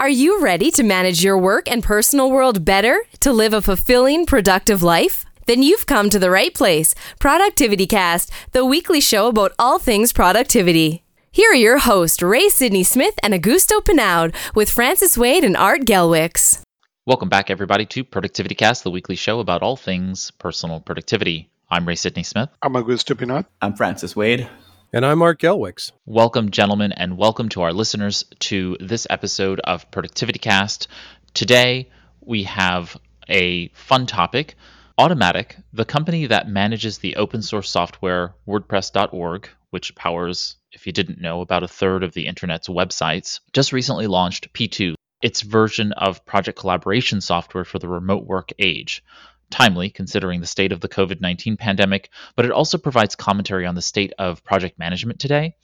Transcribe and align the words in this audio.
Are 0.00 0.08
you 0.08 0.40
ready 0.40 0.70
to 0.70 0.84
manage 0.84 1.24
your 1.24 1.36
work 1.36 1.68
and 1.68 1.82
personal 1.82 2.30
world 2.30 2.64
better 2.64 3.02
to 3.18 3.32
live 3.32 3.52
a 3.52 3.60
fulfilling, 3.60 4.26
productive 4.26 4.80
life? 4.80 5.24
Then 5.46 5.60
you've 5.60 5.86
come 5.86 6.08
to 6.10 6.20
the 6.20 6.30
right 6.30 6.54
place. 6.54 6.94
Productivity 7.18 7.84
Cast, 7.84 8.30
the 8.52 8.64
weekly 8.64 9.00
show 9.00 9.26
about 9.26 9.54
all 9.58 9.80
things 9.80 10.12
productivity. 10.12 11.02
Here 11.32 11.50
are 11.50 11.56
your 11.56 11.78
hosts, 11.78 12.22
Ray 12.22 12.48
Sidney 12.48 12.84
Smith 12.84 13.14
and 13.24 13.34
Augusto 13.34 13.84
Pinaud, 13.84 14.36
with 14.54 14.70
Francis 14.70 15.18
Wade 15.18 15.42
and 15.42 15.56
Art 15.56 15.80
Gelwicks. 15.80 16.60
Welcome 17.04 17.28
back, 17.28 17.50
everybody, 17.50 17.84
to 17.86 18.04
Productivity 18.04 18.54
Cast, 18.54 18.84
the 18.84 18.92
weekly 18.92 19.16
show 19.16 19.40
about 19.40 19.64
all 19.64 19.74
things 19.74 20.30
personal 20.30 20.78
productivity. 20.78 21.50
I'm 21.72 21.88
Ray 21.88 21.96
Sidney 21.96 22.22
Smith. 22.22 22.50
I'm 22.62 22.74
Augusto 22.74 23.18
Pinaud. 23.18 23.46
I'm 23.60 23.74
Francis 23.74 24.14
Wade. 24.14 24.48
And 24.90 25.04
I'm 25.04 25.20
Art 25.20 25.38
Gelwicks. 25.38 25.92
Welcome, 26.06 26.50
gentlemen, 26.50 26.92
and 26.92 27.18
welcome 27.18 27.50
to 27.50 27.60
our 27.60 27.74
listeners 27.74 28.24
to 28.38 28.74
this 28.80 29.06
episode 29.10 29.60
of 29.60 29.90
Productivity 29.90 30.38
Cast. 30.38 30.88
Today, 31.34 31.90
we 32.22 32.44
have 32.44 32.96
a 33.28 33.68
fun 33.74 34.06
topic. 34.06 34.54
Automattic, 34.98 35.62
the 35.74 35.84
company 35.84 36.28
that 36.28 36.48
manages 36.48 36.96
the 36.96 37.16
open 37.16 37.42
source 37.42 37.68
software 37.68 38.34
WordPress.org, 38.48 39.50
which 39.68 39.94
powers, 39.94 40.56
if 40.72 40.86
you 40.86 40.92
didn't 40.94 41.20
know, 41.20 41.42
about 41.42 41.62
a 41.62 41.68
third 41.68 42.02
of 42.02 42.14
the 42.14 42.26
internet's 42.26 42.68
websites, 42.68 43.40
just 43.52 43.74
recently 43.74 44.06
launched 44.06 44.54
P2, 44.54 44.94
its 45.20 45.42
version 45.42 45.92
of 45.92 46.24
project 46.24 46.58
collaboration 46.58 47.20
software 47.20 47.66
for 47.66 47.78
the 47.78 47.88
remote 47.88 48.24
work 48.24 48.52
age 48.58 49.04
timely 49.50 49.90
considering 49.90 50.40
the 50.40 50.46
state 50.46 50.72
of 50.72 50.80
the 50.80 50.88
COVID 50.88 51.20
19 51.20 51.56
pandemic, 51.56 52.10
but 52.36 52.44
it 52.44 52.50
also 52.50 52.78
provides 52.78 53.16
commentary 53.16 53.66
on 53.66 53.74
the 53.74 53.82
state 53.82 54.12
of 54.18 54.44
project 54.44 54.78
management 54.78 55.20
today. 55.20 55.54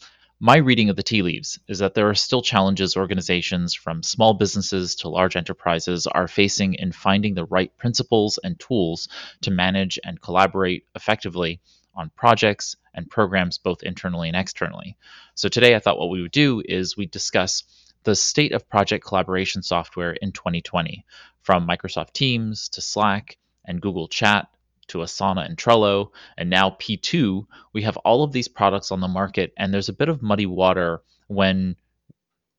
My 0.40 0.56
reading 0.56 0.90
of 0.90 0.96
the 0.96 1.02
tea 1.02 1.22
leaves 1.22 1.58
is 1.68 1.78
that 1.78 1.94
there 1.94 2.08
are 2.08 2.14
still 2.14 2.42
challenges 2.42 2.96
organizations 2.96 3.72
from 3.72 4.02
small 4.02 4.34
businesses 4.34 4.96
to 4.96 5.08
large 5.08 5.36
enterprises 5.36 6.06
are 6.06 6.28
facing 6.28 6.74
in 6.74 6.92
finding 6.92 7.34
the 7.34 7.44
right 7.46 7.74
principles 7.78 8.38
and 8.42 8.58
tools 8.58 9.08
to 9.42 9.50
manage 9.50 9.98
and 10.04 10.20
collaborate 10.20 10.86
effectively 10.94 11.60
on 11.94 12.10
projects 12.16 12.76
and 12.94 13.08
programs 13.08 13.58
both 13.58 13.82
internally 13.84 14.28
and 14.28 14.36
externally. 14.36 14.96
So 15.34 15.48
today 15.48 15.76
I 15.76 15.78
thought 15.78 15.98
what 15.98 16.10
we 16.10 16.20
would 16.20 16.32
do 16.32 16.62
is 16.64 16.96
we 16.96 17.06
discuss 17.06 17.62
the 18.02 18.14
state 18.14 18.52
of 18.52 18.68
project 18.68 19.04
collaboration 19.04 19.62
software 19.62 20.12
in 20.12 20.32
2020 20.32 21.04
from 21.42 21.66
Microsoft 21.66 22.12
Teams 22.12 22.68
to 22.70 22.80
Slack 22.80 23.38
and 23.64 23.80
Google 23.80 24.08
Chat 24.08 24.48
to 24.88 24.98
Asana 24.98 25.46
and 25.46 25.56
Trello, 25.56 26.10
and 26.36 26.50
now 26.50 26.70
P2, 26.70 27.46
we 27.72 27.82
have 27.82 27.96
all 27.98 28.22
of 28.22 28.32
these 28.32 28.48
products 28.48 28.92
on 28.92 29.00
the 29.00 29.08
market, 29.08 29.52
and 29.56 29.72
there's 29.72 29.88
a 29.88 29.94
bit 29.94 30.08
of 30.08 30.22
muddy 30.22 30.46
water 30.46 31.02
when 31.28 31.76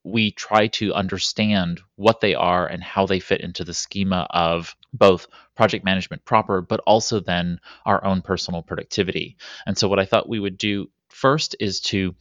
we 0.04 0.32
try 0.32 0.68
to 0.68 0.94
understand 0.94 1.82
what 1.96 2.22
they 2.22 2.36
are 2.36 2.68
and 2.68 2.84
how 2.84 3.08
they 3.08 3.20
fit 3.20 3.42
into 3.42 3.64
the 3.64 3.74
schema 3.74 4.28
of 4.30 4.76
both 4.94 5.28
project 5.56 5.84
management 5.84 6.24
proper, 6.26 6.62
but 6.62 6.80
also 6.86 7.20
then 7.20 7.60
our 7.86 8.04
own 8.06 8.22
personal 8.22 8.62
productivity. 8.62 9.36
And 9.66 9.78
so, 9.78 9.88
what 9.88 10.00
I 10.00 10.06
thought 10.06 10.30
we 10.30 10.40
would 10.40 10.58
do 10.58 10.90
first 11.10 11.56
is 11.60 11.80
to 11.82 12.14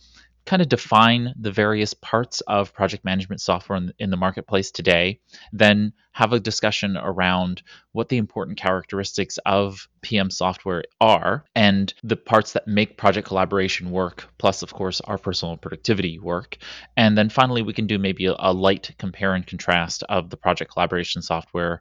kind 0.47 0.61
of 0.61 0.69
define 0.69 1.33
the 1.39 1.51
various 1.51 1.95
parts 1.95 2.41
of 2.43 2.75
project 2.75 3.05
management 3.05 3.41
software 3.41 3.79
in, 3.79 3.93
in, 3.99 4.11
the 4.11 4.17
marketplace 4.17 4.71
today, 4.71 5.19
then 5.53 5.93
have 6.13 6.33
a 6.33 6.41
discussion 6.41 6.97
around 6.97 7.63
what 7.93 8.09
the 8.09 8.19
important 8.19 8.59
characteristics 8.59 9.39
of 9.47 9.89
PM 10.03 10.31
software 10.31 10.85
are 11.01 11.45
and 11.55 11.95
the 12.03 12.17
parts 12.17 12.53
that 12.53 12.69
make 12.69 12.99
project 12.99 13.27
collaboration 13.27 13.91
work, 13.91 14.29
plus, 14.39 14.63
of 14.63 14.73
course, 14.75 15.01
our 15.03 15.19
personal 15.19 15.57
productivity 15.57 16.19
work. 16.19 16.59
And 16.97 17.17
then 17.17 17.31
finally, 17.31 17.63
we 17.63 17.73
can 17.73 17.87
do 17.87 17.99
maybe 17.99 18.27
a, 18.27 18.37
a 18.39 18.53
light 18.53 18.91
compare 18.99 19.35
and 19.35 19.47
contrast 19.47 20.03
of 20.09 20.31
the 20.31 20.37
project 20.37 20.71
collaboration 20.71 21.23
software 21.23 21.81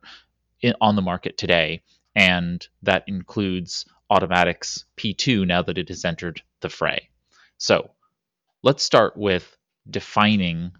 in, 0.61 0.73
on 0.79 0.95
the 0.95 1.01
market 1.01 1.37
today. 1.37 1.83
And 2.15 2.65
that 2.83 3.03
includes 3.07 3.85
Automattic's 4.09 4.85
P2 4.97 5.47
now 5.47 5.63
that 5.63 5.77
it 5.77 5.89
has 5.89 6.05
entered 6.05 6.41
the 6.61 6.69
fray. 6.69 7.09
So, 7.57 7.91
Let's 8.65 8.81
start 8.81 9.17
with 9.17 9.57
defining 9.89 10.71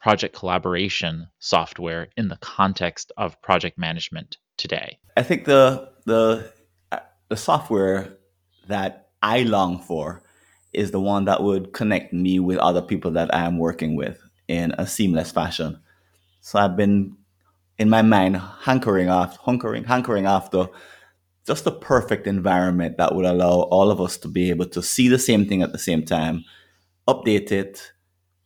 project 0.00 0.34
collaboration 0.34 1.28
software 1.38 2.08
in 2.16 2.28
the 2.28 2.38
context 2.38 3.12
of 3.18 3.42
project 3.42 3.76
management 3.76 4.38
today. 4.56 4.98
I 5.18 5.22
think 5.22 5.44
the 5.44 5.90
the 6.06 6.50
the 7.28 7.36
software 7.36 8.16
that 8.68 9.10
I 9.22 9.40
long 9.42 9.82
for 9.82 10.22
is 10.72 10.92
the 10.92 11.00
one 11.00 11.26
that 11.26 11.42
would 11.42 11.74
connect 11.74 12.14
me 12.14 12.40
with 12.40 12.56
other 12.56 12.80
people 12.80 13.10
that 13.10 13.34
I 13.34 13.44
am 13.44 13.58
working 13.58 13.96
with 13.96 14.18
in 14.48 14.72
a 14.78 14.86
seamless 14.86 15.30
fashion. 15.30 15.78
So 16.40 16.58
I've 16.58 16.76
been 16.76 17.18
in 17.78 17.90
my 17.90 18.00
mind 18.00 18.38
hankering 18.62 19.10
off 19.10 19.38
hunkering 19.42 19.84
hankering 19.84 20.24
after 20.24 20.68
just 21.46 21.64
the 21.64 21.72
perfect 21.72 22.26
environment 22.26 22.96
that 22.96 23.14
would 23.14 23.26
allow 23.26 23.68
all 23.70 23.90
of 23.90 24.00
us 24.00 24.16
to 24.18 24.28
be 24.28 24.48
able 24.48 24.66
to 24.68 24.82
see 24.82 25.08
the 25.08 25.18
same 25.18 25.44
thing 25.44 25.60
at 25.60 25.72
the 25.72 25.78
same 25.78 26.02
time 26.02 26.42
update 27.08 27.52
it, 27.52 27.92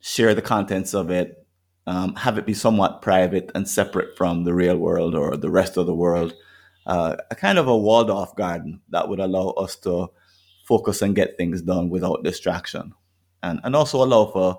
share 0.00 0.34
the 0.34 0.43
contents 0.43 0.94
of 0.94 1.10
it, 1.10 1.47
um, 1.87 2.15
have 2.16 2.38
it 2.38 2.47
be 2.47 2.54
somewhat 2.54 3.03
private 3.03 3.50
and 3.54 3.69
separate 3.69 4.16
from 4.16 4.44
the 4.44 4.54
real 4.54 4.76
world 4.76 5.15
or 5.15 5.37
the 5.37 5.50
rest 5.50 5.76
of 5.76 5.87
the 5.87 5.94
world. 5.94 6.34
Uh, 6.87 7.16
a 7.31 7.34
kind 7.34 7.59
of 7.59 7.69
a 7.69 7.76
walled 7.76 8.10
off 8.10 8.34
garden 8.37 8.81
that 8.91 9.09
would 9.09 9.20
allow 9.20 9.49
us 9.50 9.76
to 9.76 10.09
focus 10.66 11.03
and 11.03 11.16
get 11.16 11.37
things 11.37 11.62
done 11.62 11.91
without 11.91 12.22
distraction. 12.22 12.93
And, 13.43 13.60
and 13.65 13.75
also 13.75 14.03
allow 14.04 14.26
for 14.26 14.59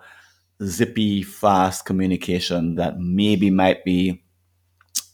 zippy, 0.63 1.23
fast 1.23 1.85
communication 1.85 2.75
that 2.75 3.00
maybe 3.00 3.50
might 3.50 3.84
be 3.84 4.23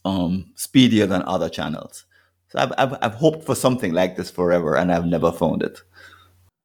um, 0.05 0.51
speedier 0.55 1.05
than 1.05 1.21
other 1.23 1.49
channels. 1.49 2.05
So 2.49 2.59
I've, 2.59 2.73
I've, 2.77 2.97
I've 3.01 3.15
hoped 3.15 3.45
for 3.45 3.55
something 3.55 3.93
like 3.93 4.15
this 4.15 4.31
forever 4.31 4.75
and 4.75 4.91
I've 4.91 5.05
never 5.05 5.31
found 5.31 5.61
it 5.63 5.81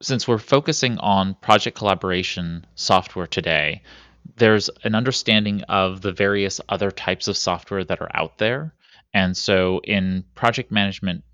since 0.03 0.27
we're 0.27 0.39
focusing 0.39 0.99
on 0.99 1.35
project 1.35 1.77
collaboration 1.77 2.67
software 2.75 3.27
today, 3.27 3.83
there's 4.37 4.69
an 4.85 4.95
understanding 4.95 5.63
of 5.63 6.01
the 6.01 6.13
various 6.13 6.61
other 6.69 6.91
types 6.91 7.29
of 7.29 7.37
software 7.37 7.85
that 7.85 8.01
are 8.01 8.11
out 8.15 8.39
there. 8.39 8.75
And 9.15 9.37
so 9.37 9.81
in 9.85 10.25
project 10.35 10.71
management, 10.71 11.25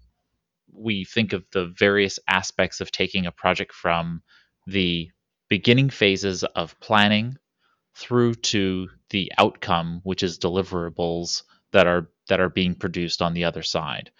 we 0.72 1.04
think 1.04 1.32
of 1.32 1.44
the 1.52 1.66
various 1.66 2.18
aspects 2.28 2.80
of 2.80 2.92
taking 2.92 3.26
a 3.26 3.32
project 3.32 3.72
from 3.72 4.22
the 4.66 5.10
beginning 5.48 5.90
phases 5.90 6.44
of 6.44 6.78
planning 6.80 7.36
through 7.96 8.34
to 8.34 8.88
the 9.10 9.32
outcome, 9.38 10.00
which 10.04 10.22
is 10.22 10.38
deliverables 10.38 11.42
that 11.72 11.86
are 11.86 12.08
that 12.28 12.40
are 12.40 12.50
being 12.50 12.74
produced 12.74 13.22
on 13.22 13.32
the 13.32 13.44
other 13.44 13.62
side. 13.62 14.10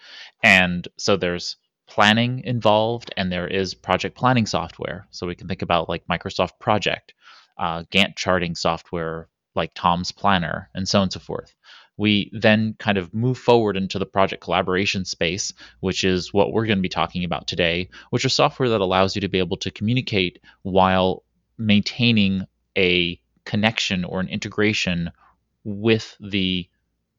And 0.43 0.87
so 0.97 1.15
there's 1.15 1.57
planning 1.89 2.43
involved 2.45 3.11
and 3.17 3.31
there 3.31 3.47
is 3.47 3.73
project 3.73 4.15
planning 4.15 4.45
software. 4.45 5.07
So 5.09 5.27
we 5.27 5.35
can 5.35 5.47
think 5.47 5.61
about 5.61 5.89
like 5.89 6.07
Microsoft 6.07 6.59
Project, 6.59 7.13
uh, 7.57 7.83
Gantt 7.91 8.15
charting 8.15 8.55
software 8.55 9.27
like 9.55 9.71
Tom's 9.73 10.11
Planner, 10.11 10.69
and 10.75 10.87
so 10.87 10.99
on 10.99 11.03
and 11.03 11.13
so 11.13 11.19
forth. 11.19 11.53
We 11.97 12.31
then 12.31 12.75
kind 12.79 12.97
of 12.97 13.13
move 13.13 13.37
forward 13.37 13.75
into 13.75 13.99
the 13.99 14.05
project 14.05 14.41
collaboration 14.41 15.03
space, 15.03 15.51
which 15.81 16.03
is 16.03 16.33
what 16.33 16.53
we're 16.53 16.67
going 16.67 16.77
to 16.77 16.83
be 16.83 16.87
talking 16.89 17.25
about 17.25 17.47
today, 17.47 17.89
which 18.11 18.23
is 18.23 18.33
software 18.33 18.69
that 18.69 18.81
allows 18.81 19.15
you 19.15 19.21
to 19.21 19.27
be 19.27 19.39
able 19.39 19.57
to 19.57 19.71
communicate 19.71 20.39
while 20.61 21.23
maintaining 21.57 22.45
a 22.77 23.19
connection 23.43 24.05
or 24.05 24.19
an 24.21 24.29
integration 24.29 25.11
with 25.65 26.15
the 26.21 26.69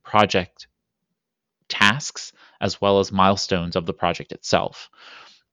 project 0.02 0.68
tasks 1.68 2.32
as 2.60 2.80
well 2.80 2.98
as 2.98 3.12
milestones 3.12 3.76
of 3.76 3.86
the 3.86 3.92
project 3.92 4.32
itself. 4.32 4.90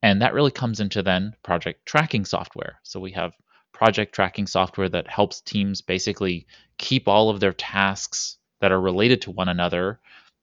And 0.02 0.22
that 0.22 0.34
really 0.34 0.52
comes 0.52 0.80
into 0.80 1.02
then 1.02 1.36
project 1.44 1.86
tracking 1.86 2.26
software. 2.26 2.80
So 2.84 3.00
we 3.00 3.12
have 3.12 3.34
project 3.74 4.14
tracking 4.14 4.48
software 4.48 4.90
that 4.90 5.08
helps 5.08 5.42
teams 5.42 5.82
basically 5.82 6.48
keep 6.78 7.08
all 7.08 7.30
of 7.30 7.40
their 7.40 7.54
tasks 7.54 8.38
that 8.62 8.72
are 8.72 8.82
related 8.82 9.22
to 9.22 9.32
one 9.32 9.50
another, 9.50 10.00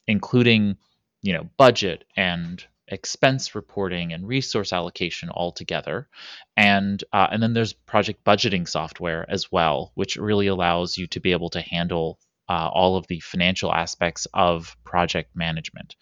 including, 0.07 0.77
you 1.23 1.33
know, 1.33 1.49
budget 1.57 2.05
and 2.17 2.65
expense 2.89 3.55
reporting 3.55 4.13
and 4.13 4.29
resource 4.29 4.73
allocation 4.73 5.31
all 5.31 5.53
together. 5.53 6.09
And 6.57 7.03
uh, 7.13 7.29
and 7.31 7.43
then 7.43 7.55
there's 7.55 7.73
project 7.73 8.25
budgeting 8.25 8.69
software 8.69 9.25
as 9.29 9.51
well, 9.51 9.93
which 9.95 10.17
really 10.17 10.49
allows 10.49 10.97
you 10.97 11.07
to 11.09 11.21
be 11.21 11.33
able 11.33 11.51
to 11.51 11.61
handle 11.61 12.19
uh, 12.49 12.69
all 12.73 12.97
of 12.97 13.07
the 13.07 13.21
financial 13.21 13.73
aspects 13.73 14.27
of 14.35 14.77
project 14.85 15.35
management. 15.35 15.97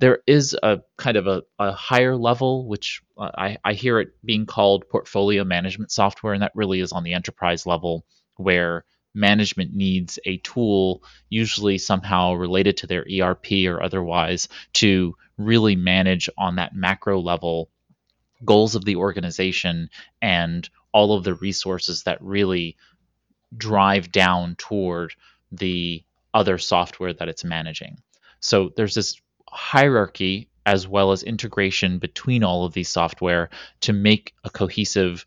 There 0.00 0.20
is 0.26 0.56
a 0.62 0.80
kind 0.96 1.16
of 1.16 1.26
a, 1.26 1.42
a 1.58 1.72
higher 1.72 2.16
level, 2.16 2.66
which 2.66 3.02
I, 3.18 3.58
I 3.64 3.72
hear 3.72 3.98
it 3.98 4.10
being 4.24 4.46
called 4.46 4.88
portfolio 4.88 5.44
management 5.44 5.90
software, 5.90 6.34
and 6.34 6.42
that 6.42 6.52
really 6.54 6.80
is 6.80 6.92
on 6.92 7.02
the 7.02 7.14
enterprise 7.14 7.66
level 7.66 8.04
where 8.36 8.84
management 9.14 9.74
needs 9.74 10.18
a 10.24 10.36
tool, 10.38 11.02
usually 11.28 11.78
somehow 11.78 12.34
related 12.34 12.76
to 12.76 12.86
their 12.86 13.04
ERP 13.10 13.66
or 13.66 13.82
otherwise, 13.82 14.48
to 14.74 15.14
really 15.36 15.74
manage 15.74 16.28
on 16.38 16.56
that 16.56 16.74
macro 16.74 17.20
level 17.20 17.70
goals 18.44 18.74
of 18.76 18.84
the 18.84 18.96
organization 18.96 19.90
and 20.22 20.68
all 20.92 21.16
of 21.16 21.24
the 21.24 21.34
resources 21.34 22.04
that 22.04 22.22
really 22.22 22.76
drive 23.56 24.12
down 24.12 24.54
toward 24.56 25.12
the 25.50 26.04
other 26.34 26.58
software 26.58 27.12
that 27.12 27.28
it's 27.28 27.44
managing. 27.44 27.96
So 28.40 28.72
there's 28.76 28.94
this 28.94 29.20
hierarchy 29.58 30.48
as 30.64 30.86
well 30.86 31.10
as 31.10 31.24
integration 31.24 31.98
between 31.98 32.44
all 32.44 32.64
of 32.64 32.74
these 32.74 32.88
software 32.88 33.50
to 33.80 33.92
make 33.92 34.32
a 34.44 34.50
cohesive 34.50 35.26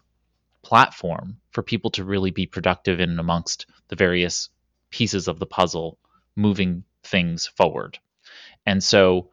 platform 0.61 1.35
for 1.51 1.61
people 1.61 1.91
to 1.91 2.05
really 2.05 2.31
be 2.31 2.45
productive 2.45 3.01
in 3.01 3.19
amongst 3.19 3.65
the 3.89 3.95
various 3.97 4.49
pieces 4.89 5.27
of 5.27 5.37
the 5.37 5.45
puzzle 5.45 5.99
moving 6.37 6.85
things 7.03 7.45
forward. 7.45 7.99
And 8.65 8.81
so 8.81 9.31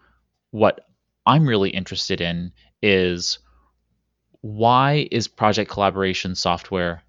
what 0.50 0.80
I'm 1.24 1.46
really 1.46 1.70
interested 1.70 2.20
in 2.20 2.52
is 2.82 3.38
why 4.40 5.06
is 5.12 5.28
project 5.28 5.70
collaboration 5.70 6.34
software 6.34 7.04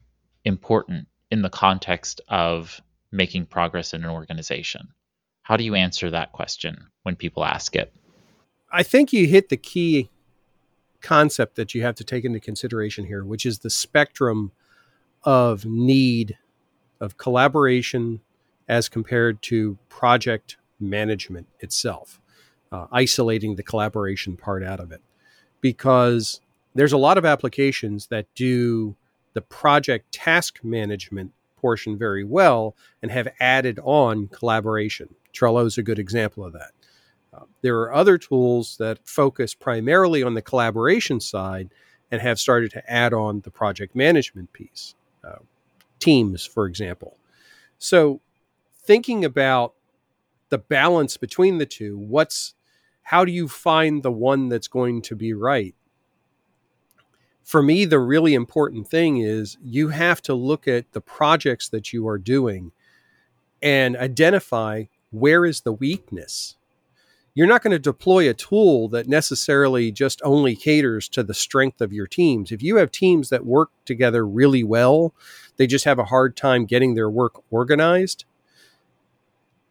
important 0.46 1.08
in 1.32 1.42
the 1.42 1.50
context 1.50 2.22
of 2.28 2.80
making 3.12 3.48
progress 3.48 3.96
in 3.96 4.04
an 4.04 4.12
organization? 4.12 4.90
How 5.50 5.58
do 5.58 5.64
you 5.64 5.74
answer 5.74 6.12
that 6.12 6.32
question 6.32 6.78
when 7.02 7.16
people 7.16 7.44
ask 7.44 7.76
it? 7.76 7.92
I 8.72 8.84
think 8.84 9.12
you 9.12 9.26
hit 9.26 9.50
the 9.50 9.58
key 9.58 10.12
concept 11.02 11.56
that 11.56 11.74
you 11.74 11.82
have 11.82 11.96
to 11.96 12.04
take 12.04 12.24
into 12.24 12.40
consideration 12.40 13.06
here, 13.06 13.26
which 13.26 13.48
is 13.48 13.58
the 13.58 13.72
spectrum 13.72 14.52
of 15.24 15.66
need 15.66 16.38
of 17.00 17.18
collaboration 17.18 18.22
as 18.68 18.90
compared 18.90 19.42
to 19.42 19.80
project 19.90 20.58
management 20.80 21.48
itself, 21.62 22.22
uh, 22.72 22.86
isolating 22.92 23.56
the 23.56 23.64
collaboration 23.64 24.38
part 24.38 24.64
out 24.64 24.80
of 24.80 24.92
it. 24.92 25.02
Because 25.62 26.42
there's 26.76 26.94
a 26.94 26.98
lot 26.98 27.18
of 27.18 27.26
applications 27.26 28.06
that 28.08 28.28
do 28.36 28.96
the 29.34 29.42
project 29.42 30.12
task 30.12 30.60
management 30.64 31.32
portion 31.60 31.98
very 31.98 32.24
well 32.24 32.76
and 33.02 33.12
have 33.12 33.28
added 33.40 33.80
on 33.84 34.28
collaboration. 34.28 35.16
Trello 35.34 35.66
is 35.66 35.78
a 35.78 35.84
good 35.84 36.00
example 36.00 36.44
of 36.46 36.54
that. 36.54 36.72
Uh, 37.34 37.46
there 37.62 37.78
are 37.80 37.94
other 37.94 38.18
tools 38.18 38.78
that 38.78 39.08
focus 39.08 39.54
primarily 39.54 40.24
on 40.24 40.34
the 40.34 40.42
collaboration 40.42 41.20
side 41.20 41.70
and 42.12 42.22
have 42.22 42.40
started 42.40 42.72
to 42.72 42.92
add 42.92 43.14
on 43.14 43.42
the 43.42 43.52
project 43.52 43.96
management 43.96 44.52
piece. 44.54 44.96
Uh, 45.24 45.36
teams, 46.00 46.46
for 46.46 46.66
example. 46.66 47.18
So, 47.78 48.22
thinking 48.74 49.24
about 49.24 49.74
the 50.50 50.58
balance 50.58 51.18
between 51.18 51.60
the 51.60 51.66
two, 51.66 51.98
what's 51.98 52.56
how 53.04 53.26
do 53.26 53.32
you 53.32 53.48
find 53.48 54.04
the 54.04 54.12
one 54.12 54.50
that's 54.50 54.68
going 54.68 55.02
to 55.04 55.16
be 55.16 55.34
right? 55.34 55.76
For 57.50 57.64
me, 57.64 57.86
the 57.86 57.98
really 57.98 58.36
important 58.36 58.88
thing 58.88 59.18
is 59.18 59.58
you 59.64 59.88
have 59.88 60.22
to 60.24 60.36
look 60.36 60.68
at 60.68 60.92
the 60.92 61.02
projects 61.02 61.68
that 61.70 61.92
you 61.92 62.08
are 62.08 62.20
doing 62.20 62.72
and 63.60 63.98
identify 63.98 64.84
where 65.10 65.48
is 65.48 65.62
the 65.62 65.74
weakness 65.74 66.58
you're 67.40 67.48
not 67.48 67.64
going 67.64 67.72
to 67.72 67.80
deploy 67.80 68.30
a 68.30 68.34
tool 68.34 68.90
that 68.90 69.08
necessarily 69.08 69.94
just 69.94 70.22
only 70.26 70.58
caters 70.58 71.08
to 71.08 71.24
the 71.24 71.34
strength 71.34 71.80
of 71.80 71.94
your 71.94 72.06
teams. 72.06 72.52
If 72.52 72.62
you 72.62 72.76
have 72.76 72.92
teams 72.92 73.30
that 73.30 73.46
work 73.46 73.70
together 73.86 74.28
really 74.28 74.62
well, 74.62 75.14
they 75.56 75.66
just 75.66 75.86
have 75.86 76.00
a 76.00 76.04
hard 76.04 76.36
time 76.36 76.66
getting 76.66 76.96
their 76.96 77.10
work 77.10 77.42
organized. 77.50 78.26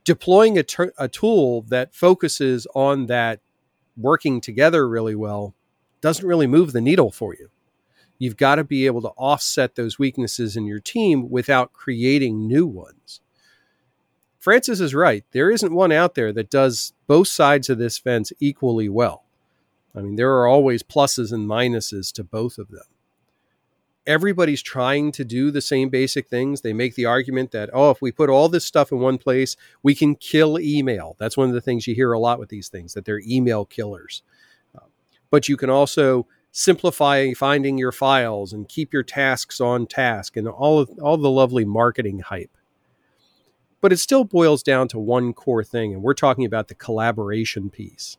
Deploying 0.03 0.57
a, 0.57 0.63
ter- 0.63 0.95
a 0.97 1.09
tool 1.09 1.61
that 1.69 1.95
focuses 1.95 2.67
on 2.75 3.05
that 3.07 3.41
working 3.99 4.41
together 4.41 4.89
really 4.89 5.15
well 5.15 5.55
doesn't 6.01 6.27
really 6.27 6.47
move 6.47 6.73
the 6.73 6.81
needle 6.81 7.11
for 7.11 7.35
you. 7.35 7.51
You've 8.19 8.37
got 8.37 8.57
to 8.57 8.65
be 8.65 8.87
able 8.87 9.03
to 9.03 9.11
offset 9.11 9.75
those 9.77 9.99
weaknesses 9.99 10.57
in 10.57 10.67
your 10.67 10.81
team 10.81 11.31
without 11.31 11.73
creating 11.73 12.47
new 12.47 12.67
ones. 12.67 13.21
Francis 14.39 14.81
is 14.81 14.95
right. 14.95 15.25
There 15.33 15.51
isn't 15.51 15.75
one 15.75 15.93
out 15.93 16.15
there 16.15 16.33
that 16.33 16.51
does 16.51 16.93
both 17.07 17.29
sides 17.29 17.69
of 17.71 17.79
this 17.79 17.99
fence 17.99 18.33
equally 18.41 18.89
well. 18.89 19.25
I 19.95 20.01
mean, 20.01 20.17
there 20.17 20.33
are 20.35 20.47
always 20.47 20.83
pluses 20.83 21.33
and 21.33 21.49
minuses 21.49 22.13
to 22.13 22.25
both 22.25 22.59
of 22.59 22.69
them. 22.69 22.85
Everybody's 24.07 24.63
trying 24.63 25.13
to 25.13 25.25
do 25.25 25.51
the 25.51 25.61
same 25.61 25.91
basic 25.91 26.29
things. 26.29 26.63
They 26.63 26.73
make 26.73 26.95
the 26.95 27.05
argument 27.05 27.51
that, 27.51 27.69
oh, 27.73 27.91
if 27.91 28.01
we 28.01 28.11
put 28.11 28.31
all 28.31 28.49
this 28.49 28.65
stuff 28.65 28.91
in 28.91 29.01
one 29.01 29.19
place, 29.19 29.57
we 29.83 29.95
can 29.95 30.15
kill 30.15 30.59
email. 30.59 31.15
That's 31.19 31.37
one 31.37 31.49
of 31.49 31.55
the 31.55 31.61
things 31.61 31.87
you 31.87 31.95
hear 31.95 32.13
a 32.13 32.19
lot 32.19 32.39
with 32.39 32.49
these 32.49 32.69
things, 32.69 32.95
that 32.95 33.05
they're 33.05 33.21
email 33.27 33.65
killers. 33.65 34.23
But 35.31 35.49
you 35.49 35.59
can 35.59 35.69
also 35.69 36.27
simplify 36.59 37.33
finding 37.35 37.79
your 37.79 37.93
files 37.93 38.53
and 38.53 38.69
keep 38.69 38.93
your 38.93 39.05
tasks 39.05 39.61
on 39.61 39.87
task 39.87 40.37
and 40.37 40.49
all 40.49 40.81
of 40.81 40.91
all 41.01 41.17
the 41.17 41.31
lovely 41.31 41.65
marketing 41.65 42.19
hype. 42.19 42.51
But 43.81 43.93
it 43.93 43.99
still 43.99 44.25
boils 44.25 44.65
down 44.65 44.89
to 44.89 44.99
one 44.99 45.33
core 45.33 45.63
thing, 45.63 45.95
and 45.95 46.03
we're 46.03 46.15
talking 46.15 46.45
about 46.45 46.67
the 46.67 46.75
collaboration 46.75 47.71
piece. 47.71 48.17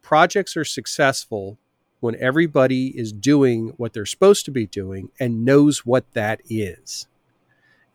Projects 0.00 0.56
are 0.56 0.64
successful 0.64 1.58
when 1.98 2.14
everybody 2.20 2.96
is 2.96 3.12
doing 3.12 3.72
what 3.78 3.92
they're 3.92 4.06
supposed 4.06 4.44
to 4.44 4.52
be 4.52 4.66
doing 4.66 5.10
and 5.18 5.44
knows 5.44 5.84
what 5.84 6.04
that 6.12 6.40
is. 6.48 7.08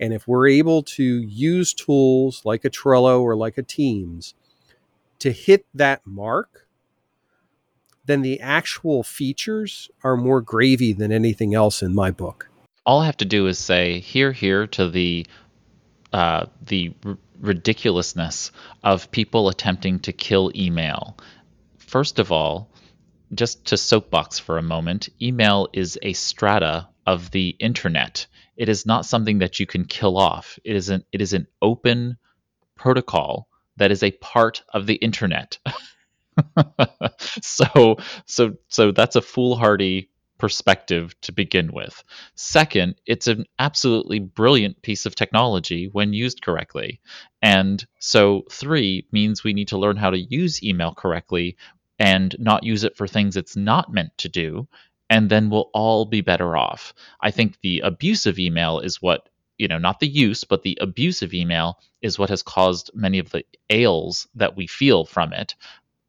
And 0.01 0.13
if 0.13 0.27
we're 0.27 0.49
able 0.49 0.83
to 0.83 1.03
use 1.03 1.73
tools 1.73 2.41
like 2.43 2.65
a 2.65 2.69
Trello 2.69 3.21
or 3.21 3.37
like 3.37 3.57
a 3.57 3.63
Teams 3.63 4.35
to 5.19 5.31
hit 5.31 5.65
that 5.73 6.01
mark, 6.05 6.62
then 8.05 8.21
the 8.21 8.39
actual 8.41 9.03
features 9.03 9.89
are 10.03 10.17
more 10.17 10.41
gravy 10.41 10.93
than 10.93 11.11
anything 11.11 11.55
else 11.55 11.81
in 11.81 11.95
my 11.95 12.11
book. 12.11 12.49
All 12.85 12.99
I 12.99 13.05
have 13.05 13.17
to 13.17 13.25
do 13.25 13.47
is 13.47 13.57
say 13.57 13.99
here, 13.99 14.31
here 14.31 14.67
to 14.67 14.89
the 14.89 15.25
uh, 16.11 16.45
the 16.61 16.93
r- 17.05 17.17
ridiculousness 17.39 18.51
of 18.83 19.09
people 19.11 19.49
attempting 19.49 19.99
to 19.99 20.13
kill 20.13 20.51
email. 20.55 21.17
First 21.79 22.19
of 22.19 22.31
all, 22.31 22.69
just 23.33 23.65
to 23.65 23.77
soapbox 23.77 24.37
for 24.37 24.57
a 24.57 24.63
moment, 24.63 25.09
email 25.21 25.69
is 25.73 25.97
a 26.03 26.13
strata 26.13 26.87
of 27.07 27.31
the 27.31 27.49
internet. 27.59 28.27
It 28.57 28.69
is 28.69 28.85
not 28.85 29.05
something 29.07 29.39
that 29.39 29.59
you 29.59 29.65
can 29.65 29.85
kill 29.85 30.17
off. 30.17 30.59
It 30.63 30.75
is 30.75 30.89
an 30.89 31.03
it 31.11 31.21
is 31.21 31.33
an 31.33 31.47
open 31.61 32.17
protocol 32.75 33.47
that 33.77 33.91
is 33.91 34.03
a 34.03 34.11
part 34.11 34.63
of 34.73 34.85
the 34.85 34.95
internet. 34.95 35.57
so 37.41 37.97
so 38.25 38.53
so 38.69 38.91
that's 38.91 39.15
a 39.15 39.21
foolhardy 39.21 40.09
perspective 40.37 41.15
to 41.21 41.31
begin 41.31 41.71
with. 41.71 42.03
Second, 42.35 42.95
it's 43.05 43.27
an 43.27 43.45
absolutely 43.59 44.19
brilliant 44.19 44.81
piece 44.81 45.05
of 45.05 45.15
technology 45.15 45.87
when 45.91 46.11
used 46.11 46.41
correctly. 46.41 46.99
And 47.41 47.85
so, 47.99 48.43
three 48.51 49.07
means 49.11 49.43
we 49.43 49.53
need 49.53 49.69
to 49.69 49.77
learn 49.77 49.95
how 49.95 50.09
to 50.09 50.19
use 50.19 50.61
email 50.63 50.93
correctly 50.93 51.55
and 51.99 52.35
not 52.39 52.63
use 52.63 52.83
it 52.83 52.97
for 52.97 53.07
things 53.07 53.37
it's 53.37 53.55
not 53.55 53.93
meant 53.93 54.17
to 54.17 54.29
do. 54.29 54.67
And 55.09 55.29
then 55.29 55.49
we'll 55.49 55.69
all 55.73 56.05
be 56.05 56.21
better 56.21 56.57
off. 56.57 56.93
I 57.21 57.31
think 57.31 57.59
the 57.61 57.79
abuse 57.79 58.25
of 58.25 58.39
email 58.39 58.79
is 58.79 59.01
what 59.01 59.29
you 59.57 59.67
know, 59.67 59.77
not 59.77 59.99
the 59.99 60.07
use, 60.07 60.43
but 60.43 60.63
the 60.63 60.77
abuse 60.81 61.21
of 61.21 61.33
email 61.33 61.77
is 62.01 62.17
what 62.17 62.29
has 62.29 62.43
caused 62.43 62.89
many 62.93 63.19
of 63.19 63.29
the 63.29 63.45
ails 63.69 64.27
that 64.35 64.57
we 64.57 64.67
feel 64.67 65.05
from 65.05 65.31
it. 65.31 65.55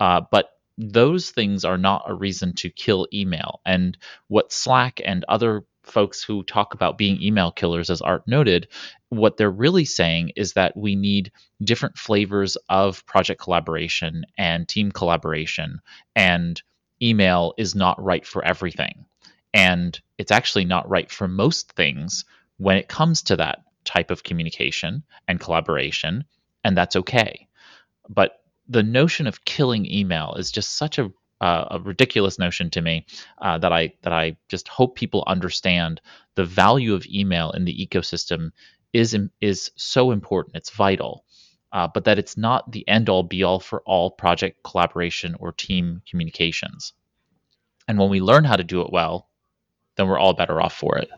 Uh, 0.01 0.23
but 0.31 0.51
those 0.77 1.31
things 1.31 1.65
are 1.65 1.79
not 1.79 2.05
a 2.07 2.15
reason 2.15 2.53
to 2.55 2.71
kill 2.71 3.07
email. 3.13 3.61
And 3.65 3.97
what 4.29 4.53
Slack 4.53 5.01
and 5.05 5.25
other 5.29 5.65
folks 5.85 6.23
who 6.23 6.43
talk 6.43 6.75
about 6.75 6.99
being 6.99 7.23
email 7.23 7.53
killers, 7.53 7.91
as 7.91 8.01
Art 8.01 8.27
noted, 8.27 8.69
what 9.11 9.37
they're 9.37 9.51
really 9.51 9.85
saying 9.85 10.33
is 10.35 10.55
that 10.55 10.77
we 10.77 10.97
need 10.97 11.31
different 11.63 11.97
flavors 11.97 12.57
of 12.69 13.05
project 13.07 13.41
collaboration 13.41 14.25
and 14.37 14.67
team 14.67 14.91
collaboration. 14.91 15.81
And 16.17 16.61
email 17.01 17.55
is 17.59 17.75
not 17.75 18.03
right 18.03 18.27
for 18.27 18.45
everything. 18.45 19.05
And 19.53 19.99
it's 20.19 20.33
actually 20.33 20.65
not 20.65 20.89
right 20.89 21.11
for 21.11 21.29
most 21.29 21.73
things 21.73 22.25
when 22.57 22.77
it 22.77 22.89
comes 22.89 23.23
to 23.23 23.37
that 23.37 23.61
type 23.85 24.11
of 24.11 24.25
communication 24.25 25.05
and 25.29 25.39
collaboration. 25.39 26.25
And 26.65 26.77
that's 26.77 26.97
okay. 26.97 27.47
But 28.09 28.41
the 28.69 28.83
notion 28.83 29.27
of 29.27 29.45
killing 29.45 29.91
email 29.91 30.35
is 30.35 30.51
just 30.51 30.77
such 30.77 30.99
a 30.99 31.11
uh, 31.41 31.67
a 31.73 31.81
ridiculous 31.81 32.39
notion 32.39 32.71
to 32.71 32.81
me 32.81 33.05
uh, 33.43 33.59
that 33.59 33.73
I 33.73 33.93
that 34.03 34.13
I 34.13 34.37
just 34.49 34.69
hope 34.69 34.97
people 34.97 35.25
understand 35.27 36.01
the 36.37 36.45
value 36.45 36.95
of 36.95 37.07
email 37.07 37.51
in 37.51 37.65
the 37.65 37.87
ecosystem 37.87 38.53
is 38.93 39.17
is 39.41 39.71
so 39.77 40.11
important. 40.11 40.57
It's 40.57 40.71
vital, 40.71 41.25
uh, 41.73 41.89
but 41.93 42.05
that 42.05 42.19
it's 42.19 42.37
not 42.37 42.73
the 42.73 42.89
end 42.89 43.09
all 43.09 43.23
be 43.23 43.43
all 43.43 43.61
for 43.61 43.83
all 43.83 44.11
project 44.11 44.63
collaboration 44.63 45.37
or 45.39 45.53
team 45.53 46.03
communications. 46.09 46.93
And 47.87 47.99
when 47.99 48.09
we 48.09 48.21
learn 48.21 48.45
how 48.45 48.57
to 48.57 48.65
do 48.65 48.81
it 48.81 48.91
well, 48.91 49.29
then 49.97 50.09
we're 50.09 50.19
all 50.19 50.33
better 50.33 50.63
off 50.63 50.75
for 50.75 50.97
it. 50.97 51.11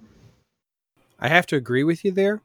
I 1.20 1.28
have 1.28 1.46
to 1.46 1.56
agree 1.56 1.84
with 1.84 2.04
you 2.04 2.10
there 2.10 2.42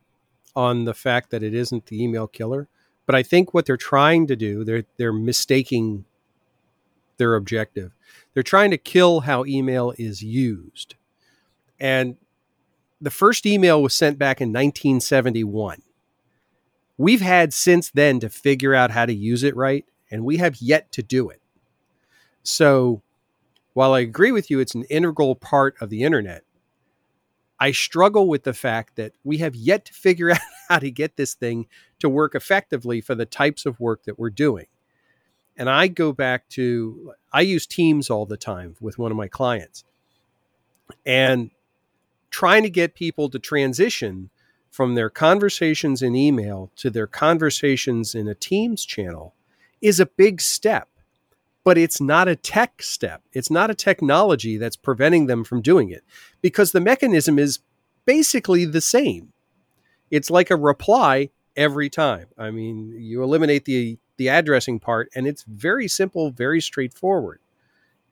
on 0.56 0.86
the 0.86 0.94
fact 0.94 1.32
that 1.32 1.44
it 1.44 1.54
isn't 1.54 1.88
the 1.88 2.04
email 2.04 2.28
killer. 2.28 2.68
But 3.06 3.16
I 3.16 3.24
think 3.24 3.54
what 3.54 3.66
they're 3.66 3.78
trying 3.78 4.28
to 4.28 4.36
do, 4.36 4.64
they're 4.64 4.86
they're 4.98 5.14
mistaking 5.14 6.06
their 7.18 7.36
objective. 7.36 7.92
They're 8.34 8.44
trying 8.44 8.72
to 8.72 8.78
kill 8.78 9.22
how 9.22 9.46
email 9.46 9.94
is 9.98 10.24
used. 10.24 10.96
And 11.80 12.16
the 13.02 13.12
first 13.12 13.46
email 13.46 13.82
was 13.82 13.94
sent 13.94 14.18
back 14.18 14.40
in 14.40 14.50
1971. 14.50 15.82
We've 16.98 17.22
had 17.22 17.54
since 17.54 17.90
then 17.90 18.20
to 18.20 18.30
figure 18.30 18.76
out 18.76 18.92
how 18.92 19.06
to 19.08 19.14
use 19.14 19.44
it 19.44 19.56
right, 19.56 19.86
and 20.12 20.24
we 20.24 20.38
have 20.38 20.62
yet 20.62 20.92
to 20.94 21.02
do 21.02 21.30
it. 21.30 21.42
So, 22.44 23.02
while 23.74 23.94
I 23.94 24.02
agree 24.02 24.32
with 24.32 24.52
you, 24.52 24.60
it's 24.60 24.76
an 24.76 24.84
integral 24.84 25.36
part 25.36 25.76
of 25.82 25.90
the 25.90 26.04
internet. 26.04 26.44
I 27.60 27.72
struggle 27.72 28.28
with 28.28 28.44
the 28.44 28.54
fact 28.54 28.96
that 28.98 29.14
we 29.24 29.38
have 29.38 29.56
yet 29.56 29.86
to 29.86 29.94
figure 29.94 30.32
out 30.32 30.40
how 30.72 30.80
to 30.80 30.90
get 30.90 31.18
this 31.18 31.34
thing 31.34 31.68
to 32.00 32.08
work 32.08 32.34
effectively 32.34 33.02
for 33.02 33.14
the 33.14 33.26
types 33.26 33.66
of 33.66 33.80
work 33.80 34.06
that 34.06 34.18
we're 34.18 34.30
doing. 34.30 34.68
And 35.58 35.70
I 35.70 35.88
go 35.88 36.14
back 36.14 36.48
to, 36.52 37.14
I 37.34 37.42
use 37.42 37.68
Teams 37.68 38.10
all 38.10 38.26
the 38.26 38.38
time 38.38 38.76
with 38.80 38.98
one 38.98 39.12
of 39.12 39.18
my 39.18 39.28
clients. 39.28 39.84
And 41.06 41.52
trying 42.30 42.64
to 42.64 42.70
get 42.70 42.96
people 42.96 43.30
to 43.30 43.38
transition 43.38 44.30
from 44.70 44.96
their 44.96 45.10
conversations 45.10 46.02
in 46.02 46.16
email 46.16 46.72
to 46.78 46.90
their 46.90 47.08
conversations 47.08 48.16
in 48.16 48.30
a 48.30 48.34
Teams 48.34 48.86
channel 48.86 49.34
is 49.82 50.00
a 50.00 50.06
big 50.06 50.40
step, 50.40 50.88
but 51.66 51.78
it's 51.78 52.00
not 52.00 52.30
a 52.30 52.36
tech 52.38 52.82
step. 52.82 53.24
It's 53.34 53.52
not 53.52 53.70
a 53.70 53.76
technology 53.76 54.56
that's 54.56 54.78
preventing 54.78 55.26
them 55.26 55.44
from 55.44 55.62
doing 55.62 55.90
it 55.90 56.06
because 56.42 56.72
the 56.72 56.80
mechanism 56.80 57.38
is 57.38 57.60
basically 58.06 58.64
the 58.64 58.80
same. 58.80 59.34
It's 60.12 60.30
like 60.30 60.52
a 60.52 60.56
reply 60.56 61.30
every 61.56 61.90
time. 61.90 62.28
I 62.38 62.52
mean, 62.52 62.96
you 62.98 63.24
eliminate 63.24 63.66
the 63.66 63.98
the 64.18 64.30
addressing 64.30 64.80
part 64.80 65.10
and 65.16 65.26
it's 65.26 65.44
very 65.44 65.88
simple, 65.88 66.30
very 66.30 66.62
straightforward. 66.62 67.40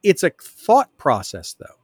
It's 0.02 0.24
a 0.24 0.32
thought 0.32 0.90
process 0.98 1.54
though. 1.54 1.76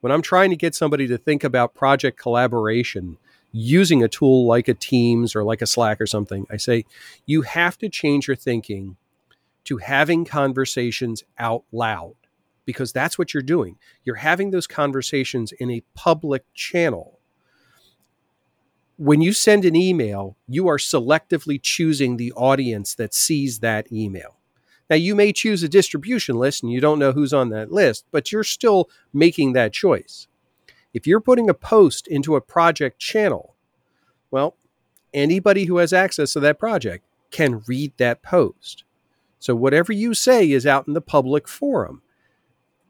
When 0.00 0.12
I'm 0.12 0.22
trying 0.22 0.50
to 0.50 0.56
get 0.56 0.74
somebody 0.74 1.06
to 1.08 1.18
think 1.18 1.44
about 1.44 1.74
project 1.74 2.18
collaboration 2.18 3.18
using 3.52 4.02
a 4.02 4.08
tool 4.08 4.46
like 4.46 4.68
a 4.68 4.74
Teams 4.74 5.36
or 5.36 5.44
like 5.44 5.62
a 5.62 5.66
Slack 5.66 6.00
or 6.00 6.06
something, 6.06 6.46
I 6.50 6.56
say 6.56 6.84
you 7.26 7.42
have 7.42 7.76
to 7.78 7.88
change 7.88 8.28
your 8.28 8.36
thinking 8.36 8.96
to 9.64 9.78
having 9.78 10.24
conversations 10.24 11.24
out 11.38 11.64
loud 11.72 12.14
because 12.64 12.92
that's 12.92 13.18
what 13.18 13.34
you're 13.34 13.42
doing. 13.42 13.78
You're 14.04 14.16
having 14.16 14.50
those 14.50 14.66
conversations 14.66 15.52
in 15.52 15.70
a 15.70 15.82
public 15.94 16.44
channel. 16.54 17.13
When 18.96 19.20
you 19.20 19.32
send 19.32 19.64
an 19.64 19.74
email, 19.74 20.36
you 20.46 20.68
are 20.68 20.78
selectively 20.78 21.60
choosing 21.60 22.16
the 22.16 22.32
audience 22.32 22.94
that 22.94 23.12
sees 23.12 23.58
that 23.58 23.90
email. 23.90 24.36
Now, 24.88 24.96
you 24.96 25.14
may 25.14 25.32
choose 25.32 25.62
a 25.62 25.68
distribution 25.68 26.36
list 26.36 26.62
and 26.62 26.70
you 26.70 26.80
don't 26.80 26.98
know 26.98 27.12
who's 27.12 27.32
on 27.32 27.48
that 27.48 27.72
list, 27.72 28.04
but 28.12 28.30
you're 28.30 28.44
still 28.44 28.88
making 29.12 29.52
that 29.54 29.72
choice. 29.72 30.28
If 30.92 31.06
you're 31.06 31.20
putting 31.20 31.50
a 31.50 31.54
post 31.54 32.06
into 32.06 32.36
a 32.36 32.40
project 32.40 33.00
channel, 33.00 33.56
well, 34.30 34.56
anybody 35.12 35.64
who 35.64 35.78
has 35.78 35.92
access 35.92 36.34
to 36.34 36.40
that 36.40 36.60
project 36.60 37.04
can 37.32 37.62
read 37.66 37.92
that 37.96 38.22
post. 38.22 38.84
So 39.40 39.56
whatever 39.56 39.92
you 39.92 40.14
say 40.14 40.50
is 40.50 40.66
out 40.66 40.86
in 40.86 40.94
the 40.94 41.00
public 41.00 41.48
forum. 41.48 42.02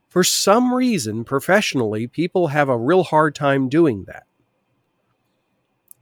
For 0.09 0.23
some 0.23 0.75
reason, 0.75 1.25
professionally, 1.25 2.07
people 2.07 2.49
have 2.49 2.69
a 2.69 2.77
real 2.77 3.05
hard 3.05 3.35
time 3.35 3.69
doing 3.69 4.05
that. 4.05 4.25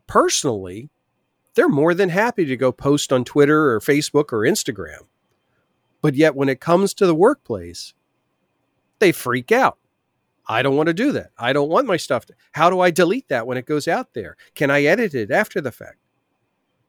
Personally, 0.07 0.91
they're 1.55 1.69
more 1.69 1.95
than 1.95 2.09
happy 2.09 2.45
to 2.45 2.57
go 2.57 2.73
post 2.73 3.13
on 3.13 3.25
Twitter 3.25 3.73
or 3.73 3.81
Facebook 3.81 4.33
or 4.33 4.41
Instagram. 4.41 5.07
But 6.01 6.15
yet, 6.15 6.35
when 6.35 6.49
it 6.49 6.61
comes 6.61 6.95
to 6.95 7.07
the 7.07 7.15
workplace, 7.15 7.95
they 8.99 9.13
freak 9.13 9.53
out. 9.53 9.79
I 10.47 10.63
don't 10.63 10.77
want 10.77 10.89
to 10.89 10.95
do 10.95 11.13
that. 11.13 11.31
I 11.39 11.53
don't 11.53 11.69
want 11.69 11.87
my 11.87 11.97
stuff. 11.97 12.27
To, 12.27 12.35
how 12.53 12.69
do 12.69 12.81
I 12.81 12.91
delete 12.91 13.29
that 13.29 13.47
when 13.47 13.57
it 13.57 13.67
goes 13.67 13.87
out 13.87 14.15
there? 14.15 14.37
Can 14.55 14.71
I 14.71 14.83
edit 14.83 15.15
it 15.15 15.31
after 15.31 15.61
the 15.61 15.71
fact? 15.71 15.99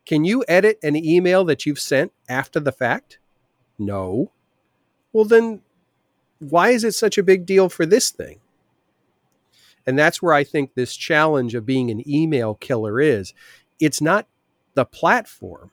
Can 0.05 0.25
you 0.25 0.43
edit 0.47 0.79
an 0.83 0.95
email 0.95 1.45
that 1.45 1.65
you've 1.65 1.79
sent 1.79 2.11
after 2.27 2.59
the 2.59 2.71
fact? 2.71 3.19
No. 3.77 4.31
Well, 5.13 5.25
then 5.25 5.61
why 6.39 6.69
is 6.69 6.83
it 6.83 6.93
such 6.93 7.17
a 7.17 7.23
big 7.23 7.45
deal 7.45 7.69
for 7.69 7.85
this 7.85 8.09
thing? 8.09 8.39
And 9.85 9.99
that's 9.99 10.21
where 10.21 10.33
I 10.33 10.43
think 10.43 10.73
this 10.73 10.95
challenge 10.95 11.55
of 11.55 11.65
being 11.65 11.91
an 11.91 12.07
email 12.09 12.55
killer 12.55 13.01
is. 13.01 13.33
It's 13.79 14.01
not 14.01 14.27
the 14.75 14.85
platform, 14.85 15.71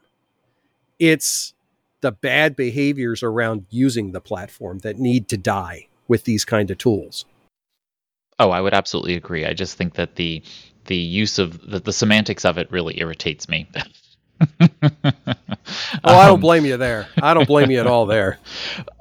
it's 0.98 1.54
the 2.00 2.12
bad 2.12 2.56
behaviors 2.56 3.22
around 3.22 3.66
using 3.70 4.12
the 4.12 4.20
platform 4.20 4.78
that 4.78 4.98
need 4.98 5.28
to 5.28 5.36
die 5.36 5.88
with 6.08 6.24
these 6.24 6.44
kind 6.44 6.70
of 6.70 6.78
tools. 6.78 7.24
Oh, 8.38 8.50
I 8.50 8.60
would 8.60 8.72
absolutely 8.72 9.14
agree. 9.14 9.44
I 9.44 9.52
just 9.52 9.76
think 9.76 9.94
that 9.94 10.16
the 10.16 10.42
the 10.86 10.96
use 10.96 11.38
of 11.38 11.60
the, 11.70 11.78
the 11.78 11.92
semantics 11.92 12.44
of 12.44 12.56
it 12.58 12.72
really 12.72 12.98
irritates 12.98 13.48
me. 13.48 13.68
oh, 14.60 14.68
I 16.04 16.26
don't 16.26 16.40
blame 16.40 16.64
you 16.64 16.76
there. 16.76 17.08
I 17.22 17.34
don't 17.34 17.46
blame 17.46 17.70
you 17.70 17.80
at 17.80 17.86
all 17.86 18.06
there. 18.06 18.38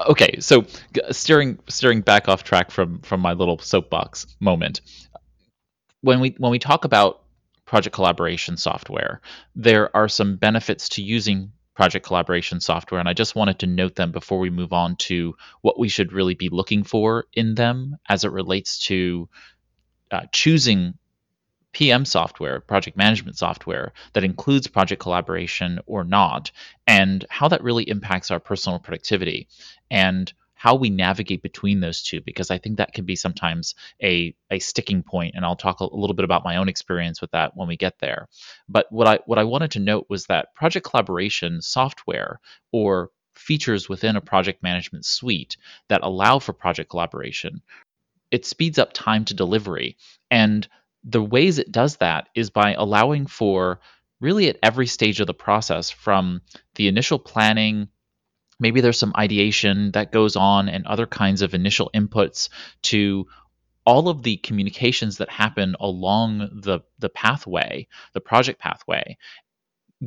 Okay, 0.07 0.39
so 0.39 0.65
steering 1.11 1.59
steering 1.67 2.01
back 2.01 2.27
off 2.27 2.43
track 2.43 2.71
from 2.71 2.99
from 3.01 3.19
my 3.19 3.33
little 3.33 3.59
soapbox 3.59 4.25
moment. 4.39 4.81
When 6.01 6.19
we 6.19 6.35
when 6.37 6.51
we 6.51 6.57
talk 6.57 6.85
about 6.85 7.21
project 7.65 7.93
collaboration 7.93 8.57
software, 8.57 9.21
there 9.55 9.95
are 9.95 10.07
some 10.07 10.37
benefits 10.37 10.89
to 10.89 11.03
using 11.03 11.51
project 11.75 12.05
collaboration 12.05 12.59
software, 12.59 12.99
and 12.99 13.07
I 13.07 13.13
just 13.13 13.35
wanted 13.35 13.59
to 13.59 13.67
note 13.67 13.95
them 13.95 14.11
before 14.11 14.39
we 14.39 14.49
move 14.49 14.73
on 14.73 14.95
to 14.97 15.35
what 15.61 15.79
we 15.79 15.89
should 15.89 16.11
really 16.11 16.33
be 16.33 16.49
looking 16.49 16.83
for 16.83 17.25
in 17.33 17.55
them 17.55 17.97
as 18.07 18.23
it 18.23 18.31
relates 18.31 18.79
to 18.87 19.29
uh, 20.11 20.21
choosing 20.31 20.95
PM 21.71 22.05
software, 22.05 22.59
project 22.59 22.97
management 22.97 23.37
software 23.37 23.93
that 24.13 24.23
includes 24.23 24.67
project 24.67 25.01
collaboration 25.01 25.79
or 25.85 26.03
not, 26.03 26.51
and 26.87 27.25
how 27.29 27.47
that 27.47 27.63
really 27.63 27.87
impacts 27.87 28.31
our 28.31 28.39
personal 28.39 28.79
productivity. 28.79 29.47
And 29.91 30.31
how 30.59 30.75
we 30.75 30.89
navigate 30.89 31.41
between 31.41 31.79
those 31.79 32.03
two 32.03 32.19
because 32.19 32.51
I 32.51 32.57
think 32.57 32.77
that 32.77 32.91
can 32.91 33.05
be 33.05 33.15
sometimes 33.15 33.75
a 34.03 34.35
a 34.51 34.59
sticking 34.59 35.03
point 35.03 35.35
and 35.35 35.45
I'll 35.45 35.55
talk 35.55 35.79
a, 35.79 35.85
little 35.85 36.13
bit 36.13 36.25
about 36.25 36.43
my 36.43 36.57
own 36.57 36.67
experience 36.67 37.21
with 37.21 37.31
that 37.31 37.55
when 37.55 37.69
we 37.69 37.77
get 37.77 37.97
there. 37.99 38.27
But 38.67 38.91
what 38.91 39.07
I 39.07 39.19
what 39.25 39.39
I 39.39 39.45
wanted 39.45 39.71
to 39.71 39.79
note 39.79 40.07
was 40.09 40.25
that 40.25 40.53
project 40.55 40.85
collaboration 40.85 41.61
software 41.61 42.41
or 42.73 43.09
features 43.35 43.87
within 43.87 44.17
a 44.17 44.21
project 44.21 44.61
management 44.61 45.05
suite 45.05 45.55
that 45.87 46.03
allow 46.03 46.39
for 46.39 46.51
project 46.51 46.89
collaboration 46.89 47.61
it 48.29 48.45
speeds 48.45 48.77
up 48.77 48.91
time 48.93 49.25
to 49.25 49.33
delivery 49.33 49.95
and 50.29 50.67
the 51.03 51.23
ways 51.23 51.59
it 51.59 51.71
does 51.71 51.97
that 51.97 52.27
is 52.35 52.49
by 52.49 52.73
allowing 52.73 53.25
for 53.25 53.79
really 54.19 54.49
at 54.49 54.59
every 54.61 54.87
stage 54.87 55.19
of 55.19 55.27
the 55.27 55.33
process 55.33 55.89
from 55.89 56.41
the 56.75 56.87
initial 56.87 57.19
planning 57.19 57.87
maybe 58.59 58.81
there's 58.81 58.99
some 58.99 59.13
ideation 59.17 59.91
that 59.91 60.11
goes 60.11 60.35
on 60.35 60.69
and 60.69 60.85
other 60.85 61.07
kinds 61.07 61.41
of 61.41 61.53
initial 61.53 61.89
inputs 61.93 62.49
to 62.81 63.25
all 63.85 64.09
of 64.09 64.23
the 64.23 64.37
communications 64.37 65.17
that 65.17 65.29
happen 65.29 65.75
along 65.79 66.39
the 66.61 66.79
the 66.99 67.09
pathway, 67.09 67.87
the 68.13 68.21
project 68.21 68.59
pathway, 68.59 69.17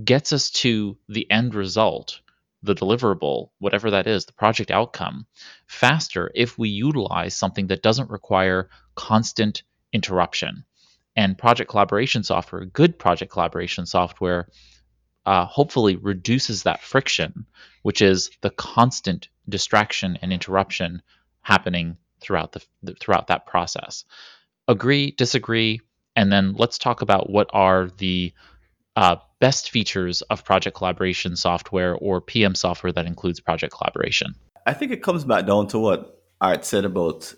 gets 0.05 0.33
us 0.33 0.51
to 0.51 0.97
the 1.09 1.29
end 1.31 1.55
result, 1.55 2.21
the 2.63 2.75
deliverable, 2.75 3.51
whatever 3.59 3.91
that 3.91 4.07
is, 4.07 4.25
the 4.25 4.33
project 4.33 4.71
outcome, 4.71 5.27
faster 5.67 6.31
if 6.35 6.59
we 6.59 6.69
utilize 6.69 7.35
something 7.35 7.67
that 7.69 7.83
doesn't 7.83 8.11
require 8.11 8.69
constant 8.95 9.63
interruption. 9.93 10.65
And 11.15 11.37
project 11.37 11.71
collaboration 11.71 12.23
software, 12.23 12.65
good 12.65 12.99
project 12.99 13.31
collaboration 13.31 13.87
software, 13.87 14.49
uh, 15.27 15.45
hopefully 15.45 15.97
reduces 15.97 16.63
that 16.63 16.83
friction, 16.83 17.47
which 17.83 18.01
is 18.01 18.31
the 18.41 18.51
constant 18.51 19.29
distraction 19.49 20.19
and 20.23 20.33
interruption 20.33 21.03
happening 21.43 21.97
throughout 22.21 22.53
the 22.53 22.63
throughout 23.01 23.27
that 23.27 23.47
process. 23.47 24.05
Agree, 24.69 25.11
disagree, 25.11 25.81
and 26.17 26.33
then 26.33 26.55
let's 26.57 26.79
talk 26.79 27.03
about 27.03 27.29
what 27.31 27.51
are 27.53 27.91
the 27.99 28.33
uh, 28.97 29.17
best 29.41 29.71
features 29.71 30.23
of 30.23 30.45
project 30.45 30.77
collaboration 30.77 31.37
software 31.37 31.95
or 31.95 32.21
PM 32.21 32.55
software 32.55 32.93
that 32.93 33.07
includes 33.07 33.41
project 33.41 33.75
collaboration. 33.75 34.35
I 34.67 34.75
think 34.75 34.93
it 34.93 35.03
comes 35.03 35.25
back 35.25 35.47
down 35.47 35.67
to 35.69 35.79
what 35.79 36.23
Art 36.41 36.65
said 36.65 36.85
about 36.85 37.35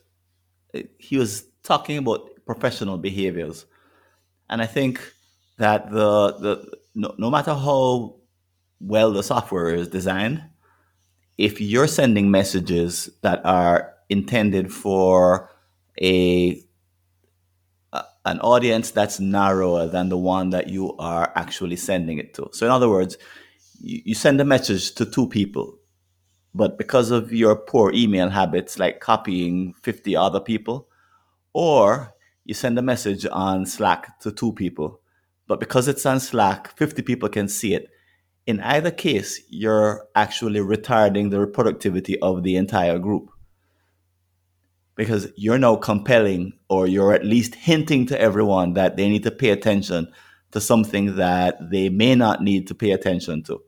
he 0.99 1.17
was 1.17 1.45
talking 1.63 1.99
about 1.99 2.29
professional 2.47 2.99
behaviors, 2.99 3.67
and 4.49 4.63
I 4.63 4.67
think 4.67 5.01
that 5.59 5.91
the 5.91 6.35
the 6.39 6.79
no, 6.95 7.15
no 7.19 7.31
matter 7.31 7.55
how 7.55 8.17
well 8.81 9.13
the 9.13 9.23
software 9.23 9.75
is 9.75 9.89
designed, 9.89 10.45
if 11.39 11.61
you're 11.61 11.87
sending 11.87 12.31
messages 12.31 13.11
that 13.23 13.45
are 13.45 13.95
intended 14.09 14.73
for 14.73 15.51
a 16.01 16.61
an 18.27 18.41
audience 18.41 18.91
that's 18.91 19.21
narrower 19.21 19.87
than 19.87 20.09
the 20.09 20.17
one 20.17 20.51
that 20.51 20.69
you 20.69 20.97
are 20.97 21.31
actually 21.37 21.77
sending 21.77 22.19
it 22.19 22.33
to. 22.35 22.49
So 22.53 22.67
in 22.67 22.73
other 22.73 22.89
words, 22.89 23.19
you, 23.81 24.01
you 24.05 24.15
send 24.15 24.41
a 24.41 24.45
message 24.45 24.95
to 24.95 25.05
two 25.05 25.29
people, 25.29 25.77
but 26.55 26.79
because 26.79 27.11
of 27.11 27.33
your 27.33 27.55
poor 27.55 27.93
email 27.93 28.31
habits, 28.31 28.79
like 28.79 29.01
copying 29.01 29.75
50 29.83 30.17
other 30.17 30.41
people, 30.41 30.89
or 31.53 32.14
you 32.45 32.55
send 32.55 32.79
a 32.79 32.83
message 32.83 33.27
on 33.31 33.67
Slack 33.67 34.19
to 34.21 34.31
two 34.31 34.53
people, 34.53 35.01
but 35.47 35.61
because 35.61 35.89
it's 35.89 36.07
on 36.07 36.21
Slack, 36.21 36.77
50 36.77 37.03
people 37.03 37.29
can 37.29 37.49
see 37.49 37.75
it. 37.75 37.89
in 38.47 38.61
either 38.61 38.91
case, 38.91 39.41
you're 39.49 40.07
actually 40.15 40.61
retarding 40.61 41.31
the 41.31 41.47
productivity 41.47 42.19
of 42.21 42.43
the 42.43 42.57
entire 42.57 42.99
group 42.99 43.31
because 44.97 45.33
you're 45.35 45.59
now 45.59 45.77
compelling 45.77 46.53
or 46.69 46.87
you're 46.87 47.15
at 47.15 47.25
least 47.25 47.55
hinting 47.55 48.07
to 48.07 48.21
everyone 48.21 48.75
that 48.75 48.97
they 48.97 49.09
need 49.09 49.23
to 49.23 49.31
pay 49.31 49.49
attention 49.49 50.13
to 50.51 50.61
something 50.61 51.17
that 51.17 51.57
they 51.71 51.89
may 51.89 52.15
not 52.15 52.43
need 52.43 52.67
to 52.67 52.75
pay 52.75 52.93
attention 52.93 53.43
to. 53.43 53.63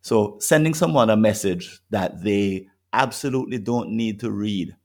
So, 0.00 0.36
sending 0.40 0.74
someone 0.74 1.10
a 1.10 1.16
message 1.16 1.80
that 1.90 2.22
they 2.22 2.68
absolutely 2.92 3.58
don't 3.58 3.90
need 3.90 4.20
to 4.20 4.30
read 4.30 4.76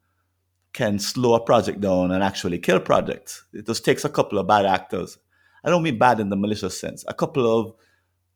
can 0.79 0.97
slow 0.97 1.33
a 1.33 1.41
project 1.41 1.81
down 1.81 2.09
and 2.09 2.23
actually 2.23 2.57
kill 2.57 2.79
projects. 2.79 3.43
It 3.51 3.65
just 3.65 3.83
takes 3.83 4.05
a 4.05 4.09
couple 4.09 4.39
of 4.39 4.47
bad 4.47 4.65
actors. 4.65 5.17
I 5.61 5.69
don't 5.69 5.83
mean 5.83 5.97
bad 5.97 6.21
in 6.21 6.29
the 6.29 6.37
malicious 6.37 6.79
sense, 6.79 7.03
a 7.05 7.13
couple 7.13 7.59
of 7.59 7.73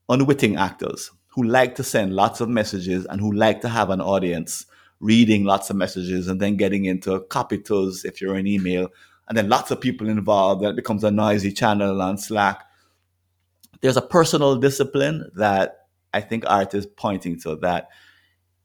unwitting 0.09 0.57
actors 0.57 1.09
who 1.29 1.43
like 1.43 1.75
to 1.75 1.85
send 1.85 2.13
lots 2.13 2.41
of 2.41 2.49
messages 2.49 3.05
and 3.05 3.21
who 3.21 3.31
like 3.31 3.61
to 3.61 3.69
have 3.69 3.89
an 3.89 4.01
audience 4.01 4.65
reading 4.99 5.45
lots 5.45 5.69
of 5.69 5.77
messages 5.77 6.27
and 6.27 6.41
then 6.41 6.57
getting 6.57 6.83
into 6.83 7.21
copy 7.29 7.63
if 7.65 8.19
you're 8.19 8.35
an 8.35 8.45
email, 8.45 8.89
and 9.29 9.37
then 9.37 9.47
lots 9.47 9.71
of 9.71 9.79
people 9.79 10.09
involved, 10.09 10.65
it 10.65 10.75
becomes 10.75 11.05
a 11.05 11.11
noisy 11.11 11.53
channel 11.53 12.01
on 12.01 12.17
Slack. 12.17 12.61
There's 13.79 13.95
a 13.95 14.01
personal 14.01 14.57
discipline 14.57 15.31
that 15.35 15.87
I 16.13 16.19
think 16.19 16.43
Art 16.45 16.73
is 16.73 16.87
pointing 16.87 17.39
to 17.43 17.55
that 17.61 17.87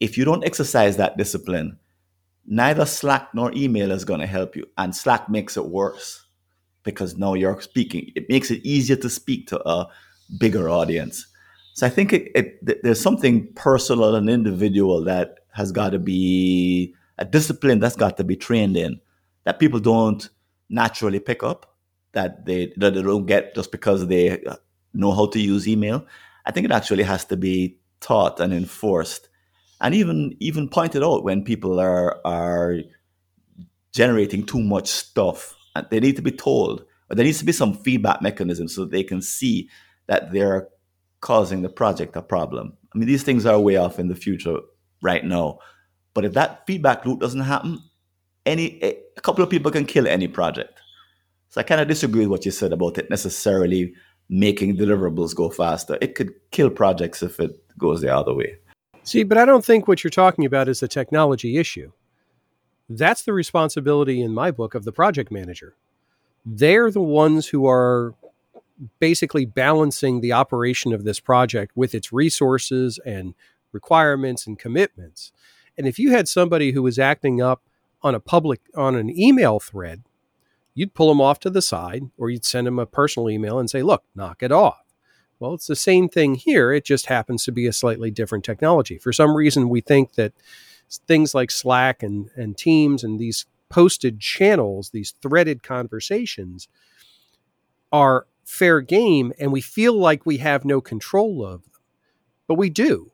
if 0.01 0.19
you 0.19 0.25
don't 0.25 0.45
exercise 0.45 0.97
that 0.97 1.17
discipline, 1.17 1.79
neither 2.49 2.87
Slack 2.87 3.29
nor 3.35 3.53
email 3.55 3.93
is 3.93 4.05
going 4.05 4.21
to 4.21 4.27
help 4.27 4.57
you. 4.57 4.67
And 4.77 4.95
Slack 4.95 5.29
makes 5.29 5.57
it 5.57 5.67
worse 5.67 6.27
because 6.83 7.17
now 7.17 7.35
you're 7.35 7.61
speaking. 7.61 8.11
It 8.17 8.29
makes 8.29 8.51
it 8.51 8.65
easier 8.65 8.97
to 8.97 9.11
speak 9.11 9.47
to 9.49 9.69
a 9.69 9.89
bigger 10.39 10.69
audience. 10.69 11.27
So 11.75 11.87
I 11.87 11.91
think 11.91 12.13
it, 12.13 12.33
it, 12.35 12.83
there's 12.83 13.01
something 13.01 13.53
personal 13.55 14.17
and 14.17 14.29
individual 14.29 15.05
that 15.05 15.41
has 15.53 15.71
got 15.71 15.91
to 15.91 15.99
be 15.99 16.95
a 17.19 17.25
discipline 17.25 17.79
that's 17.79 17.97
got 17.97 18.17
to 18.17 18.25
be 18.25 18.37
trained 18.37 18.77
in 18.77 19.01
that 19.45 19.59
people 19.59 19.81
don't 19.81 20.29
naturally 20.69 21.21
pick 21.21 21.43
up 21.43 21.75
that 22.13 22.47
they 22.47 22.73
that 22.77 22.95
they 22.95 23.03
don't 23.03 23.27
get 23.27 23.55
just 23.55 23.71
because 23.71 24.07
they 24.07 24.43
know 24.95 25.13
how 25.13 25.27
to 25.27 25.41
use 25.41 25.69
email. 25.69 26.07
I 26.47 26.51
think 26.51 26.65
it 26.65 26.73
actually 26.73 27.05
has 27.05 27.25
to 27.27 27.37
be 27.37 27.79
taught 28.01 28.41
and 28.41 28.53
enforced, 28.53 29.28
and 29.81 29.95
even 29.95 30.37
even 30.41 30.69
pointed 30.69 31.03
out 31.03 31.25
when 31.25 31.45
people 31.45 31.81
are 31.81 32.21
are 32.27 32.77
generating 33.93 34.45
too 34.45 34.61
much 34.61 34.89
stuff. 34.89 35.57
And 35.75 35.87
they 35.91 36.01
need 36.01 36.17
to 36.17 36.23
be 36.23 36.33
told, 36.33 36.85
or 37.11 37.17
there 37.17 37.25
needs 37.25 37.39
to 37.39 37.45
be 37.45 37.53
some 37.53 37.75
feedback 37.75 38.23
mechanism 38.23 38.69
so 38.69 38.85
they 38.85 39.05
can 39.05 39.23
see 39.23 39.69
that 40.07 40.33
they're 40.33 40.69
causing 41.21 41.63
the 41.63 41.69
project 41.69 42.17
a 42.17 42.23
problem. 42.23 42.77
I 42.95 42.99
mean, 42.99 43.09
these 43.09 43.23
things 43.23 43.47
are 43.47 43.61
way 43.61 43.77
off 43.77 43.99
in 43.99 44.09
the 44.09 44.15
future 44.15 44.59
right 45.03 45.25
now, 45.25 45.59
but 46.15 46.25
if 46.25 46.33
that 46.35 46.67
feedback 46.67 47.05
loop 47.05 47.21
doesn't 47.21 47.41
happen, 47.41 47.79
any 48.47 48.83
a 48.83 49.21
couple 49.21 49.45
of 49.45 49.51
people 49.51 49.71
can 49.71 49.85
kill 49.85 50.09
any 50.09 50.29
project. 50.29 50.81
So 51.51 51.61
I 51.61 51.65
kind 51.65 51.81
of 51.81 51.89
disagree 51.89 52.23
with 52.23 52.31
what 52.31 52.45
you 52.45 52.51
said 52.51 52.73
about 52.73 52.99
it 52.99 53.11
necessarily 53.11 53.95
making 54.29 54.77
deliverables 54.77 55.35
go 55.35 55.49
faster. 55.49 55.97
It 56.01 56.15
could 56.15 56.33
kill 56.51 56.71
projects 56.71 57.23
if 57.23 57.41
it 57.41 57.53
goes 57.79 58.01
the 58.01 58.15
other 58.15 58.35
way. 58.35 58.59
See, 59.09 59.23
but 59.23 59.39
I 59.39 59.47
don't 59.47 59.65
think 59.65 59.89
what 59.89 60.05
you're 60.05 60.11
talking 60.11 60.45
about 60.45 60.69
is 60.69 60.83
a 60.83 60.89
technology 60.89 61.57
issue. 61.57 61.93
That's 62.91 63.23
the 63.23 63.33
responsibility 63.33 64.21
in 64.21 64.35
my 64.35 64.51
book 64.51 64.75
of 64.75 64.85
the 64.85 64.93
project 64.93 65.33
manager. 65.33 65.77
They're 66.45 66.91
the 66.91 67.01
ones 67.01 67.47
who 67.47 67.67
are 67.67 68.15
basically 69.01 69.47
balancing 69.47 70.21
the 70.21 70.35
operation 70.35 70.93
of 70.93 71.05
this 71.05 71.21
project 71.21 71.73
with 71.75 71.95
its 71.95 72.13
resources 72.13 72.99
and 73.07 73.33
requirements 73.73 74.47
and 74.47 74.59
commitments. 74.59 75.33
And 75.79 75.87
if 75.87 75.99
you 75.99 76.11
had 76.11 76.29
somebody 76.29 76.73
who 76.73 76.83
was 76.83 76.99
acting 76.99 77.41
up 77.41 77.63
on 78.03 78.15
a 78.15 78.21
public 78.21 78.61
on 78.75 78.95
an 78.95 79.09
email 79.09 79.59
thread, 79.59 80.03
you'd 80.75 80.93
pull 80.93 81.09
them 81.09 81.21
off 81.23 81.41
to 81.41 81.51
the 81.51 81.63
side 81.63 82.11
or 82.19 82.29
you'd 82.29 82.45
send 82.45 82.67
them 82.67 82.79
a 82.79 82.85
personal 82.85 83.31
email 83.31 83.59
and 83.59 83.71
say, 83.71 83.83
"Look, 83.83 84.05
knock 84.15 84.43
it 84.43 84.53
off." 84.53 84.85
Well, 85.41 85.55
it's 85.55 85.69
the 85.69 85.77
same 85.77 86.09
thing 86.09 86.35
here. 86.35 86.73
It 86.73 86.85
just 86.85 87.07
happens 87.07 87.45
to 87.45 87.53
be 87.53 87.67
a 87.67 87.73
slightly 87.73 88.11
different 88.11 88.45
technology. 88.45 88.99
For 88.99 89.13
some 89.13 89.37
reason, 89.37 89.69
we 89.69 89.81
think 89.81 90.15
that 90.15 90.33
things 91.07 91.35
like 91.35 91.51
Slack 91.51 92.03
and, 92.03 92.31
and 92.37 92.57
Teams 92.57 93.05
and 93.05 93.19
these 93.19 93.47
posted 93.69 94.19
channels, 94.21 94.91
these 94.91 95.15
threaded 95.23 95.63
conversations, 95.63 96.69
are 97.93 98.27
fair 98.45 98.81
game 98.81 99.33
and 99.39 99.53
we 99.53 99.61
feel 99.61 99.93
like 99.93 100.25
we 100.25 100.39
have 100.39 100.65
no 100.65 100.81
control 100.81 101.45
of 101.45 101.63
them. 101.63 101.73
But 102.47 102.55
we 102.55 102.71
do. 102.71 103.13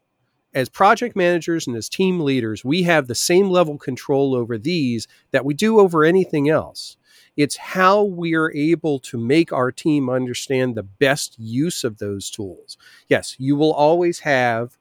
As 0.54 0.68
project 0.68 1.16
managers 1.16 1.66
and 1.66 1.76
as 1.76 1.88
team 1.88 2.20
leaders, 2.20 2.64
we 2.64 2.84
have 2.84 3.08
the 3.08 3.16
same 3.16 3.50
level 3.50 3.76
control 3.76 4.36
over 4.36 4.56
these 4.56 5.08
that 5.32 5.44
we 5.44 5.52
do 5.52 5.80
over 5.80 6.04
anything 6.04 6.48
else. 6.48 6.96
It's 7.36 7.56
how 7.56 8.02
we 8.02 8.34
are 8.34 8.52
able 8.54 8.98
to 9.00 9.18
make 9.18 9.52
our 9.52 9.72
team 9.72 10.08
understand 10.08 10.74
the 10.74 10.84
best 10.84 11.36
use 11.38 11.82
of 11.82 11.98
those 11.98 12.30
tools. 12.30 12.76
Yes, 13.08 13.34
you 13.38 13.56
will 13.56 13.72
always 13.72 14.20
have 14.20 14.78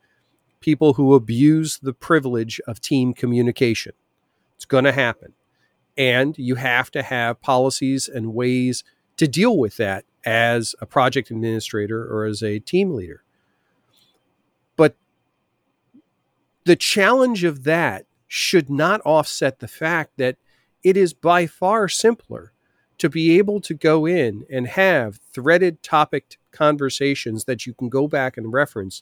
people 0.59 0.93
who 0.93 1.15
abuse 1.15 1.79
the 1.79 1.93
privilege 1.93 2.61
of 2.67 2.79
team 2.79 3.13
communication. 3.13 3.93
It's 4.55 4.65
going 4.65 4.85
to 4.85 4.91
happen. 4.91 5.33
And 5.97 6.37
you 6.37 6.55
have 6.55 6.89
to 6.91 7.03
have 7.03 7.41
policies 7.41 8.07
and 8.07 8.33
ways 8.33 8.83
to 9.17 9.27
deal 9.27 9.57
with 9.57 9.77
that 9.77 10.05
as 10.25 10.73
a 10.79 10.85
project 10.85 11.31
administrator 11.31 12.05
or 12.05 12.25
as 12.25 12.41
a 12.41 12.59
team 12.59 12.93
leader. 12.93 13.23
But 14.75 14.95
the 16.65 16.75
challenge 16.75 17.43
of 17.43 17.63
that 17.63 18.05
should 18.27 18.69
not 18.69 19.01
offset 19.05 19.59
the 19.59 19.67
fact 19.67 20.13
that 20.17 20.37
it 20.83 20.97
is 20.97 21.13
by 21.13 21.47
far 21.47 21.87
simpler 21.87 22.53
to 22.97 23.09
be 23.09 23.37
able 23.37 23.59
to 23.61 23.73
go 23.73 24.05
in 24.05 24.45
and 24.51 24.67
have 24.67 25.19
threaded 25.31 25.81
topic 25.81 26.37
conversations 26.51 27.45
that 27.45 27.65
you 27.65 27.73
can 27.73 27.89
go 27.89 28.07
back 28.07 28.37
and 28.37 28.53
reference 28.53 29.01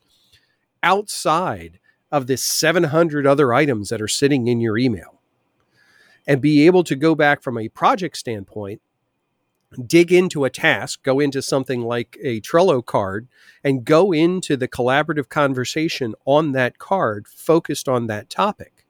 outside 0.81 1.79
of 2.11 2.27
the 2.27 2.37
700 2.37 3.27
other 3.27 3.53
items 3.53 3.89
that 3.89 4.01
are 4.01 4.07
sitting 4.07 4.47
in 4.47 4.59
your 4.59 4.77
email 4.77 5.19
and 6.27 6.41
be 6.41 6.65
able 6.65 6.83
to 6.83 6.95
go 6.95 7.15
back 7.15 7.41
from 7.41 7.57
a 7.57 7.69
project 7.69 8.17
standpoint 8.17 8.81
dig 9.85 10.11
into 10.11 10.45
a 10.45 10.49
task, 10.49 11.01
go 11.03 11.19
into 11.19 11.41
something 11.41 11.81
like 11.81 12.17
a 12.21 12.41
Trello 12.41 12.85
card, 12.85 13.27
and 13.63 13.85
go 13.85 14.11
into 14.11 14.57
the 14.57 14.67
collaborative 14.67 15.29
conversation 15.29 16.13
on 16.25 16.51
that 16.51 16.77
card 16.77 17.27
focused 17.27 17.87
on 17.87 18.07
that 18.07 18.29
topic. 18.29 18.80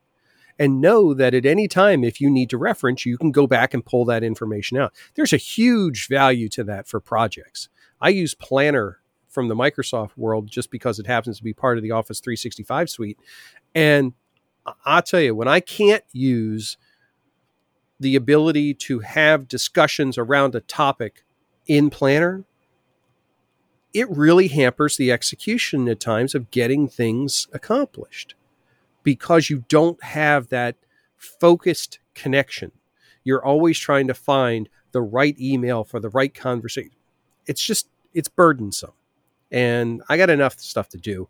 And 0.61 0.79
know 0.79 1.15
that 1.15 1.33
at 1.33 1.43
any 1.43 1.67
time, 1.67 2.03
if 2.03 2.21
you 2.21 2.29
need 2.29 2.51
to 2.51 2.57
reference, 2.59 3.03
you 3.03 3.17
can 3.17 3.31
go 3.31 3.47
back 3.47 3.73
and 3.73 3.83
pull 3.83 4.05
that 4.05 4.23
information 4.23 4.77
out. 4.77 4.93
There's 5.15 5.33
a 5.33 5.37
huge 5.37 6.07
value 6.07 6.49
to 6.49 6.63
that 6.65 6.87
for 6.87 6.99
projects. 6.99 7.67
I 7.99 8.09
use 8.09 8.35
Planner 8.35 8.99
from 9.27 9.47
the 9.47 9.55
Microsoft 9.55 10.11
world 10.15 10.45
just 10.45 10.69
because 10.69 10.99
it 10.99 11.07
happens 11.07 11.39
to 11.39 11.43
be 11.43 11.51
part 11.51 11.79
of 11.79 11.83
the 11.83 11.89
Office 11.89 12.19
365 12.19 12.91
suite. 12.91 13.17
And 13.73 14.13
I'll 14.85 15.01
tell 15.01 15.21
you, 15.21 15.33
when 15.33 15.47
I 15.47 15.61
can't 15.61 16.03
use 16.11 16.77
the 17.99 18.15
ability 18.15 18.75
to 18.75 18.99
have 18.99 19.47
discussions 19.47 20.15
around 20.15 20.53
a 20.53 20.61
topic 20.61 21.23
in 21.65 21.89
Planner, 21.89 22.43
it 23.95 24.07
really 24.11 24.49
hampers 24.49 24.95
the 24.95 25.11
execution 25.11 25.89
at 25.89 25.99
times 25.99 26.35
of 26.35 26.51
getting 26.51 26.87
things 26.87 27.47
accomplished 27.51 28.35
because 29.03 29.49
you 29.49 29.63
don't 29.67 30.01
have 30.03 30.49
that 30.49 30.75
focused 31.17 31.99
connection. 32.13 32.71
You're 33.23 33.43
always 33.43 33.77
trying 33.77 34.07
to 34.07 34.13
find 34.13 34.69
the 34.91 35.01
right 35.01 35.39
email 35.39 35.83
for 35.83 35.99
the 35.99 36.09
right 36.09 36.33
conversation. 36.33 36.91
It's 37.45 37.63
just, 37.63 37.87
it's 38.13 38.27
burdensome. 38.27 38.93
And 39.51 40.01
I 40.09 40.17
got 40.17 40.29
enough 40.29 40.59
stuff 40.59 40.89
to 40.89 40.97
do. 40.97 41.27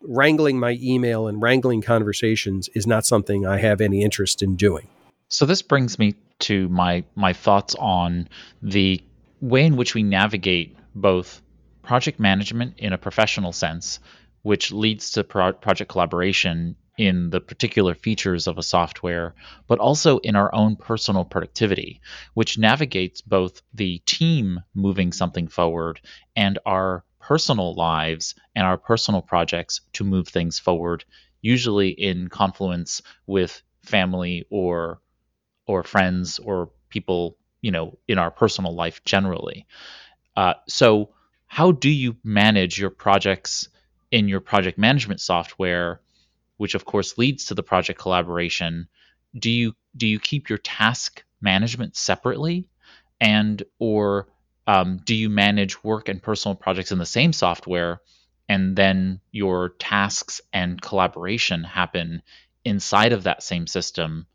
Wrangling 0.00 0.58
my 0.58 0.78
email 0.80 1.26
and 1.26 1.42
wrangling 1.42 1.82
conversations 1.82 2.68
is 2.74 2.86
not 2.86 3.04
something 3.04 3.46
I 3.46 3.58
have 3.58 3.80
any 3.80 4.02
interest 4.02 4.42
in 4.42 4.56
doing. 4.56 4.88
So 5.28 5.46
this 5.46 5.62
brings 5.62 5.98
me 5.98 6.14
to 6.38 6.68
my 6.68 7.02
my 7.14 7.32
thoughts 7.32 7.74
on 7.76 8.28
the 8.62 9.02
way 9.40 9.64
in 9.64 9.76
which 9.76 9.94
we 9.94 10.02
navigate 10.02 10.76
both 10.94 11.42
project 11.82 12.20
management 12.20 12.74
in 12.78 12.92
a 12.92 12.98
professional 12.98 13.52
sense, 13.52 14.00
which 14.46 14.70
leads 14.70 15.10
to 15.10 15.24
pro- 15.24 15.52
project 15.52 15.90
collaboration 15.90 16.76
in 16.96 17.30
the 17.30 17.40
particular 17.40 17.96
features 17.96 18.46
of 18.46 18.58
a 18.58 18.62
software, 18.62 19.34
but 19.66 19.80
also 19.80 20.18
in 20.18 20.36
our 20.36 20.54
own 20.54 20.76
personal 20.76 21.24
productivity, 21.24 22.00
which 22.34 22.56
navigates 22.56 23.20
both 23.20 23.60
the 23.74 23.98
team 24.06 24.60
moving 24.72 25.12
something 25.12 25.48
forward 25.48 26.00
and 26.36 26.60
our 26.64 27.04
personal 27.18 27.74
lives 27.74 28.36
and 28.54 28.64
our 28.64 28.78
personal 28.78 29.20
projects 29.20 29.80
to 29.92 30.04
move 30.04 30.28
things 30.28 30.60
forward, 30.60 31.04
usually 31.42 31.88
in 31.88 32.28
confluence 32.28 33.02
with 33.26 33.60
family 33.82 34.46
or 34.48 35.00
or 35.66 35.82
friends 35.82 36.38
or 36.38 36.70
people 36.88 37.36
you 37.62 37.72
know 37.72 37.98
in 38.06 38.16
our 38.16 38.30
personal 38.30 38.72
life 38.72 39.02
generally. 39.04 39.66
Uh, 40.36 40.54
so 40.68 41.08
how 41.48 41.72
do 41.72 41.90
you 41.90 42.14
manage 42.22 42.78
your 42.78 42.90
projects 42.90 43.68
in 44.16 44.28
your 44.28 44.40
project 44.40 44.78
management 44.78 45.20
software, 45.20 46.00
which 46.56 46.74
of 46.74 46.86
course 46.86 47.18
leads 47.18 47.44
to 47.44 47.54
the 47.54 47.62
project 47.62 48.00
collaboration, 48.00 48.88
do 49.38 49.50
you 49.50 49.74
do 49.94 50.06
you 50.06 50.18
keep 50.18 50.48
your 50.48 50.56
task 50.56 51.22
management 51.42 51.94
separately, 51.94 52.66
and 53.20 53.62
or 53.78 54.26
um, 54.66 55.00
do 55.04 55.14
you 55.14 55.28
manage 55.28 55.84
work 55.84 56.08
and 56.08 56.22
personal 56.22 56.54
projects 56.54 56.92
in 56.92 56.98
the 56.98 57.04
same 57.04 57.34
software, 57.34 58.00
and 58.48 58.74
then 58.74 59.20
your 59.32 59.68
tasks 59.78 60.40
and 60.50 60.80
collaboration 60.80 61.62
happen 61.62 62.22
inside 62.64 63.12
of 63.12 63.24
that 63.24 63.42
same 63.42 63.66
system? 63.66 64.26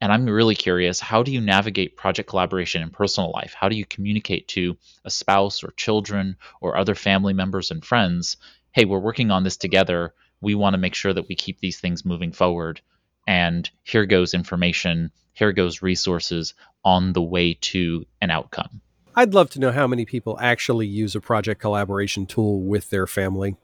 And 0.00 0.12
I'm 0.12 0.26
really 0.26 0.56
curious 0.56 0.98
how 0.98 1.22
do 1.22 1.32
you 1.32 1.40
navigate 1.40 1.96
project 1.96 2.28
collaboration 2.28 2.82
in 2.82 2.90
personal 2.90 3.30
life? 3.30 3.54
How 3.54 3.68
do 3.68 3.76
you 3.76 3.86
communicate 3.86 4.48
to 4.48 4.76
a 5.04 5.10
spouse 5.10 5.62
or 5.62 5.70
children 5.76 6.36
or 6.60 6.76
other 6.76 6.96
family 6.96 7.32
members 7.32 7.70
and 7.70 7.84
friends? 7.84 8.36
Hey, 8.72 8.84
we're 8.84 8.98
working 8.98 9.30
on 9.30 9.44
this 9.44 9.56
together. 9.56 10.14
We 10.40 10.54
want 10.54 10.74
to 10.74 10.78
make 10.78 10.94
sure 10.94 11.12
that 11.12 11.28
we 11.28 11.34
keep 11.34 11.60
these 11.60 11.80
things 11.80 12.04
moving 12.04 12.32
forward. 12.32 12.80
And 13.26 13.68
here 13.82 14.06
goes 14.06 14.34
information, 14.34 15.10
here 15.32 15.52
goes 15.52 15.82
resources 15.82 16.54
on 16.84 17.12
the 17.12 17.22
way 17.22 17.54
to 17.54 18.06
an 18.20 18.30
outcome. 18.30 18.80
I'd 19.14 19.34
love 19.34 19.50
to 19.50 19.60
know 19.60 19.72
how 19.72 19.86
many 19.86 20.04
people 20.04 20.38
actually 20.40 20.86
use 20.86 21.16
a 21.16 21.20
project 21.20 21.60
collaboration 21.60 22.24
tool 22.24 22.60
with 22.60 22.90
their 22.90 23.06
family. 23.06 23.56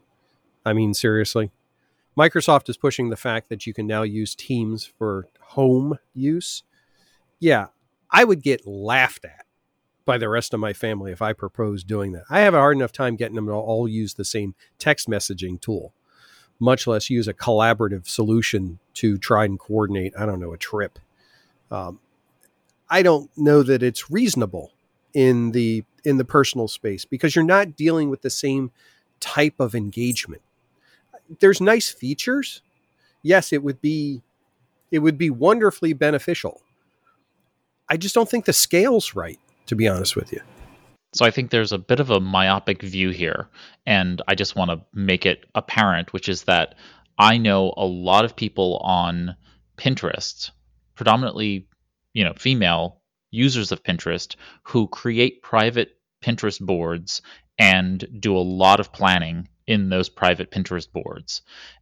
I 0.65 0.73
mean, 0.73 0.93
seriously. 0.93 1.51
Microsoft 2.17 2.69
is 2.69 2.77
pushing 2.77 3.09
the 3.09 3.15
fact 3.15 3.49
that 3.49 3.65
you 3.65 3.73
can 3.73 3.87
now 3.87 4.03
use 4.03 4.35
Teams 4.35 4.85
for 4.85 5.27
home 5.39 5.97
use. 6.13 6.63
Yeah, 7.39 7.67
I 8.11 8.23
would 8.23 8.41
get 8.41 8.65
laughed 8.65 9.25
at 9.25 9.44
by 10.05 10.17
the 10.17 10.29
rest 10.29 10.53
of 10.53 10.59
my 10.59 10.73
family 10.73 11.11
if 11.11 11.21
I 11.21 11.33
propose 11.33 11.83
doing 11.83 12.11
that. 12.13 12.23
I 12.29 12.41
have 12.41 12.53
a 12.53 12.59
hard 12.59 12.77
enough 12.77 12.91
time 12.91 13.15
getting 13.15 13.35
them 13.35 13.47
to 13.47 13.53
all 13.53 13.87
use 13.87 14.13
the 14.13 14.25
same 14.25 14.55
text 14.79 15.09
messaging 15.09 15.59
tool, 15.59 15.93
much 16.59 16.87
less 16.87 17.09
use 17.09 17.27
a 17.27 17.33
collaborative 17.33 18.07
solution 18.07 18.79
to 18.95 19.17
try 19.17 19.45
and 19.45 19.59
coordinate, 19.59 20.13
I 20.17 20.25
don't 20.25 20.39
know, 20.39 20.53
a 20.53 20.57
trip. 20.57 20.99
Um, 21.71 21.99
I 22.89 23.01
don't 23.01 23.29
know 23.35 23.63
that 23.63 23.81
it's 23.81 24.11
reasonable 24.11 24.71
in 25.13 25.51
the 25.51 25.83
in 26.03 26.17
the 26.17 26.25
personal 26.25 26.67
space 26.67 27.03
because 27.03 27.35
you're 27.35 27.43
not 27.43 27.75
dealing 27.75 28.09
with 28.11 28.21
the 28.21 28.29
same 28.29 28.71
type 29.19 29.59
of 29.59 29.73
engagement 29.73 30.43
there's 31.39 31.61
nice 31.61 31.89
features. 31.89 32.61
Yes, 33.21 33.51
it 33.51 33.63
would 33.63 33.81
be 33.81 34.21
it 34.91 34.99
would 34.99 35.17
be 35.17 35.29
wonderfully 35.29 35.93
beneficial. 35.93 36.61
I 37.89 37.97
just 37.97 38.15
don't 38.15 38.29
think 38.29 38.45
the 38.45 38.53
scale's 38.53 39.15
right, 39.15 39.39
to 39.67 39.75
be 39.75 39.87
honest 39.87 40.15
with 40.15 40.31
you. 40.31 40.41
So 41.13 41.25
I 41.25 41.31
think 41.31 41.49
there's 41.49 41.71
a 41.71 41.77
bit 41.77 42.01
of 42.01 42.09
a 42.09 42.19
myopic 42.19 42.81
view 42.81 43.09
here, 43.09 43.47
and 43.85 44.21
I 44.27 44.35
just 44.35 44.55
want 44.55 44.71
to 44.71 44.81
make 44.93 45.25
it 45.25 45.45
apparent, 45.55 46.11
which 46.11 46.27
is 46.27 46.43
that 46.43 46.75
I 47.17 47.37
know 47.37 47.73
a 47.77 47.85
lot 47.85 48.25
of 48.25 48.35
people 48.35 48.77
on 48.83 49.35
Pinterest, 49.77 50.51
predominantly, 50.95 51.67
you 52.13 52.25
know, 52.25 52.33
female 52.33 53.01
users 53.31 53.71
of 53.71 53.83
Pinterest 53.83 54.35
who 54.63 54.87
create 54.87 55.41
private 55.41 55.97
Pinterest 56.21 56.59
boards 56.59 57.21
and 57.57 58.05
do 58.19 58.35
a 58.35 58.39
lot 58.39 58.79
of 58.79 58.91
planning 58.91 59.47
in 59.67 59.89
those 59.89 60.09
private 60.09 60.51
Pinterest 60.51 60.91
boards. 60.91 61.41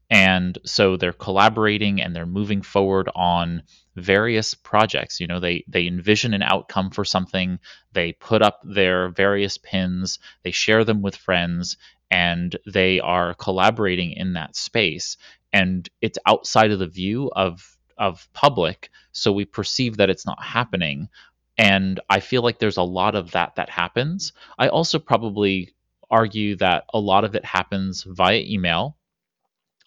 And 0.10 0.58
so 0.66 0.96
they're 0.96 1.14
collaborating 1.14 2.02
and 2.02 2.16
they're 2.16 2.26
moving 2.26 2.62
forward 2.62 3.10
on 3.16 3.64
various 3.96 4.54
projects. 4.54 5.20
You 5.20 5.28
know, 5.28 5.40
they 5.40 5.64
they 5.68 5.88
envision 5.88 6.34
an 6.34 6.44
outcome 6.44 6.92
for 6.92 7.06
something, 7.06 7.60
they 7.94 8.14
put 8.14 8.42
up 8.42 8.60
their 8.64 9.10
various 9.10 9.58
pins, 9.58 10.20
they 10.44 10.52
share 10.52 10.84
them 10.84 11.02
with 11.02 11.16
friends, 11.16 11.78
and 12.12 12.56
they 12.72 13.00
are 13.00 13.34
collaborating 13.34 14.12
in 14.12 14.34
that 14.34 14.56
space. 14.56 15.18
And 15.52 15.90
it's 16.02 16.20
outside 16.26 16.72
of 16.72 16.80
the 16.80 16.88
view 16.88 17.32
of 17.36 17.78
of 17.98 18.28
public, 18.34 18.90
so 19.12 19.32
we 19.32 19.46
perceive 19.46 19.98
that 19.98 20.10
it's 20.10 20.26
not 20.26 20.44
happening. 20.44 21.10
And 21.58 22.00
I 22.10 22.20
feel 22.20 22.42
like 22.42 22.60
there's 22.60 22.78
a 22.78 22.84
lot 22.84 23.16
of 23.16 23.32
that 23.32 23.56
that 23.56 23.70
happens. 23.70 24.34
I 24.58 24.68
also 24.70 24.98
probably 25.00 25.74
argue 26.14 26.56
that 26.58 26.86
a 26.94 27.00
lot 27.00 27.26
of 27.26 27.34
it 27.36 27.44
happens 27.44 28.04
via 28.04 28.40
email. 28.40 28.96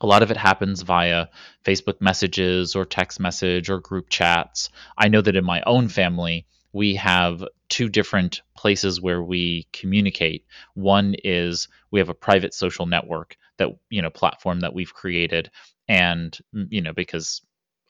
A 0.00 0.06
lot 0.06 0.22
of 0.24 0.30
it 0.32 0.36
happens 0.36 0.82
via 0.82 1.28
Facebook 1.64 2.00
messages 2.00 2.74
or 2.74 2.84
text 2.84 3.20
message 3.20 3.70
or 3.70 3.78
group 3.78 4.10
chats. 4.10 4.68
I 4.98 5.08
know 5.08 5.22
that 5.22 5.36
in 5.36 5.44
my 5.44 5.62
own 5.64 5.88
family, 5.88 6.46
we 6.72 6.96
have 6.96 7.44
two 7.68 7.88
different 7.88 8.42
places 8.56 9.00
where 9.00 9.22
we 9.22 9.68
communicate. 9.72 10.44
One 10.74 11.14
is 11.24 11.68
we 11.92 12.00
have 12.00 12.10
a 12.10 12.14
private 12.14 12.54
social 12.54 12.86
network 12.86 13.36
that, 13.58 13.68
you 13.88 14.02
know, 14.02 14.10
platform 14.10 14.60
that 14.60 14.74
we've 14.74 14.92
created. 14.92 15.50
And, 15.88 16.36
you 16.52 16.82
know, 16.82 16.92
because 16.92 17.40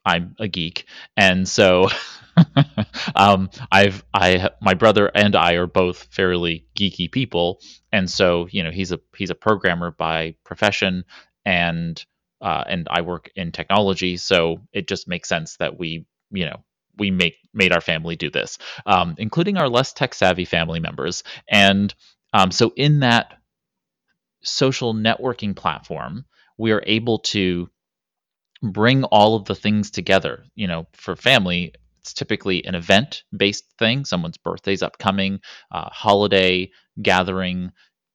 I'm 0.07 0.35
a 0.39 0.47
geek, 0.47 0.85
and 1.17 1.47
so 1.47 1.89
um, 3.15 3.49
I've 3.71 4.05
I 4.13 4.49
my 4.61 4.73
brother 4.73 5.11
and 5.13 5.35
I 5.35 5.53
are 5.53 5.67
both 5.67 6.07
fairly 6.11 6.65
geeky 6.79 7.11
people, 7.11 7.59
and 7.91 8.09
so 8.09 8.47
you 8.49 8.63
know 8.63 8.71
he's 8.71 8.93
a 8.93 8.99
he's 9.17 9.31
a 9.31 9.35
programmer 9.35 9.91
by 9.91 10.35
profession, 10.45 11.03
and 11.45 12.03
uh, 12.41 12.63
and 12.67 12.87
I 12.89 13.01
work 13.01 13.31
in 13.35 13.51
technology, 13.51 14.15
so 14.15 14.61
it 14.71 14.87
just 14.87 15.09
makes 15.09 15.27
sense 15.27 15.57
that 15.57 15.77
we 15.77 16.05
you 16.31 16.45
know 16.45 16.63
we 16.97 17.11
make 17.11 17.35
made 17.53 17.73
our 17.73 17.81
family 17.81 18.15
do 18.15 18.29
this, 18.29 18.59
um, 18.85 19.15
including 19.17 19.57
our 19.57 19.67
less 19.67 19.91
tech 19.91 20.13
savvy 20.13 20.45
family 20.45 20.79
members, 20.79 21.23
and 21.49 21.93
um, 22.33 22.51
so 22.51 22.71
in 22.77 23.01
that 23.01 23.33
social 24.41 24.93
networking 24.93 25.53
platform, 25.53 26.23
we 26.57 26.71
are 26.71 26.83
able 26.85 27.19
to 27.19 27.69
bring 28.61 29.03
all 29.05 29.35
of 29.35 29.45
the 29.45 29.55
things 29.55 29.91
together. 29.91 30.45
You 30.55 30.67
know, 30.67 30.87
for 30.93 31.15
family, 31.15 31.73
it's 32.01 32.13
typically 32.13 32.65
an 32.65 32.75
event 32.75 33.23
based 33.35 33.65
thing. 33.77 34.05
Someone's 34.05 34.37
birthday's 34.37 34.81
upcoming, 34.83 35.41
uh, 35.71 35.89
holiday 35.89 36.71
gathering, 37.01 37.71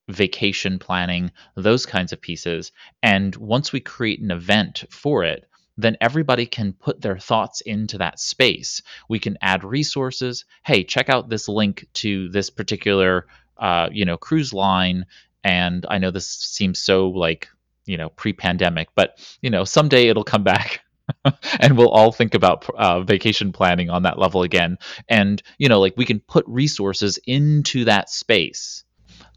vacation 0.09 0.79
planning, 0.79 1.31
those 1.55 1.85
kinds 1.85 2.11
of 2.11 2.21
pieces. 2.21 2.71
And 3.01 3.35
once 3.35 3.71
we 3.71 3.79
create 3.79 4.19
an 4.19 4.31
event 4.31 4.83
for 4.89 5.23
it, 5.23 5.45
then 5.77 5.97
everybody 6.01 6.45
can 6.45 6.73
put 6.73 7.01
their 7.01 7.17
thoughts 7.17 7.61
into 7.61 7.97
that 7.97 8.19
space. 8.19 8.81
We 9.09 9.19
can 9.19 9.37
add 9.41 9.63
resources. 9.63 10.45
Hey, 10.65 10.83
check 10.83 11.09
out 11.09 11.29
this 11.29 11.47
link 11.47 11.87
to 11.93 12.29
this 12.29 12.49
particular, 12.49 13.27
uh, 13.57 13.89
you 13.91 14.05
know, 14.05 14.17
cruise 14.17 14.53
line. 14.53 15.05
And 15.43 15.85
I 15.89 15.97
know 15.97 16.11
this 16.11 16.27
seems 16.27 16.79
so 16.79 17.09
like 17.09 17.49
you 17.85 17.97
know 17.97 18.09
pre-pandemic 18.09 18.89
but 18.95 19.17
you 19.41 19.49
know 19.49 19.63
someday 19.63 20.07
it'll 20.07 20.23
come 20.23 20.43
back 20.43 20.81
and 21.59 21.77
we'll 21.77 21.89
all 21.89 22.11
think 22.11 22.33
about 22.33 22.69
uh, 22.69 23.01
vacation 23.01 23.51
planning 23.51 23.89
on 23.89 24.03
that 24.03 24.19
level 24.19 24.43
again. 24.43 24.77
And 25.09 25.41
you 25.57 25.69
know 25.69 25.79
like 25.79 25.95
we 25.97 26.05
can 26.05 26.19
put 26.19 26.45
resources 26.47 27.19
into 27.25 27.85
that 27.85 28.09
space. 28.09 28.83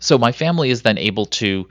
So 0.01 0.19
my 0.19 0.33
family 0.33 0.71
is 0.71 0.83
then 0.83 0.99
able 0.99 1.27
to 1.27 1.69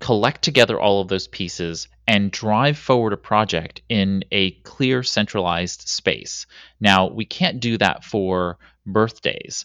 collect 0.00 0.42
together 0.42 0.78
all 0.78 1.00
of 1.00 1.08
those 1.08 1.28
pieces 1.28 1.88
and 2.06 2.30
drive 2.30 2.76
forward 2.76 3.14
a 3.14 3.16
project 3.16 3.80
in 3.88 4.24
a 4.30 4.50
clear 4.62 5.02
centralized 5.02 5.88
space. 5.88 6.46
Now 6.80 7.08
we 7.08 7.24
can't 7.24 7.60
do 7.60 7.78
that 7.78 8.04
for 8.04 8.58
birthdays 8.84 9.64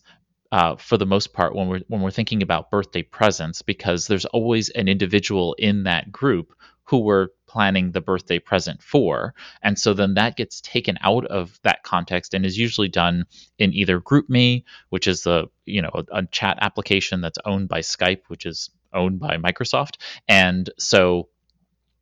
uh, 0.52 0.76
for 0.76 0.98
the 0.98 1.06
most 1.06 1.34
part 1.34 1.56
when 1.56 1.68
we're 1.68 1.82
when 1.88 2.02
we're 2.02 2.12
thinking 2.12 2.42
about 2.42 2.72
birthday 2.72 3.04
presents 3.04 3.62
because 3.62 4.08
there's 4.08 4.26
always 4.26 4.70
an 4.70 4.88
individual 4.88 5.54
in 5.60 5.84
that 5.84 6.12
group 6.12 6.54
who 6.84 7.00
we're 7.00 7.28
planning 7.46 7.92
the 7.92 8.02
birthday 8.02 8.40
present 8.40 8.82
for. 8.82 9.36
And 9.62 9.78
so 9.78 9.94
then 9.94 10.16
that 10.16 10.38
gets 10.38 10.60
taken 10.60 10.98
out 11.02 11.24
of 11.26 11.60
that 11.64 11.84
context 11.84 12.34
and 12.34 12.44
is 12.44 12.58
usually 12.58 12.88
done 12.88 13.26
in 13.60 13.74
either 13.74 14.02
GroupMe 14.02 14.64
which 14.90 15.08
is 15.08 15.24
the 15.24 15.48
you 15.66 15.82
know 15.82 15.92
a, 15.94 16.06
a 16.12 16.26
chat 16.26 16.58
application 16.62 17.22
that's 17.22 17.38
owned 17.46 17.70
by 17.70 17.82
skype 17.82 18.22
which 18.28 18.46
is 18.46 18.72
owned 18.94 19.20
by 19.20 19.38
microsoft. 19.38 19.98
And 20.28 20.70
so 20.80 21.30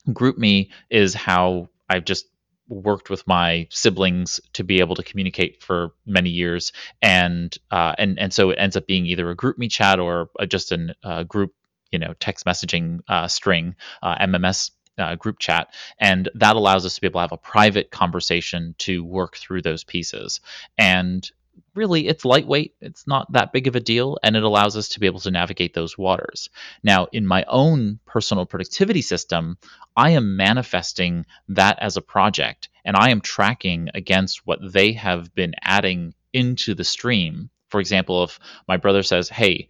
GroupMe 0.10 0.70
is 0.90 1.14
how 1.14 1.70
i've 1.90 2.06
just 2.06 2.28
worked 2.68 3.10
with 3.10 3.26
my 3.28 3.68
siblings 3.70 4.40
to 4.54 4.64
be 4.64 4.80
able 4.80 4.96
to 4.96 5.04
communicate 5.04 5.64
for 5.64 5.94
many 6.06 6.30
years, 6.30 6.72
and 7.02 7.56
uh, 7.72 7.94
and 7.98 8.20
and 8.20 8.34
so 8.34 8.50
it 8.50 8.58
ends 8.60 8.76
up 8.76 8.88
being 8.88 9.06
either 9.06 9.30
a 9.30 9.36
GroupMe 9.36 9.72
chat 9.72 10.00
or 10.00 10.30
a, 10.40 10.48
just 10.48 10.72
a 10.72 10.96
uh, 11.04 11.24
group, 11.24 11.54
you 11.92 12.00
know, 12.00 12.14
text 12.20 12.46
messaging 12.46 13.00
uh, 13.08 13.28
string, 13.28 13.76
uh, 14.02 14.18
MMS. 14.18 14.72
Uh, 15.00 15.14
group 15.14 15.38
chat, 15.38 15.76
and 16.00 16.28
that 16.34 16.56
allows 16.56 16.84
us 16.84 16.96
to 16.96 17.02
be 17.02 17.06
able 17.06 17.20
to 17.20 17.22
have 17.22 17.32
a 17.32 17.38
private 17.38 17.92
conversation 17.92 18.74
to 18.80 19.04
work 19.04 19.38
through 19.38 19.62
those 19.62 19.84
pieces. 19.84 20.42
And 20.76 21.30
really 21.76 22.08
it's 22.08 22.26
lightweight. 22.26 22.76
It's 22.82 23.08
not 23.08 23.32
that 23.34 23.54
big 23.54 23.68
of 23.68 23.76
a 23.76 23.80
deal 23.80 24.18
and 24.24 24.36
it 24.36 24.44
allows 24.44 24.76
us 24.76 24.90
to 24.90 25.00
be 25.00 25.06
able 25.06 25.20
to 25.22 25.32
navigate 25.32 25.74
those 25.74 25.98
waters. 25.98 26.50
Now 26.84 27.08
in 27.12 27.26
my 27.26 27.46
own 27.48 28.00
personal 28.06 28.46
productivity 28.46 29.02
system 29.02 29.58
i 29.96 30.12
am 30.12 30.38
manifesting 30.38 31.26
that 31.50 31.80
as 31.80 31.98
a 31.98 32.02
project 32.02 32.70
and 32.86 32.96
i 32.96 33.10
am 33.10 33.22
tracking 33.22 33.90
against 33.94 34.46
what 34.46 34.60
they 34.62 34.94
have 34.94 35.34
been 35.34 35.54
adding 35.62 36.14
into 36.34 36.76
the 36.76 36.84
stream. 36.84 37.50
For 37.70 37.80
example 37.80 38.24
if 38.24 38.40
my 38.68 38.78
brother 38.78 39.04
says 39.04 39.30
hey 39.30 39.70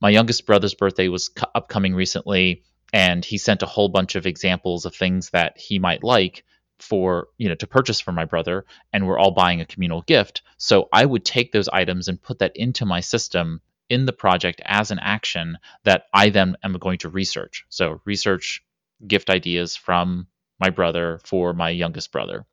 my 0.00 0.10
youngest 0.10 0.46
brother's 0.46 0.74
birthday 0.74 1.08
was 1.08 1.30
upcoming 1.54 1.94
recently 1.94 2.62
and 2.92 3.24
he 3.24 3.38
sent 3.38 3.62
a 3.62 3.66
whole 3.66 3.88
bunch 3.88 4.14
of 4.14 4.26
examples 4.26 4.84
of 4.84 4.94
things 4.94 5.30
that 5.30 5.58
he 5.58 5.78
might 5.78 6.04
like 6.04 6.44
for 6.78 7.28
you 7.38 7.48
know 7.48 7.54
to 7.54 7.66
purchase 7.66 8.00
for 8.00 8.12
my 8.12 8.24
brother 8.24 8.64
and 8.92 9.06
we're 9.06 9.18
all 9.18 9.30
buying 9.30 9.60
a 9.60 9.66
communal 9.66 10.02
gift. 10.02 10.42
So 10.58 10.88
i 10.92 11.04
would 11.04 11.24
take 11.24 11.52
those 11.52 11.68
items 11.68 12.08
and 12.08 12.20
put 12.20 12.38
that 12.40 12.56
into 12.56 12.86
my 12.86 13.00
system 13.00 13.60
in 13.88 14.04
the 14.04 14.12
project 14.12 14.60
as 14.64 14.90
an 14.90 14.98
action 14.98 15.58
that 15.84 16.04
i 16.12 16.30
then 16.30 16.56
am 16.62 16.74
going 16.74 16.98
to 16.98 17.08
research. 17.08 17.64
So 17.68 18.00
research 18.04 18.62
gift 19.06 19.30
ideas 19.30 19.76
from 19.76 20.26
my 20.58 20.70
brother 20.70 21.20
for 21.24 21.52
my 21.52 21.70
youngest 21.70 22.12
brother. 22.12 22.46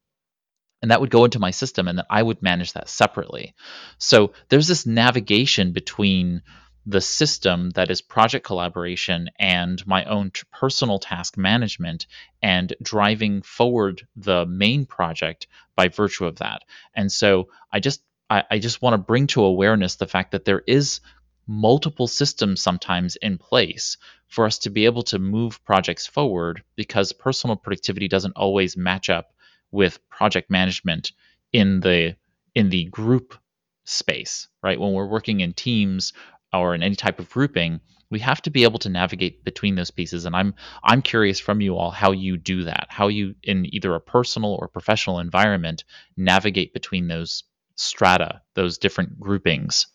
And 0.81 0.91
that 0.91 0.99
would 0.99 1.09
go 1.09 1.23
into 1.23 1.39
my 1.39 1.51
system 1.51 1.87
and 1.87 1.97
then 1.97 2.05
i 2.09 2.21
would 2.21 2.41
manage 2.41 2.73
that 2.73 2.89
separately. 2.89 3.55
So 3.97 4.33
there's 4.49 4.67
this 4.67 4.85
navigation 4.85 5.73
between 5.73 6.43
the 6.85 7.01
system 7.01 7.69
that 7.71 7.89
is 7.89 8.01
project 8.01 8.45
collaboration 8.45 9.29
and 9.39 9.85
my 9.87 10.03
own 10.05 10.31
t- 10.31 10.41
personal 10.51 10.99
task 10.99 11.37
management 11.37 12.07
and 12.41 12.73
driving 12.81 13.41
forward 13.41 14.05
the 14.15 14.45
main 14.45 14.85
project 14.85 15.47
by 15.75 15.87
virtue 15.87 16.25
of 16.25 16.37
that. 16.37 16.63
And 16.95 17.11
so 17.11 17.49
I 17.71 17.79
just 17.79 18.01
I, 18.29 18.43
I 18.51 18.59
just 18.59 18.81
want 18.81 18.93
to 18.93 18.97
bring 18.97 19.27
to 19.27 19.43
awareness 19.43 19.95
the 19.95 20.07
fact 20.07 20.31
that 20.31 20.45
there 20.45 20.63
is 20.67 20.99
multiple 21.47 22.07
systems 22.07 22.61
sometimes 22.61 23.15
in 23.17 23.37
place 23.37 23.97
for 24.27 24.45
us 24.45 24.59
to 24.59 24.69
be 24.69 24.85
able 24.85 25.03
to 25.03 25.19
move 25.19 25.63
projects 25.65 26.07
forward 26.07 26.63
because 26.75 27.11
personal 27.11 27.55
productivity 27.55 28.07
doesn't 28.07 28.37
always 28.37 28.77
match 28.77 29.09
up 29.09 29.33
with 29.71 29.99
project 30.09 30.49
management 30.49 31.11
in 31.51 31.79
the 31.81 32.15
in 32.55 32.69
the 32.69 32.85
group 32.85 33.37
space 33.83 34.47
right 34.61 34.79
when 34.79 34.93
we're 34.93 35.05
working 35.05 35.41
in 35.41 35.51
teams 35.53 36.13
or 36.53 36.75
in 36.75 36.83
any 36.83 36.95
type 36.95 37.19
of 37.19 37.29
grouping, 37.29 37.79
we 38.09 38.19
have 38.19 38.41
to 38.43 38.51
be 38.51 38.63
able 38.63 38.79
to 38.79 38.89
navigate 38.89 39.43
between 39.43 39.75
those 39.75 39.91
pieces. 39.91 40.25
And 40.25 40.35
I'm 40.35 40.53
I'm 40.83 41.01
curious 41.01 41.39
from 41.39 41.61
you 41.61 41.77
all 41.77 41.91
how 41.91 42.11
you 42.11 42.37
do 42.37 42.63
that, 42.63 42.87
how 42.89 43.07
you 43.07 43.35
in 43.43 43.73
either 43.73 43.95
a 43.95 43.99
personal 43.99 44.53
or 44.53 44.67
professional 44.67 45.19
environment 45.19 45.83
navigate 46.15 46.73
between 46.73 47.07
those 47.07 47.43
strata, 47.75 48.41
those 48.53 48.77
different 48.77 49.19
groupings. 49.19 49.87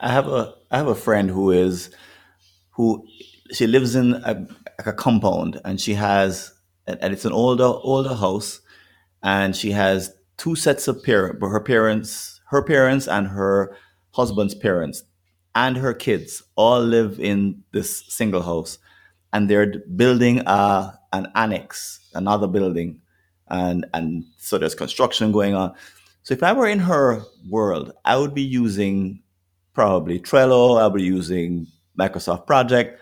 I 0.00 0.10
have 0.10 0.26
a 0.26 0.54
I 0.70 0.78
have 0.78 0.88
a 0.88 0.94
friend 0.94 1.30
who 1.30 1.50
is 1.50 1.90
who 2.70 3.06
she 3.52 3.66
lives 3.66 3.94
in 3.94 4.14
a, 4.14 4.46
a 4.84 4.92
compound 4.92 5.60
and 5.64 5.80
she 5.80 5.94
has 5.94 6.52
and 6.86 7.12
it's 7.12 7.24
an 7.24 7.32
older 7.32 7.64
older 7.64 8.14
house 8.14 8.60
and 9.22 9.54
she 9.54 9.70
has 9.72 10.12
two 10.36 10.56
sets 10.56 10.88
of 10.88 11.02
parents 11.02 11.38
her 11.40 11.60
parents 11.60 12.40
her 12.48 12.62
parents 12.62 13.06
and 13.06 13.28
her 13.28 13.76
husband's 14.12 14.54
parents 14.54 15.04
and 15.56 15.76
her 15.78 15.94
kids 15.94 16.42
all 16.54 16.80
live 16.80 17.18
in 17.18 17.64
this 17.72 18.04
single 18.08 18.42
house 18.42 18.78
and 19.32 19.50
they're 19.50 19.78
building 19.96 20.42
a, 20.46 20.96
an 21.12 21.26
annex 21.34 21.98
another 22.14 22.46
building 22.46 23.00
and 23.48 23.86
and 23.94 24.24
so 24.38 24.58
there's 24.58 24.74
construction 24.74 25.32
going 25.32 25.54
on. 25.54 25.74
So 26.22 26.34
if 26.34 26.42
i 26.42 26.52
were 26.52 26.68
in 26.68 26.78
her 26.80 27.22
world 27.48 27.92
i 28.04 28.16
would 28.16 28.34
be 28.34 28.42
using 28.42 29.22
probably 29.72 30.20
trello 30.20 30.80
i 30.80 30.86
would 30.86 30.98
be 30.98 31.02
using 31.02 31.66
microsoft 31.98 32.46
project. 32.46 33.00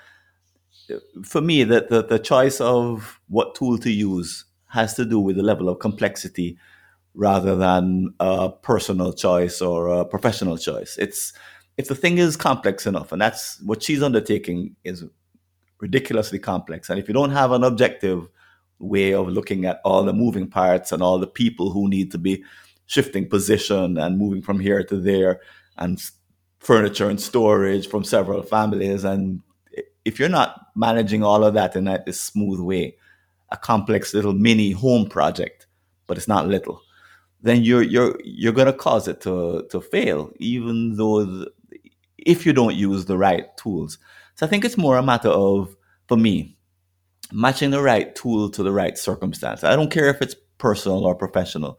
For 1.25 1.41
me 1.41 1.65
the, 1.65 1.87
the, 1.91 2.05
the 2.05 2.19
choice 2.19 2.61
of 2.61 3.21
what 3.29 3.55
tool 3.55 3.79
to 3.79 3.91
use 3.91 4.45
has 4.69 4.95
to 4.95 5.05
do 5.05 5.19
with 5.19 5.37
the 5.37 5.43
level 5.43 5.69
of 5.69 5.79
complexity 5.81 6.59
rather 7.15 7.57
than 7.57 8.13
a 8.21 8.51
personal 8.51 9.13
choice 9.13 9.61
or 9.61 9.89
a 9.89 10.05
professional 10.05 10.59
choice. 10.59 10.97
It's 10.99 11.33
if 11.77 11.89
the 11.89 11.95
thing 11.95 12.19
is 12.19 12.37
complex 12.37 12.87
enough, 12.87 13.13
and 13.13 13.21
that's 13.21 13.61
what 13.63 13.83
she's 13.83 14.03
undertaking 14.03 14.77
is 14.85 15.05
ridiculously 15.81 16.39
complex, 16.39 16.89
and 16.91 16.99
if 16.99 17.09
you 17.09 17.15
don't 17.15 17.31
have 17.31 17.53
an 17.53 17.65
objective 17.65 18.29
way 18.79 19.15
of 19.15 19.29
looking 19.29 19.65
at 19.65 19.81
all 19.85 20.05
the 20.05 20.13
moving 20.13 20.49
parts 20.49 20.93
and 20.93 21.03
all 21.03 21.19
the 21.19 21.27
people 21.27 21.71
who 21.71 21.89
need 21.89 22.11
to 22.13 22.19
be 22.19 22.43
shifting 22.87 23.29
position 23.29 23.97
and 23.99 24.19
moving 24.19 24.43
from 24.43 24.61
here 24.61 24.83
to 24.85 24.97
there 24.97 25.41
and 25.79 26.03
furniture 26.59 27.09
and 27.09 27.21
storage 27.21 27.89
from 27.89 28.05
several 28.05 28.43
families 28.43 29.05
and 29.05 29.41
if 30.05 30.19
you're 30.19 30.29
not 30.29 30.67
managing 30.75 31.23
all 31.23 31.45
of 31.45 31.55
that 31.55 31.77
in 31.77 31.89
a 31.89 32.13
smooth 32.13 32.61
way 32.61 32.95
a 33.51 33.57
complex 33.57 34.13
little 34.15 34.33
mini 34.33 34.71
home 34.71 35.07
project 35.09 35.67
but 36.07 36.17
it's 36.17 36.29
not 36.29 36.47
little 36.47 36.81
then 37.43 37.63
you're 37.63 37.83
you're 37.83 38.19
you're 38.25 38.53
going 38.53 38.67
to 38.67 38.73
cause 38.73 39.09
it 39.09 39.21
to 39.21 39.67
to 39.71 39.81
fail 39.81 40.31
even 40.39 40.97
though 40.97 41.25
the, 41.25 41.51
if 42.25 42.47
you 42.47 42.53
don't 42.53 42.75
use 42.75 43.05
the 43.05 43.19
right 43.19 43.45
tools. 43.57 43.99
So 44.37 44.47
I 44.47 44.49
think 44.49 44.65
it's 44.65 44.79
more 44.79 44.97
a 44.97 45.03
matter 45.03 45.29
of, 45.29 45.77
for 46.09 46.17
me, 46.17 46.57
matching 47.33 47.71
the 47.71 47.83
right 47.83 48.15
tool 48.15 48.51
to 48.51 48.63
the 48.63 48.73
right 48.73 48.97
circumstance. 48.99 49.65
I 49.65 49.77
don't 49.77 49.91
care 49.91 50.09
if 50.09 50.21
it's 50.21 50.35
personal 50.59 51.05
or 51.05 51.15
professional. 51.15 51.79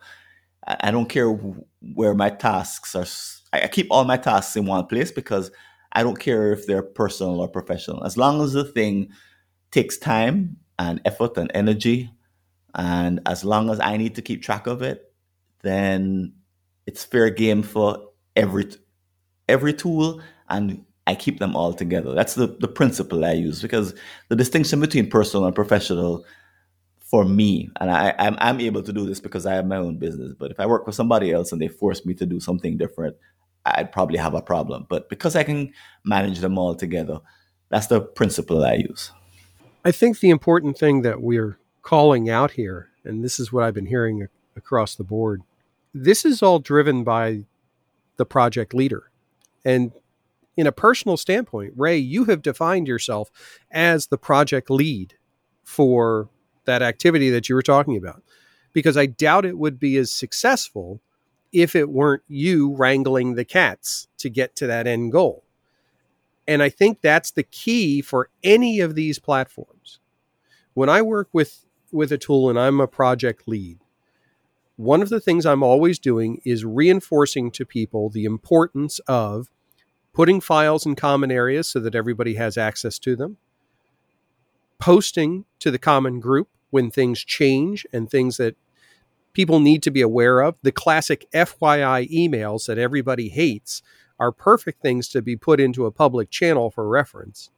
I 0.67 0.91
don't 0.91 1.09
care 1.09 1.29
where 1.29 2.15
my 2.15 2.29
tasks 2.29 2.95
are. 2.95 3.05
I 3.53 3.67
keep 3.67 3.87
all 3.91 4.03
my 4.03 4.17
tasks 4.17 4.55
in 4.55 4.65
one 4.65 4.87
place 4.87 5.11
because 5.11 5.51
I 5.91 6.03
don't 6.03 6.19
care 6.19 6.51
if 6.51 6.65
they're 6.65 6.83
personal 6.83 7.39
or 7.39 7.47
professional. 7.47 8.03
As 8.03 8.17
long 8.17 8.41
as 8.41 8.53
the 8.53 8.63
thing 8.63 9.09
takes 9.71 9.97
time 9.97 10.57
and 10.77 10.99
effort 11.05 11.37
and 11.37 11.51
energy, 11.53 12.11
and 12.73 13.21
as 13.25 13.45
long 13.45 13.69
as 13.69 13.79
I 13.79 13.95
need 13.97 14.15
to 14.15 14.21
keep 14.21 14.41
track 14.41 14.67
of 14.67 14.81
it, 14.81 15.13
then 15.61 16.33
it's 16.85 17.03
fair 17.03 17.29
game 17.29 17.63
for 17.63 18.09
every 18.35 18.67
every 19.47 19.73
tool 19.73 20.21
and 20.49 20.83
I 21.07 21.15
keep 21.15 21.39
them 21.39 21.55
all 21.55 21.73
together. 21.73 22.13
That's 22.13 22.35
the, 22.35 22.47
the 22.47 22.67
principle 22.67 23.23
I 23.25 23.33
use 23.33 23.61
because 23.61 23.93
the 24.29 24.35
distinction 24.35 24.79
between 24.79 25.09
personal 25.09 25.45
and 25.45 25.55
professional 25.55 26.25
for 26.99 27.23
me, 27.23 27.69
and 27.79 27.91
I, 27.91 28.15
I'm, 28.17 28.35
I'm 28.39 28.59
able 28.59 28.81
to 28.81 28.91
do 28.91 29.05
this 29.05 29.19
because 29.19 29.45
I 29.45 29.53
have 29.53 29.67
my 29.67 29.77
own 29.77 29.97
business, 29.97 30.33
but 30.37 30.49
if 30.49 30.59
I 30.59 30.65
work 30.65 30.87
with 30.87 30.95
somebody 30.95 31.31
else 31.31 31.51
and 31.51 31.61
they 31.61 31.67
force 31.67 32.05
me 32.05 32.15
to 32.15 32.25
do 32.25 32.39
something 32.39 32.77
different, 32.77 33.15
I'd 33.65 33.91
probably 33.91 34.17
have 34.17 34.33
a 34.33 34.41
problem. 34.41 34.87
But 34.89 35.09
because 35.09 35.35
I 35.35 35.43
can 35.43 35.71
manage 36.03 36.39
them 36.39 36.57
all 36.57 36.75
together, 36.75 37.19
that's 37.69 37.87
the 37.87 38.01
principle 38.01 38.63
I 38.65 38.75
use. 38.75 39.11
I 39.83 39.91
think 39.91 40.19
the 40.19 40.31
important 40.31 40.77
thing 40.77 41.03
that 41.03 41.21
we're 41.21 41.59
calling 41.83 42.29
out 42.29 42.51
here, 42.51 42.89
and 43.03 43.23
this 43.23 43.39
is 43.39 43.53
what 43.53 43.63
I've 43.63 43.75
been 43.75 43.85
hearing 43.85 44.27
across 44.55 44.95
the 44.95 45.03
board, 45.03 45.43
this 45.93 46.25
is 46.25 46.41
all 46.41 46.59
driven 46.59 47.03
by 47.03 47.43
the 48.17 48.25
project 48.25 48.73
leader. 48.73 49.11
And 49.63 49.91
in 50.57 50.67
a 50.67 50.71
personal 50.71 51.17
standpoint, 51.17 51.73
Ray, 51.75 51.97
you 51.97 52.25
have 52.25 52.41
defined 52.41 52.87
yourself 52.87 53.29
as 53.71 54.07
the 54.07 54.17
project 54.17 54.69
lead 54.69 55.15
for 55.63 56.29
that 56.65 56.81
activity 56.81 57.29
that 57.29 57.49
you 57.49 57.55
were 57.55 57.61
talking 57.61 57.97
about. 57.97 58.23
Because 58.73 58.97
I 58.97 59.05
doubt 59.05 59.45
it 59.45 59.57
would 59.57 59.79
be 59.79 59.97
as 59.97 60.11
successful 60.11 61.01
if 61.51 61.75
it 61.75 61.89
weren't 61.89 62.23
you 62.27 62.73
wrangling 62.75 63.35
the 63.35 63.45
cats 63.45 64.07
to 64.17 64.29
get 64.29 64.55
to 64.57 64.67
that 64.67 64.87
end 64.87 65.11
goal. 65.11 65.43
And 66.47 66.61
I 66.61 66.69
think 66.69 67.01
that's 67.01 67.31
the 67.31 67.43
key 67.43 68.01
for 68.01 68.29
any 68.43 68.79
of 68.79 68.95
these 68.95 69.19
platforms. 69.19 69.99
When 70.73 70.89
I 70.89 71.01
work 71.01 71.29
with 71.31 71.65
with 71.91 72.11
a 72.11 72.17
tool 72.17 72.49
and 72.49 72.59
I'm 72.59 72.81
a 72.81 72.87
project 72.87 73.47
lead, 73.47 73.79
one 74.75 75.01
of 75.01 75.09
the 75.09 75.21
things 75.21 75.45
I'm 75.45 75.63
always 75.63 75.97
doing 75.97 76.41
is 76.43 76.65
reinforcing 76.65 77.51
to 77.51 77.65
people 77.65 78.09
the 78.09 78.25
importance 78.25 78.99
of 79.07 79.49
putting 80.15 80.39
files 80.39 80.85
in 80.85 80.95
common 80.95 81.29
areas 81.29 81.67
so 81.67 81.79
that 81.81 81.93
everybody 81.93 82.35
has 82.35 82.57
access 82.57 82.97
to 82.97 83.17
them, 83.17 83.37
posting 84.79 85.43
to 85.59 85.69
the 85.69 85.77
common 85.77 86.21
group 86.21 86.47
when 86.71 86.89
things 86.89 87.23
change 87.23 87.85
and 87.91 88.09
things 88.09 88.37
that 88.37 88.55
people 89.33 89.59
need 89.59 89.83
to 89.83 89.91
be 89.91 90.01
aware 90.01 90.39
of. 90.39 90.55
The 90.63 90.71
classic 90.71 91.27
FYI 91.33 92.09
emails 92.09 92.65
that 92.65 92.77
everybody 92.77 93.27
hates 93.27 93.81
are 94.17 94.31
perfect 94.31 94.81
things 94.81 95.09
to 95.09 95.21
be 95.21 95.35
put 95.35 95.59
into 95.59 95.85
a 95.85 95.91
public 95.91 96.29
channel 96.29 96.71
for 96.71 96.87
reference. 96.87 97.49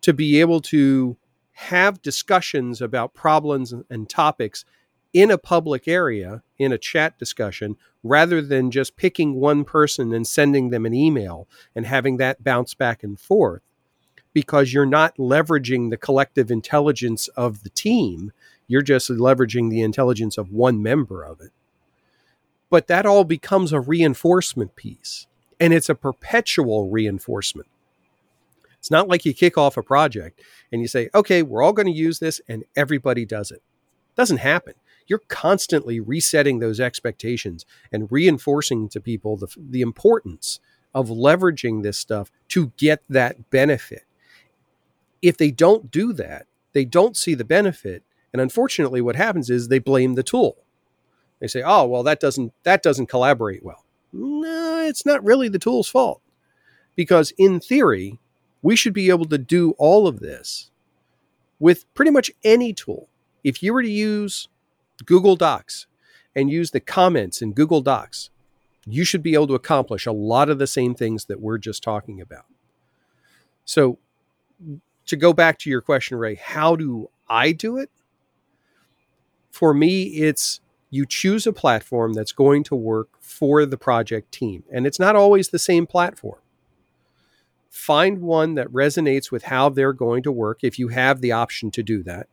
To 0.00 0.12
be 0.12 0.40
able 0.40 0.60
to 0.62 1.16
have 1.52 2.02
discussions 2.02 2.82
about 2.82 3.14
problems 3.14 3.72
and 3.88 4.08
topics 4.08 4.64
in 5.12 5.30
a 5.30 5.38
public 5.38 5.86
area, 5.86 6.42
in 6.58 6.72
a 6.72 6.78
chat 6.78 7.18
discussion, 7.18 7.76
rather 8.02 8.40
than 8.40 8.70
just 8.70 8.96
picking 8.96 9.34
one 9.34 9.64
person 9.64 10.12
and 10.12 10.26
sending 10.26 10.70
them 10.70 10.86
an 10.86 10.94
email 10.94 11.46
and 11.74 11.86
having 11.86 12.16
that 12.16 12.42
bounce 12.42 12.74
back 12.74 13.02
and 13.02 13.20
forth, 13.20 13.62
because 14.32 14.72
you're 14.72 14.86
not 14.86 15.16
leveraging 15.16 15.90
the 15.90 15.96
collective 15.96 16.50
intelligence 16.50 17.28
of 17.28 17.62
the 17.62 17.70
team. 17.70 18.32
You're 18.66 18.82
just 18.82 19.10
leveraging 19.10 19.68
the 19.70 19.82
intelligence 19.82 20.38
of 20.38 20.50
one 20.50 20.82
member 20.82 21.22
of 21.22 21.40
it. 21.40 21.50
But 22.70 22.86
that 22.86 23.04
all 23.04 23.24
becomes 23.24 23.72
a 23.72 23.80
reinforcement 23.80 24.76
piece, 24.76 25.26
and 25.60 25.74
it's 25.74 25.90
a 25.90 25.94
perpetual 25.94 26.88
reinforcement. 26.88 27.68
It's 28.78 28.90
not 28.90 29.08
like 29.08 29.26
you 29.26 29.34
kick 29.34 29.58
off 29.58 29.76
a 29.76 29.82
project 29.82 30.40
and 30.72 30.80
you 30.80 30.88
say, 30.88 31.10
okay, 31.14 31.42
we're 31.42 31.62
all 31.62 31.74
going 31.74 31.86
to 31.86 31.92
use 31.92 32.18
this, 32.18 32.40
and 32.48 32.64
everybody 32.74 33.26
does 33.26 33.50
it. 33.50 33.62
doesn't 34.16 34.38
happen 34.38 34.74
you're 35.12 35.20
constantly 35.28 36.00
resetting 36.00 36.58
those 36.58 36.80
expectations 36.80 37.66
and 37.92 38.10
reinforcing 38.10 38.88
to 38.88 38.98
people 38.98 39.36
the, 39.36 39.46
the 39.58 39.82
importance 39.82 40.58
of 40.94 41.10
leveraging 41.10 41.82
this 41.82 41.98
stuff 41.98 42.32
to 42.48 42.72
get 42.78 43.02
that 43.10 43.50
benefit. 43.50 44.04
If 45.20 45.36
they 45.36 45.50
don't 45.50 45.90
do 45.90 46.14
that, 46.14 46.46
they 46.72 46.86
don't 46.86 47.14
see 47.14 47.34
the 47.34 47.44
benefit. 47.44 48.04
And 48.32 48.40
unfortunately, 48.40 49.02
what 49.02 49.16
happens 49.16 49.50
is 49.50 49.68
they 49.68 49.78
blame 49.78 50.14
the 50.14 50.22
tool. 50.22 50.56
They 51.40 51.46
say, 51.46 51.62
"Oh, 51.62 51.84
well, 51.84 52.02
that 52.04 52.18
doesn't 52.18 52.54
that 52.62 52.82
doesn't 52.82 53.08
collaborate 53.08 53.62
well." 53.62 53.84
No, 54.14 54.86
it's 54.88 55.04
not 55.04 55.22
really 55.22 55.50
the 55.50 55.58
tool's 55.58 55.88
fault. 55.88 56.22
Because 56.96 57.34
in 57.36 57.60
theory, 57.60 58.18
we 58.62 58.76
should 58.76 58.94
be 58.94 59.10
able 59.10 59.26
to 59.26 59.36
do 59.36 59.72
all 59.76 60.06
of 60.06 60.20
this 60.20 60.70
with 61.60 61.84
pretty 61.92 62.10
much 62.10 62.30
any 62.42 62.72
tool. 62.72 63.10
If 63.44 63.62
you 63.62 63.74
were 63.74 63.82
to 63.82 63.90
use 63.90 64.48
Google 65.04 65.36
Docs 65.36 65.86
and 66.34 66.50
use 66.50 66.70
the 66.70 66.80
comments 66.80 67.42
in 67.42 67.52
Google 67.52 67.80
Docs, 67.80 68.30
you 68.86 69.04
should 69.04 69.22
be 69.22 69.34
able 69.34 69.46
to 69.48 69.54
accomplish 69.54 70.06
a 70.06 70.12
lot 70.12 70.48
of 70.48 70.58
the 70.58 70.66
same 70.66 70.94
things 70.94 71.26
that 71.26 71.40
we're 71.40 71.58
just 71.58 71.82
talking 71.82 72.20
about. 72.20 72.46
So, 73.64 73.98
to 75.06 75.16
go 75.16 75.32
back 75.32 75.58
to 75.60 75.70
your 75.70 75.80
question, 75.80 76.16
Ray, 76.16 76.36
how 76.36 76.76
do 76.76 77.10
I 77.28 77.52
do 77.52 77.76
it? 77.76 77.90
For 79.50 79.74
me, 79.74 80.04
it's 80.04 80.60
you 80.90 81.06
choose 81.06 81.46
a 81.46 81.52
platform 81.52 82.12
that's 82.12 82.32
going 82.32 82.62
to 82.64 82.74
work 82.74 83.08
for 83.20 83.64
the 83.64 83.78
project 83.78 84.30
team. 84.30 84.62
And 84.70 84.86
it's 84.86 84.98
not 84.98 85.16
always 85.16 85.48
the 85.48 85.58
same 85.58 85.86
platform. 85.86 86.38
Find 87.70 88.20
one 88.20 88.56
that 88.56 88.68
resonates 88.68 89.30
with 89.30 89.44
how 89.44 89.70
they're 89.70 89.94
going 89.94 90.22
to 90.24 90.30
work 90.30 90.58
if 90.62 90.78
you 90.78 90.88
have 90.88 91.22
the 91.22 91.32
option 91.32 91.70
to 91.70 91.82
do 91.82 92.02
that. 92.02 92.28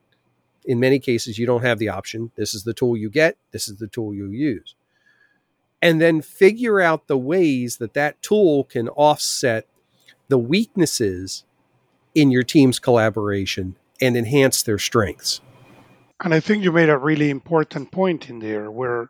In 0.66 0.80
many 0.80 1.00
cases, 1.00 1.38
you 1.38 1.46
don't 1.46 1.64
have 1.64 1.80
the 1.80 1.90
option. 1.90 2.32
This 2.36 2.54
is 2.54 2.64
the 2.64 2.74
tool 2.74 2.98
you 2.98 3.10
get, 3.10 3.38
this 3.52 3.68
is 3.68 3.78
the 3.78 3.88
tool 3.88 4.14
you 4.14 4.30
use. 4.30 4.76
And 5.82 6.02
then 6.02 6.22
figure 6.22 6.82
out 6.82 7.08
the 7.08 7.18
ways 7.18 7.78
that 7.78 7.94
that 7.94 8.22
tool 8.22 8.66
can 8.66 8.90
offset 8.90 9.66
the 10.28 10.38
weaknesses 10.38 11.46
in 12.14 12.32
your 12.32 12.44
team's 12.44 12.80
collaboration 12.80 13.76
and 14.02 14.18
enhance 14.18 14.64
their 14.64 14.78
strengths. 14.78 15.42
And 16.22 16.34
I 16.34 16.42
think 16.42 16.64
you 16.64 16.72
made 16.72 16.90
a 16.90 16.98
really 16.98 17.30
important 17.30 17.92
point 17.92 18.30
in 18.30 18.40
there 18.40 18.70
where 18.70 19.10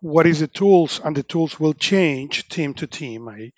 what 0.00 0.26
is 0.26 0.40
the 0.40 0.46
tools 0.46 1.00
and 1.04 1.14
the 1.14 1.22
tools 1.22 1.60
will 1.60 1.74
change 1.74 2.48
team 2.48 2.72
to 2.74 2.86
team. 2.86 3.28
I, 3.28 3.52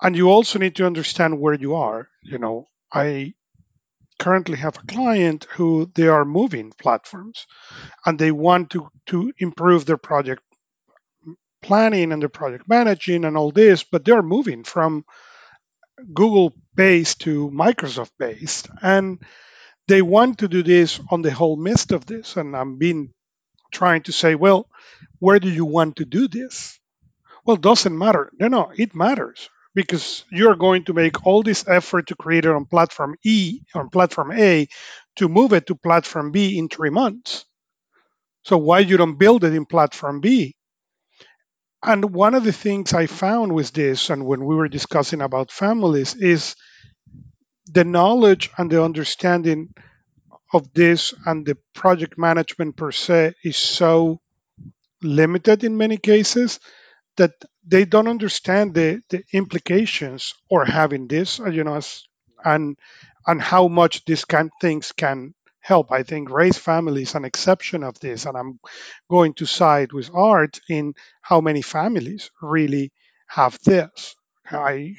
and 0.00 0.16
you 0.16 0.30
also 0.30 0.58
need 0.58 0.76
to 0.76 0.86
understand 0.86 1.40
where 1.40 1.54
you 1.54 1.74
are. 1.74 2.08
You 2.22 2.38
know, 2.38 2.68
I 2.92 3.34
currently 4.18 4.56
have 4.56 4.76
a 4.76 4.86
client 4.86 5.46
who 5.50 5.90
they 5.94 6.08
are 6.08 6.24
moving 6.24 6.72
platforms 6.72 7.46
and 8.04 8.18
they 8.18 8.30
want 8.30 8.70
to 8.70 8.88
to 9.06 9.32
improve 9.38 9.84
their 9.84 9.96
project 9.96 10.42
planning 11.62 12.12
and 12.12 12.22
their 12.22 12.28
project 12.28 12.68
managing 12.68 13.24
and 13.24 13.36
all 13.36 13.50
this, 13.50 13.82
but 13.82 14.04
they're 14.04 14.22
moving 14.22 14.64
from 14.64 15.04
Google 16.14 16.54
based 16.74 17.20
to 17.22 17.50
Microsoft 17.50 18.12
based. 18.18 18.68
And 18.82 19.20
they 19.88 20.02
want 20.02 20.38
to 20.38 20.48
do 20.48 20.62
this 20.62 21.00
on 21.10 21.22
the 21.22 21.30
whole 21.30 21.56
midst 21.56 21.92
of 21.92 22.06
this. 22.06 22.36
And 22.36 22.56
I'm 22.56 22.78
being 22.78 23.12
trying 23.72 24.02
to 24.02 24.12
say, 24.12 24.34
well, 24.34 24.68
where 25.18 25.40
do 25.40 25.50
you 25.50 25.64
want 25.64 25.96
to 25.96 26.04
do 26.04 26.28
this? 26.28 26.78
Well, 27.44 27.56
doesn't 27.56 27.96
matter. 27.96 28.30
No, 28.38 28.48
no, 28.48 28.72
it 28.76 28.94
matters 28.94 29.48
because 29.76 30.24
you're 30.30 30.56
going 30.56 30.84
to 30.84 30.94
make 30.94 31.26
all 31.26 31.42
this 31.42 31.68
effort 31.68 32.06
to 32.06 32.16
create 32.16 32.46
it 32.46 32.50
on 32.50 32.64
platform 32.64 33.14
E, 33.22 33.60
on 33.74 33.90
platform 33.90 34.32
A, 34.32 34.66
to 35.16 35.28
move 35.28 35.52
it 35.52 35.66
to 35.66 35.74
platform 35.74 36.32
B 36.32 36.58
in 36.58 36.70
three 36.70 36.88
months. 36.88 37.44
So 38.44 38.56
why 38.56 38.78
you 38.78 38.96
don't 38.96 39.18
build 39.18 39.44
it 39.44 39.52
in 39.52 39.66
platform 39.66 40.20
B? 40.20 40.56
And 41.82 42.14
one 42.14 42.34
of 42.34 42.42
the 42.42 42.54
things 42.54 42.94
I 42.94 43.06
found 43.06 43.52
with 43.54 43.70
this, 43.72 44.08
and 44.08 44.24
when 44.24 44.46
we 44.46 44.56
were 44.56 44.68
discussing 44.68 45.20
about 45.20 45.52
families, 45.52 46.14
is 46.14 46.56
the 47.70 47.84
knowledge 47.84 48.48
and 48.56 48.70
the 48.70 48.82
understanding 48.82 49.74
of 50.54 50.72
this 50.72 51.12
and 51.26 51.44
the 51.44 51.58
project 51.74 52.16
management 52.16 52.76
per 52.76 52.92
se 52.92 53.34
is 53.44 53.58
so 53.58 54.20
limited 55.02 55.64
in 55.64 55.76
many 55.76 55.98
cases 55.98 56.60
that 57.16 57.32
they 57.66 57.84
don't 57.84 58.08
understand 58.08 58.74
the, 58.74 59.02
the 59.10 59.24
implications 59.32 60.34
or 60.50 60.64
having 60.64 61.08
this, 61.08 61.40
uh, 61.40 61.50
you 61.50 61.64
know, 61.64 61.80
and 62.44 62.78
and 63.26 63.42
how 63.42 63.68
much 63.68 64.04
these 64.04 64.24
kind 64.24 64.46
of 64.46 64.52
things 64.60 64.92
can 64.92 65.34
help. 65.60 65.90
I 65.90 66.04
think 66.04 66.30
Ray's 66.30 66.58
family 66.58 67.02
is 67.02 67.14
an 67.14 67.24
exception 67.24 67.82
of 67.82 67.98
this, 68.00 68.24
and 68.26 68.36
I'm 68.36 68.60
going 69.10 69.34
to 69.34 69.46
side 69.46 69.92
with 69.92 70.10
Art 70.14 70.60
in 70.68 70.94
how 71.22 71.40
many 71.40 71.62
families 71.62 72.30
really 72.40 72.92
have 73.28 73.58
this. 73.64 74.14
I 74.50 74.94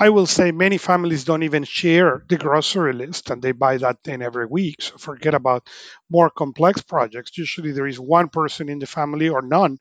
I 0.00 0.10
will 0.10 0.26
say 0.26 0.50
many 0.52 0.76
families 0.78 1.24
don't 1.24 1.42
even 1.44 1.62
share 1.64 2.24
the 2.28 2.36
grocery 2.36 2.92
list 2.92 3.30
and 3.30 3.40
they 3.42 3.52
buy 3.52 3.76
that 3.78 4.02
thing 4.04 4.22
every 4.22 4.46
week. 4.46 4.82
So 4.82 4.96
forget 4.96 5.34
about 5.34 5.68
more 6.10 6.30
complex 6.30 6.82
projects. 6.82 7.36
Usually 7.38 7.72
there 7.72 7.86
is 7.86 7.98
one 8.00 8.28
person 8.28 8.68
in 8.68 8.78
the 8.80 8.86
family 8.86 9.28
or 9.28 9.40
none 9.42 9.78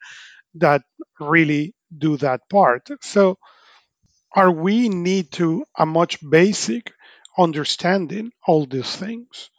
that 0.59 0.83
really 1.19 1.73
do 1.95 2.17
that 2.17 2.41
part. 2.49 2.89
So 3.01 3.37
are 4.35 4.51
we 4.51 4.89
need 4.89 5.31
to 5.33 5.65
a 5.77 5.85
much 5.85 6.19
basic 6.27 6.91
understanding 7.37 8.31
all 8.45 8.65
these 8.65 8.95
things, 8.95 9.49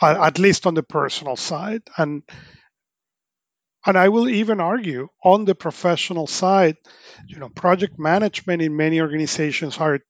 at 0.00 0.38
least 0.38 0.66
on 0.66 0.74
the 0.74 0.82
personal 0.82 1.36
side. 1.36 1.82
And 1.96 2.22
and 3.86 3.96
I 3.96 4.08
will 4.08 4.28
even 4.28 4.60
argue 4.60 5.08
on 5.24 5.46
the 5.46 5.54
professional 5.54 6.26
side, 6.26 6.76
you 7.26 7.38
know, 7.38 7.48
project 7.48 7.98
management 7.98 8.60
in 8.60 8.76
many 8.76 9.00
organizations 9.00 9.78
are 9.78 10.00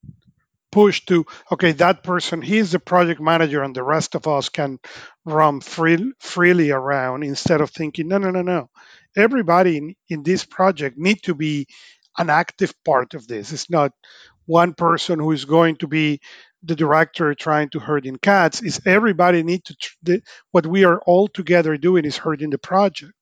pushed 0.72 1.08
to 1.08 1.26
okay, 1.52 1.72
that 1.72 2.02
person 2.02 2.42
he's 2.42 2.72
the 2.72 2.80
project 2.80 3.20
manager, 3.20 3.62
and 3.62 3.74
the 3.74 3.82
rest 3.82 4.14
of 4.14 4.26
us 4.26 4.48
can 4.48 4.78
roam 5.24 5.60
free, 5.60 6.12
freely 6.18 6.70
around 6.70 7.22
instead 7.22 7.60
of 7.60 7.70
thinking 7.70 8.08
no, 8.08 8.18
no, 8.18 8.30
no, 8.30 8.42
no. 8.42 8.70
Everybody 9.16 9.78
in, 9.78 9.94
in 10.08 10.22
this 10.22 10.44
project 10.44 10.98
need 10.98 11.22
to 11.24 11.34
be 11.34 11.66
an 12.18 12.30
active 12.30 12.74
part 12.84 13.14
of 13.14 13.26
this. 13.26 13.52
It's 13.52 13.70
not 13.70 13.92
one 14.46 14.74
person 14.74 15.18
who 15.18 15.32
is 15.32 15.44
going 15.44 15.76
to 15.76 15.88
be 15.88 16.20
the 16.62 16.76
director 16.76 17.34
trying 17.34 17.70
to 17.70 17.80
herd 17.80 18.06
in 18.06 18.16
cats. 18.18 18.62
Is 18.62 18.80
everybody 18.86 19.42
need 19.42 19.64
to 19.66 19.76
the, 20.02 20.22
what 20.52 20.66
we 20.66 20.84
are 20.84 21.00
all 21.06 21.28
together 21.28 21.76
doing 21.76 22.04
is 22.04 22.16
herding 22.16 22.50
the 22.50 22.58
project 22.58 23.14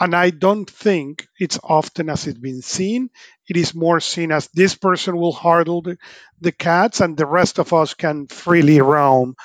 and 0.00 0.14
I 0.14 0.30
don't 0.30 0.68
think 0.68 1.26
it's 1.40 1.58
often 1.62 2.10
as 2.10 2.26
it's 2.26 2.38
been 2.38 2.62
seen. 2.62 3.10
It 3.48 3.56
is 3.56 3.74
more 3.74 4.00
seen 4.00 4.32
as 4.32 4.48
this 4.54 4.74
person 4.76 5.16
will 5.16 5.32
hurdle 5.32 5.82
the, 5.82 5.98
the 6.40 6.52
cats 6.52 7.00
and 7.00 7.16
the 7.16 7.26
rest 7.26 7.58
of 7.58 7.72
us 7.72 7.94
can 7.94 8.26
freely 8.28 8.80
roam 8.80 9.36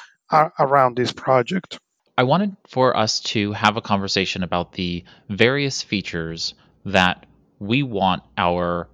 around 0.60 0.98
this 0.98 1.14
project. 1.14 1.80
I 2.18 2.24
wanted 2.24 2.56
for 2.68 2.96
us 2.96 3.20
to 3.22 3.52
have 3.52 3.76
a 3.76 3.82
conversation 3.82 4.42
about 4.44 4.72
the 4.72 5.04
various 5.30 5.82
features 5.82 6.54
that 6.86 7.26
we 7.60 7.84
want 7.84 8.24
our 8.38 8.88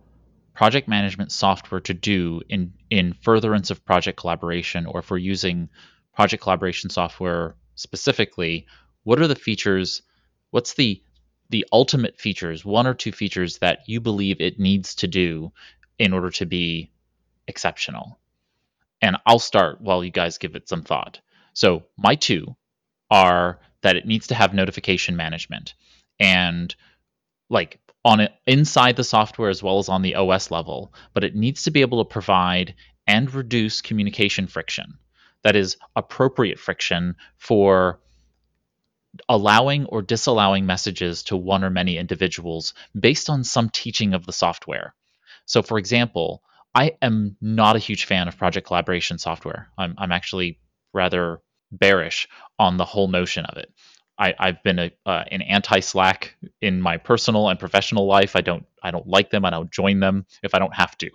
project 0.55 0.87
management 0.87 1.31
software 1.31 1.81
to 1.81 1.93
do 1.93 2.41
in, 2.49 2.73
in 2.89 3.13
furtherance 3.13 3.69
of 3.69 3.85
project 3.85 4.17
collaboration, 4.17 4.87
or 4.87 4.99
if 4.99 5.11
we're 5.11 5.17
using 5.17 5.69
project 6.15 6.41
collaboration 6.41 6.89
software 6.89 7.55
specifically, 7.75 8.65
what 9.03 9.19
are 9.21 9.27
the 9.27 9.35
features? 9.35 10.01
What's 10.49 10.73
the 10.73 11.03
the 11.51 11.65
ultimate 11.71 12.17
features, 12.17 12.63
one 12.63 12.87
or 12.87 12.93
two 12.93 13.11
features 13.11 13.57
that 13.57 13.79
you 13.85 13.99
believe 13.99 14.39
it 14.39 14.57
needs 14.57 14.95
to 14.95 15.07
do 15.07 15.51
in 15.99 16.13
order 16.13 16.31
to 16.31 16.45
be 16.45 16.89
exceptional. 17.45 18.17
And 19.01 19.17
I'll 19.25 19.37
start 19.37 19.81
while 19.81 20.03
you 20.03 20.11
guys 20.11 20.37
give 20.37 20.55
it 20.55 20.69
some 20.69 20.81
thought. 20.81 21.19
So, 21.53 21.83
my 21.97 22.15
two 22.15 22.55
are 23.11 23.59
that 23.81 23.95
it 23.95 24.07
needs 24.07 24.27
to 24.27 24.35
have 24.35 24.53
notification 24.53 25.15
management 25.15 25.75
and 26.19 26.75
like 27.49 27.79
on 28.03 28.27
inside 28.47 28.95
the 28.95 29.03
software 29.03 29.49
as 29.49 29.61
well 29.61 29.77
as 29.77 29.89
on 29.89 30.01
the 30.01 30.15
OS 30.15 30.49
level, 30.49 30.93
but 31.13 31.23
it 31.23 31.35
needs 31.35 31.63
to 31.63 31.71
be 31.71 31.81
able 31.81 32.03
to 32.03 32.09
provide 32.09 32.73
and 33.05 33.31
reduce 33.33 33.81
communication 33.81 34.47
friction. 34.47 34.97
That 35.43 35.55
is 35.55 35.77
appropriate 35.95 36.59
friction 36.59 37.15
for 37.37 37.99
allowing 39.27 39.85
or 39.85 40.01
disallowing 40.01 40.65
messages 40.65 41.23
to 41.23 41.35
one 41.35 41.63
or 41.63 41.69
many 41.69 41.97
individuals 41.97 42.73
based 42.97 43.29
on 43.29 43.43
some 43.43 43.69
teaching 43.69 44.13
of 44.13 44.25
the 44.25 44.33
software. 44.33 44.95
So, 45.45 45.61
for 45.61 45.77
example, 45.77 46.43
I 46.73 46.93
am 47.01 47.35
not 47.41 47.75
a 47.75 47.79
huge 47.79 48.05
fan 48.05 48.27
of 48.27 48.37
project 48.37 48.67
collaboration 48.67 49.17
software. 49.17 49.69
I'm, 49.77 49.95
I'm 49.97 50.11
actually 50.11 50.59
rather 50.93 51.39
bearish 51.71 52.27
on 52.59 52.77
the 52.77 52.85
whole 52.85 53.07
notion 53.07 53.45
of 53.45 53.57
it. 53.57 53.71
I, 54.17 54.35
have 54.39 54.61
been 54.61 54.77
a, 54.77 54.91
uh, 55.05 55.23
an 55.31 55.41
anti 55.41 55.79
Slack 55.79 56.35
in 56.61 56.79
my 56.79 56.97
personal 56.97 57.49
and 57.49 57.59
professional 57.59 58.05
life. 58.05 58.35
I 58.35 58.41
don't 58.41 58.65
I 58.83 58.91
don't 58.91 59.07
like 59.07 59.31
them. 59.31 59.45
I 59.45 59.49
don't 59.49 59.71
join 59.71 59.99
them 59.99 60.27
if 60.43 60.53
I 60.53 60.59
don't 60.59 60.75
have 60.75 60.95
to. 60.99 61.09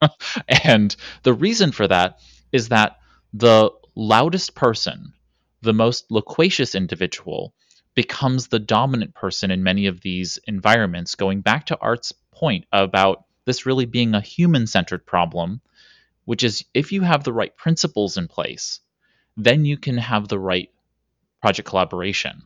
and 0.48 0.94
the 1.24 1.34
reason 1.34 1.72
for 1.72 1.88
that 1.88 2.20
is 2.52 2.68
that 2.68 2.98
the 3.32 3.72
loudest 3.96 4.54
person 4.54 5.12
the 5.62 5.74
most 5.74 6.10
loquacious 6.10 6.74
individual 6.74 7.52
becomes 7.94 8.46
the 8.46 8.60
dominant 8.60 9.14
person 9.14 9.50
in 9.50 9.62
many 9.64 9.86
of 9.86 10.00
these 10.00 10.38
environments, 10.46 11.16
going 11.16 11.40
back 11.40 11.66
to 11.66 11.78
Art's 11.80 12.12
point 12.30 12.64
about 12.72 13.24
this 13.44 13.66
really 13.66 13.86
being 13.86 14.14
a 14.14 14.20
human 14.20 14.66
centered 14.66 15.04
problem. 15.04 15.60
which 16.24 16.44
is 16.44 16.64
if 16.74 16.92
you 16.92 17.00
have 17.00 17.24
the 17.24 17.32
right 17.32 17.56
principles 17.56 18.18
in 18.18 18.28
place, 18.28 18.80
then 19.38 19.64
you 19.64 19.78
can 19.78 19.96
have 19.96 20.28
the 20.28 20.38
right 20.38 20.68
project 21.40 21.68
collaboration. 21.68 22.42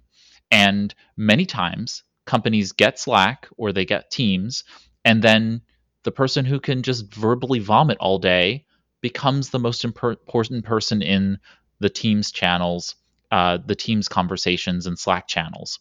And 0.51 0.95
many 1.17 1.47
times 1.47 2.05
companies 2.27 2.73
get 2.73 2.99
Slack 2.99 3.49
or 3.57 3.73
they 3.73 3.87
get 3.87 4.11
Teams, 4.11 4.65
and 5.05 5.23
then 5.23 5.63
the 6.05 6.13
person 6.13 6.45
who 6.45 6.61
can 6.61 6.83
just 6.83 7.13
verbally 7.13 7.59
vomit 7.59 7.99
all 7.99 8.19
day 8.19 8.67
becomes 9.01 9.51
the 9.51 9.59
most 9.59 9.85
important 9.85 10.65
person 10.65 11.03
in 11.03 11.39
the 11.81 11.89
Teams 11.89 12.31
channels, 12.31 12.95
uh, 13.33 13.59
the 13.65 13.75
Teams 13.75 14.09
conversations, 14.09 14.87
and 14.87 14.99
Slack 14.99 15.27
channels. 15.27 15.81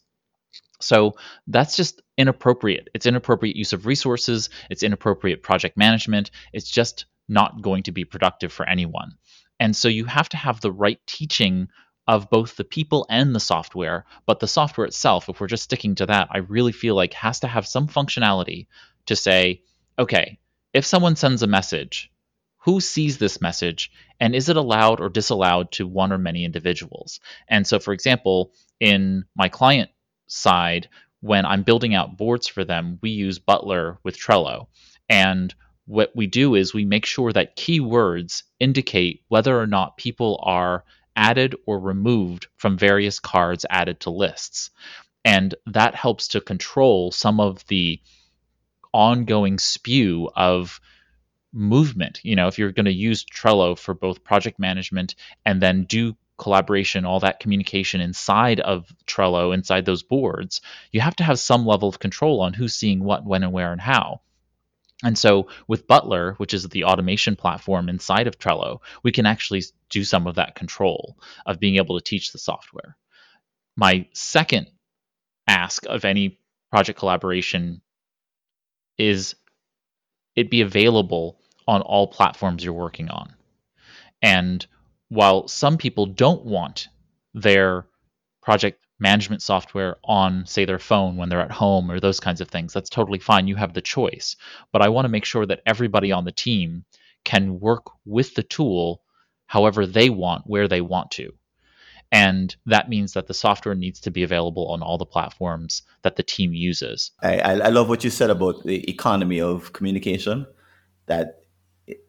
So 0.80 1.16
that's 1.46 1.76
just 1.76 2.02
inappropriate. 2.18 2.90
It's 2.96 3.06
inappropriate 3.06 3.56
use 3.56 3.74
of 3.74 3.86
resources, 3.86 4.50
it's 4.70 4.84
inappropriate 4.84 5.44
project 5.44 5.78
management. 5.78 6.32
It's 6.54 6.70
just 6.70 7.06
not 7.28 7.62
going 7.62 7.84
to 7.84 7.92
be 7.92 8.06
productive 8.06 8.52
for 8.52 8.68
anyone. 8.68 9.14
And 9.62 9.76
so 9.76 9.88
you 9.90 10.06
have 10.06 10.28
to 10.30 10.38
have 10.38 10.60
the 10.60 10.72
right 10.72 11.00
teaching 11.06 11.68
of 12.08 12.32
both 12.32 12.56
the 12.56 12.64
people 12.64 13.06
and 13.12 13.36
the 13.36 13.40
software. 13.40 14.06
But 14.26 14.40
the 14.40 14.48
software 14.48 14.88
itself, 14.88 15.30
if 15.30 15.40
we're 15.40 15.46
just 15.46 15.66
sticking 15.66 15.94
to 15.96 16.08
that, 16.08 16.30
I 16.32 16.40
really 16.40 16.72
feel 16.72 16.96
like 16.96 17.14
has 17.14 17.42
to 17.42 17.48
have 17.48 17.68
some 17.68 17.88
functionality 17.88 18.66
to 19.06 19.16
say, 19.16 19.62
okay, 20.00 20.40
if 20.74 20.84
someone 20.84 21.16
sends 21.16 21.44
a 21.44 21.48
message, 21.48 22.12
who 22.64 22.82
sees 22.82 23.20
this 23.20 23.40
message 23.40 23.92
and 24.20 24.34
is 24.34 24.50
it 24.50 24.58
allowed 24.58 25.00
or 25.00 25.10
disallowed 25.10 25.72
to 25.74 25.86
one 25.86 26.12
or 26.12 26.18
many 26.18 26.44
individuals? 26.44 27.20
And 27.48 27.68
so, 27.68 27.78
for 27.78 27.94
example, 27.94 28.54
in 28.80 29.26
my 29.36 29.48
client 29.48 29.92
side, 30.26 30.90
when 31.20 31.46
I'm 31.46 31.62
building 31.62 31.94
out 31.94 32.18
boards 32.18 32.48
for 32.48 32.66
them, 32.66 32.98
we 33.04 33.12
use 33.12 33.38
Butler 33.38 34.00
with 34.04 34.18
Trello. 34.18 34.70
And 35.08 35.54
what 35.92 36.16
we 36.16 36.26
do 36.26 36.56
is 36.56 36.74
we 36.74 36.86
make 36.86 37.06
sure 37.06 37.34
that 37.34 37.58
keywords 37.58 38.44
indicate 38.62 39.24
whether 39.28 39.60
or 39.60 39.68
not 39.68 39.98
people 39.98 40.40
are 40.42 40.86
added 41.18 41.54
or 41.66 41.82
removed 41.82 42.48
from 42.56 42.78
various 42.78 43.20
cards 43.20 43.66
added 43.70 44.00
to 44.00 44.10
lists. 44.10 44.70
And 45.26 45.54
that 45.68 45.94
helps 45.94 46.30
to 46.30 46.40
control 46.40 47.12
some 47.12 47.42
of 47.42 47.68
the 47.68 48.00
ongoing 48.94 49.60
spew 49.60 50.30
of 50.34 50.80
movement. 51.52 52.22
You 52.24 52.38
know, 52.38 52.48
if 52.48 52.58
you're 52.58 52.72
going 52.72 52.86
to 52.86 52.94
use 52.94 53.26
Trello 53.26 53.78
for 53.78 53.94
both 53.94 54.24
project 54.24 54.60
management 54.60 55.16
and 55.46 55.62
then 55.62 55.84
do 55.84 56.16
collaboration, 56.38 57.04
all 57.04 57.20
that 57.20 57.42
communication 57.42 58.00
inside 58.00 58.62
of 58.62 58.90
Trello, 59.06 59.54
inside 59.54 59.84
those 59.84 60.04
boards, 60.04 60.62
you 60.94 61.02
have 61.02 61.18
to 61.18 61.26
have 61.26 61.38
some 61.38 61.66
level 61.66 61.90
of 61.90 62.00
control 62.00 62.40
on 62.40 62.54
who's 62.54 62.74
seeing 62.74 63.04
what, 63.04 63.26
when, 63.26 63.44
and 63.44 63.52
where, 63.52 63.74
and 63.74 63.82
how. 63.82 64.22
And 65.04 65.18
so 65.18 65.48
with 65.68 65.88
Butler, 65.88 66.34
which 66.38 66.54
is 66.54 66.68
the 66.68 66.84
automation 66.84 67.36
platform 67.36 67.90
inside 67.90 68.28
of 68.28 68.38
Trello, 68.38 68.80
we 69.04 69.12
can 69.12 69.26
actually 69.26 69.64
do 69.90 70.04
some 70.04 70.28
of 70.28 70.36
that 70.36 70.56
control 70.56 71.18
of 71.46 71.60
being 71.60 71.78
able 71.78 71.98
to 71.98 72.04
teach 72.04 72.32
the 72.32 72.38
software. 72.38 72.98
My 73.76 74.08
second 74.14 74.68
ask 75.48 75.86
of 75.88 76.06
any 76.06 76.40
project 76.70 77.00
collaboration 77.00 77.82
is 78.98 79.36
it 80.36 80.50
be 80.50 80.62
available 80.62 81.40
on 81.68 81.82
all 81.82 82.08
platforms 82.08 82.64
you're 82.64 82.74
working 82.74 83.10
on. 83.10 83.34
And 84.22 84.66
while 85.10 85.48
some 85.48 85.78
people 85.78 86.06
don't 86.06 86.46
want 86.46 86.88
their 87.34 87.86
project 88.42 88.84
management 89.02 89.42
software 89.42 89.98
on, 90.04 90.46
say, 90.46 90.64
their 90.64 90.80
phone 90.80 91.18
when 91.18 91.28
they're 91.28 91.42
at 91.42 91.52
home 91.52 91.92
or 91.92 92.00
those 92.00 92.20
kinds 92.20 92.40
of 92.40 92.48
things. 92.48 92.72
That's 92.72 92.90
totally 92.90 93.20
fine. 93.20 93.48
You 93.48 93.56
have 93.56 93.74
the 93.74 93.82
choice. 93.82 94.38
But 94.72 94.82
I 94.82 94.90
want 94.90 95.06
to 95.06 95.10
make 95.10 95.26
sure 95.26 95.46
that 95.46 95.62
everybody 95.66 96.12
on 96.12 96.24
the 96.24 96.32
team 96.32 96.86
can 97.26 97.60
work 97.60 97.88
with 98.06 98.36
the 98.36 98.44
tool 98.44 99.02
however 99.48 99.86
they 99.86 100.10
want, 100.10 100.44
where 100.46 100.68
they 100.68 100.82
want 100.82 101.12
to. 101.12 101.34
And 102.12 102.56
that 102.66 102.90
means 102.90 103.14
that 103.14 103.28
the 103.28 103.34
software 103.34 103.76
needs 103.76 104.00
to 104.02 104.12
be 104.12 104.24
available 104.24 104.68
on 104.68 104.82
all 104.82 104.98
the 104.98 105.06
platforms 105.06 105.82
that 106.04 106.16
the 106.16 106.24
team 106.24 106.54
uses. 106.54 107.12
I, 107.22 107.40
I 107.40 107.70
love 107.70 107.90
what 107.90 108.04
you 108.04 108.10
said 108.10 108.30
about 108.30 108.64
the 108.64 108.90
economy 108.90 109.42
of 109.42 109.74
communication. 109.74 110.46
That 111.08 111.41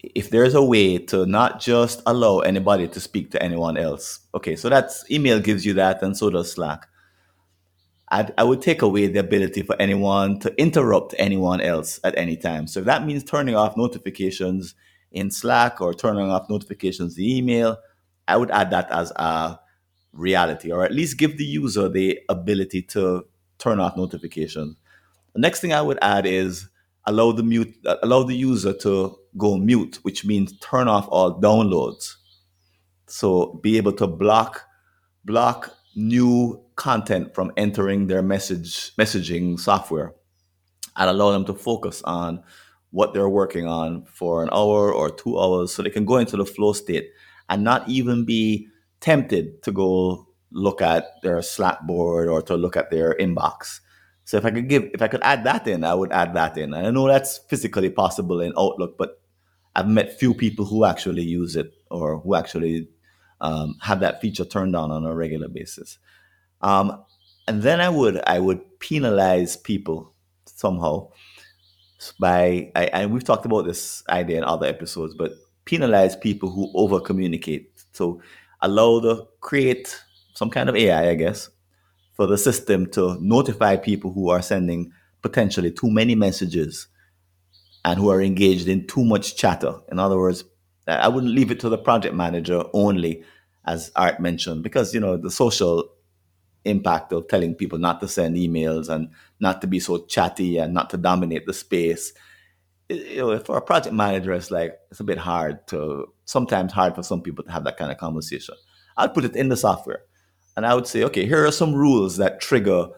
if 0.03 0.31
there's 0.31 0.55
a 0.55 0.63
way 0.63 0.99
to 0.99 1.27
not 1.27 1.61
just 1.61 2.03
allow 2.07 2.41
anybody 2.41 2.89
to 2.89 3.01
speak 3.01 3.31
to 3.33 3.43
anyone 3.43 3.77
else, 3.77 4.21
okay, 4.35 4.57
so 4.57 4.69
that's 4.69 5.09
email 5.11 5.41
gives 5.41 5.65
you 5.65 5.75
that, 5.75 6.03
and 6.03 6.17
so 6.17 6.31
does 6.31 6.53
Slack. 6.53 6.87
I'd, 8.09 8.35
I 8.37 8.45
would 8.45 8.61
take 8.61 8.83
away 8.83 9.07
the 9.07 9.21
ability 9.21 9.63
for 9.63 9.75
anyone 9.81 10.39
to 10.41 10.55
interrupt 10.61 11.15
anyone 11.19 11.61
else 11.61 11.99
at 12.05 12.17
any 12.19 12.37
time. 12.37 12.67
So 12.67 12.81
if 12.81 12.87
that 12.87 13.07
means 13.07 13.25
turning 13.25 13.55
off 13.55 13.77
notifications 13.77 14.75
in 15.11 15.31
Slack 15.31 15.81
or 15.81 15.95
turning 15.95 16.31
off 16.31 16.51
notifications 16.51 17.17
in 17.17 17.25
email, 17.25 17.79
I 18.29 18.37
would 18.37 18.51
add 18.51 18.71
that 18.71 18.91
as 18.91 19.13
a 19.17 19.59
reality, 20.13 20.71
or 20.71 20.85
at 20.85 20.93
least 20.93 21.17
give 21.17 21.39
the 21.39 21.45
user 21.45 21.89
the 21.89 22.21
ability 22.29 22.83
to 22.83 23.27
turn 23.59 23.81
off 23.81 23.97
notifications. 23.97 24.77
The 25.33 25.41
next 25.41 25.61
thing 25.61 25.73
I 25.73 25.81
would 25.81 25.99
add 26.03 26.27
is 26.27 26.69
allow 27.07 27.33
the 27.33 27.43
mute 27.43 27.75
allow 28.03 28.23
the 28.23 28.37
user 28.37 28.73
to 28.73 29.19
go 29.37 29.57
mute, 29.57 29.99
which 30.03 30.25
means 30.25 30.59
turn 30.59 30.89
off 30.89 31.09
all 31.09 31.41
downloads. 31.41 32.17
So 33.07 33.61
be 33.63 33.77
able 33.77 33.93
to 33.95 34.07
block 34.07 34.65
block 35.25 35.75
new 35.95 36.65
content 36.77 37.35
from 37.35 37.53
entering 37.57 38.07
their 38.07 38.23
message 38.23 38.95
messaging 38.97 39.59
software 39.59 40.15
and 40.97 41.11
allow 41.11 41.31
them 41.31 41.45
to 41.45 41.55
focus 41.55 42.03
on 42.05 42.43
what 42.91 43.15
they're 43.15 43.29
working 43.29 43.67
on 43.67 44.05
for 44.05 44.43
an 44.43 44.49
hour 44.53 44.93
or 44.93 45.11
two 45.11 45.39
hours 45.39 45.73
so 45.73 45.83
they 45.83 45.91
can 45.91 46.05
go 46.05 46.17
into 46.17 46.37
the 46.37 46.45
flow 46.45 46.73
state 46.73 47.11
and 47.49 47.63
not 47.63 47.89
even 47.89 48.25
be 48.25 48.69
tempted 49.01 49.63
to 49.63 49.73
go 49.73 50.27
look 50.51 50.83
at 50.83 51.07
their 51.23 51.41
Slack 51.41 51.83
board 51.83 52.29
or 52.29 52.43
to 52.43 52.57
look 52.57 52.77
at 52.77 52.91
their 52.91 53.15
inbox 53.15 53.81
so 54.25 54.37
if 54.37 54.45
I 54.45 54.51
could 54.51 54.69
give, 54.69 54.91
if 54.95 55.03
I 55.03 55.09
could 55.09 55.23
add 55.23 55.45
that 55.45 55.67
in, 55.67 55.85
I 55.85 55.95
would 55.95 56.13
add 56.13 56.35
that 56.35 56.57
in. 56.57 56.75
I 56.75 56.91
know 56.91 57.07
that's 57.09 57.39
physically 57.49 57.91
possible 57.91 58.41
in 58.41 58.53
Outlook, 58.57 58.97
but 58.97 59.21
I've 59.75 59.89
met 59.89 60.19
few 60.19 60.35
people 60.35 60.65
who 60.65 60.85
actually 60.85 61.23
use 61.23 61.57
it 61.57 61.73
or 61.91 62.19
who 62.19 62.35
actually 62.35 62.89
um, 63.41 63.77
have 63.83 64.01
that 64.01 64.21
feature 64.21 64.45
turned 64.45 64.77
on 64.77 64.91
on 64.91 65.05
a 65.05 65.15
regular 65.15 65.49
basis. 65.49 65.99
Um, 66.61 67.03
and 67.49 67.63
then 67.63 67.81
I 67.81 67.89
would 67.89 68.21
I 68.27 68.39
would 68.39 68.79
penalize 68.79 69.57
people 69.57 70.15
somehow 70.47 71.09
by 72.21 72.71
I, 72.77 72.85
and 72.93 73.13
we've 73.13 73.25
talked 73.25 73.47
about 73.47 73.63
this 73.63 74.03
idea 74.09 74.39
in 74.39 74.45
other 74.45 74.67
episodes, 74.67 75.15
but 75.15 75.33
penalize 75.65 76.17
people 76.17 76.51
who 76.51 76.71
over 76.75 77.01
communicate. 77.01 77.71
So 77.93 78.21
allow 78.61 79.01
the 79.01 79.27
create 79.41 80.01
some 80.35 80.51
kind 80.51 80.69
of 80.69 80.77
AI, 80.77 81.11
I 81.11 81.15
guess, 81.15 81.51
for 82.15 82.27
the 82.27 82.39
system 82.39 82.87
to 82.93 83.19
notify 83.21 83.77
people 83.77 84.13
who 84.13 84.31
are 84.31 84.43
sending 84.43 84.93
potentially 85.21 85.71
too 85.71 85.91
many 85.91 86.15
messages 86.15 86.89
and 87.85 87.99
who 87.99 88.11
are 88.11 88.23
engaged 88.23 88.69
in 88.69 88.87
too 88.87 89.05
much 89.05 89.37
chatter. 89.37 89.75
In 89.91 89.99
other 89.99 90.19
words, 90.19 90.45
I 90.87 91.09
wouldn't 91.09 91.35
leave 91.35 91.51
it 91.51 91.61
to 91.61 91.69
the 91.69 91.79
project 91.79 92.15
manager 92.15 92.65
only, 92.73 93.25
as 93.65 93.93
Art 93.97 94.21
mentioned, 94.21 94.63
because 94.63 94.95
you 94.95 95.01
know 95.01 95.17
the 95.17 95.31
social 95.31 95.89
impact 96.65 97.13
of 97.13 97.27
telling 97.29 97.55
people 97.55 97.79
not 97.79 98.01
to 98.01 98.09
send 98.09 98.37
emails 98.37 98.89
and 98.89 99.09
not 99.41 99.61
to 99.61 99.67
be 99.67 99.81
so 99.81 100.05
chatty 100.07 100.59
and 100.59 100.73
not 100.73 100.91
to 100.91 100.97
dominate 100.97 101.47
the 101.47 101.53
space. 101.53 102.13
You 102.89 103.17
know, 103.17 103.39
for 103.41 103.57
a 103.57 103.63
project 103.63 103.95
manager, 103.95 104.33
it's 104.33 104.51
like 104.51 104.79
it's 104.91 105.01
a 105.01 105.05
bit 105.05 105.19
hard 105.19 105.67
to 105.69 106.07
sometimes 106.25 106.73
hard 106.73 106.95
for 106.95 107.03
some 107.03 107.23
people 107.23 107.45
to 107.45 107.53
have 107.53 107.65
that 107.65 107.77
kind 107.77 107.91
of 107.91 107.99
conversation. 107.99 108.55
I'd 108.97 109.15
put 109.15 109.25
it 109.25 109.37
in 109.37 109.49
the 109.49 109.57
software 109.57 110.03
and 110.57 110.67
I 110.67 110.75
would 110.75 110.87
say, 110.87 111.03
okay, 111.05 111.27
here 111.27 111.47
are 111.47 111.53
some 111.53 111.75
rules 111.75 112.19
that 112.19 112.41
trigger 112.41 112.89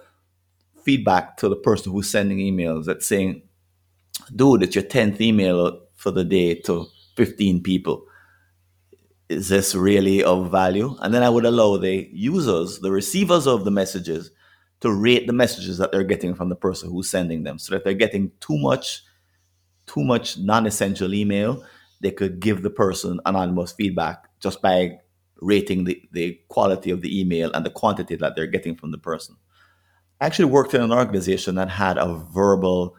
feedback 0.82 1.36
to 1.38 1.48
the 1.48 1.56
person 1.56 1.92
who's 1.92 2.10
sending 2.10 2.38
emails 2.38 2.84
that's 2.86 3.06
saying, 3.06 3.42
dude, 4.34 4.62
it's 4.62 4.74
your 4.74 4.84
10th 4.84 5.20
email 5.20 5.80
for 5.94 6.10
the 6.10 6.24
day 6.24 6.54
to 6.62 6.86
15 7.16 7.62
people. 7.62 8.04
Is 9.28 9.48
this 9.48 9.74
really 9.74 10.22
of 10.22 10.50
value? 10.50 10.96
And 11.00 11.14
then 11.14 11.22
I 11.22 11.30
would 11.30 11.44
allow 11.44 11.76
the 11.76 12.08
users, 12.12 12.80
the 12.80 12.90
receivers 12.90 13.46
of 13.46 13.64
the 13.64 13.70
messages, 13.70 14.30
to 14.80 14.92
rate 14.92 15.26
the 15.26 15.32
messages 15.32 15.78
that 15.78 15.92
they're 15.92 16.04
getting 16.04 16.34
from 16.34 16.50
the 16.50 16.56
person 16.56 16.90
who's 16.90 17.08
sending 17.08 17.44
them. 17.44 17.58
So 17.58 17.74
that 17.74 17.84
they're 17.84 17.94
getting 17.94 18.32
too 18.40 18.58
much, 18.58 19.02
too 19.86 20.04
much 20.04 20.36
non-essential 20.38 21.14
email, 21.14 21.64
they 22.02 22.10
could 22.10 22.38
give 22.38 22.62
the 22.62 22.70
person 22.70 23.18
anonymous 23.24 23.72
feedback 23.72 24.28
just 24.40 24.60
by 24.60 24.98
rating 25.40 25.84
the, 25.84 26.02
the 26.12 26.38
quality 26.48 26.90
of 26.90 27.00
the 27.00 27.18
email 27.18 27.50
and 27.52 27.64
the 27.64 27.70
quantity 27.70 28.16
that 28.16 28.36
they're 28.36 28.46
getting 28.46 28.76
from 28.76 28.90
the 28.90 28.98
person. 28.98 29.36
I 30.20 30.26
actually 30.26 30.46
worked 30.46 30.74
in 30.74 30.82
an 30.82 30.92
organization 30.92 31.54
that 31.54 31.70
had 31.70 31.96
a 31.96 32.14
verbal 32.14 32.96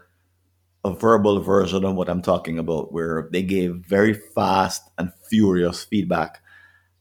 a 0.86 0.94
verbal 0.94 1.42
version 1.42 1.84
of 1.84 1.96
what 1.96 2.10
I'm 2.10 2.22
talking 2.22 2.60
about 2.60 2.94
where 2.94 3.28
they 3.32 3.44
gave 3.44 3.76
very 3.76 4.14
fast 4.14 4.90
and 4.98 5.12
furious 5.30 5.84
feedback 5.84 6.42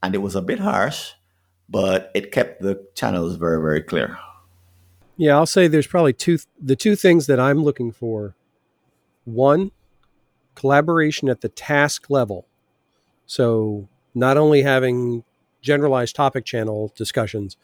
and 0.03 0.14
it 0.14 0.18
was 0.18 0.35
a 0.35 0.43
bit 0.43 0.59
harsh 0.59 1.12
but 1.68 2.11
it 2.14 2.32
kept 2.32 2.62
the 2.62 2.87
channels 2.95 3.37
very 3.37 3.61
very 3.61 3.82
clear. 3.82 4.18
Yeah, 5.16 5.37
I'll 5.37 5.47
say 5.47 5.68
there's 5.68 5.87
probably 5.87 6.12
two 6.12 6.39
the 6.61 6.76
two 6.76 6.97
things 6.97 7.26
that 7.26 7.39
I'm 7.39 7.62
looking 7.62 7.93
for. 7.93 8.35
One, 9.24 9.70
collaboration 10.55 11.28
at 11.28 11.41
the 11.41 11.49
task 11.49 12.11
level 12.11 12.47
So, 13.26 13.89
not 14.14 14.37
only 14.37 14.62
having 14.62 15.24
generalized 15.62 16.14
topic 16.14 16.45
channel 16.45 16.93
discussions, 16.97 17.57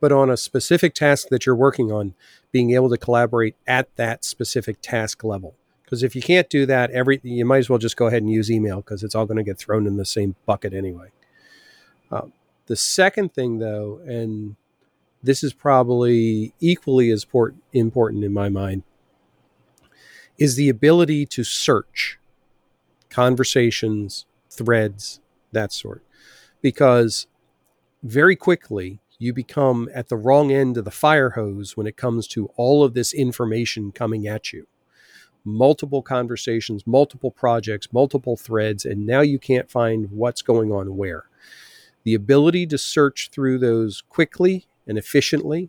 but 0.00 0.10
on 0.12 0.30
a 0.30 0.36
specific 0.36 0.94
task 0.94 1.28
that 1.28 1.46
you're 1.46 1.54
working 1.54 1.92
on, 1.92 2.14
being 2.50 2.72
able 2.72 2.90
to 2.90 2.96
collaborate 2.96 3.54
at 3.66 3.94
that 3.96 4.24
specific 4.24 4.78
task 4.80 5.22
level. 5.22 5.54
Because 5.84 6.02
if 6.02 6.16
you 6.16 6.22
can't 6.22 6.48
do 6.48 6.66
that, 6.66 6.90
every 6.90 7.20
you 7.22 7.44
might 7.44 7.58
as 7.58 7.68
well 7.68 7.78
just 7.78 7.96
go 7.96 8.06
ahead 8.06 8.22
and 8.22 8.30
use 8.30 8.50
email 8.50 8.76
because 8.76 9.02
it's 9.02 9.14
all 9.14 9.26
going 9.26 9.36
to 9.36 9.42
get 9.42 9.58
thrown 9.58 9.86
in 9.86 9.96
the 9.96 10.04
same 10.04 10.36
bucket 10.46 10.72
anyway. 10.72 11.08
Uh, 12.10 12.28
the 12.66 12.76
second 12.76 13.34
thing, 13.34 13.58
though, 13.58 14.00
and 14.06 14.56
this 15.22 15.42
is 15.42 15.52
probably 15.52 16.54
equally 16.60 17.10
as 17.10 17.24
port- 17.24 17.56
important 17.72 18.24
in 18.24 18.32
my 18.32 18.48
mind, 18.48 18.84
is 20.38 20.56
the 20.56 20.68
ability 20.68 21.26
to 21.26 21.44
search 21.44 22.18
conversations, 23.10 24.24
threads, 24.48 25.20
that 25.52 25.72
sort. 25.72 26.02
Because 26.62 27.26
very 28.02 28.36
quickly, 28.36 29.00
you 29.20 29.34
become 29.34 29.86
at 29.94 30.08
the 30.08 30.16
wrong 30.16 30.50
end 30.50 30.78
of 30.78 30.86
the 30.86 30.90
fire 30.90 31.30
hose 31.30 31.76
when 31.76 31.86
it 31.86 31.98
comes 31.98 32.26
to 32.26 32.46
all 32.56 32.82
of 32.82 32.94
this 32.94 33.12
information 33.12 33.92
coming 33.92 34.26
at 34.26 34.50
you. 34.50 34.66
Multiple 35.44 36.00
conversations, 36.00 36.86
multiple 36.86 37.30
projects, 37.30 37.92
multiple 37.92 38.38
threads, 38.38 38.86
and 38.86 39.06
now 39.06 39.20
you 39.20 39.38
can't 39.38 39.70
find 39.70 40.10
what's 40.10 40.40
going 40.40 40.72
on 40.72 40.96
where. 40.96 41.24
The 42.02 42.14
ability 42.14 42.66
to 42.68 42.78
search 42.78 43.28
through 43.30 43.58
those 43.58 44.02
quickly 44.08 44.66
and 44.86 44.96
efficiently 44.96 45.68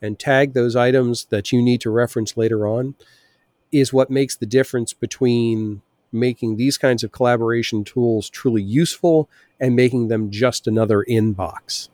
and 0.00 0.18
tag 0.18 0.54
those 0.54 0.74
items 0.74 1.26
that 1.26 1.52
you 1.52 1.60
need 1.60 1.82
to 1.82 1.90
reference 1.90 2.34
later 2.34 2.66
on 2.66 2.94
is 3.70 3.92
what 3.92 4.08
makes 4.08 4.36
the 4.36 4.46
difference 4.46 4.94
between 4.94 5.82
making 6.10 6.56
these 6.56 6.78
kinds 6.78 7.04
of 7.04 7.12
collaboration 7.12 7.84
tools 7.84 8.30
truly 8.30 8.62
useful 8.62 9.28
and 9.60 9.76
making 9.76 10.08
them 10.08 10.30
just 10.30 10.66
another 10.66 11.04
inbox 11.06 11.90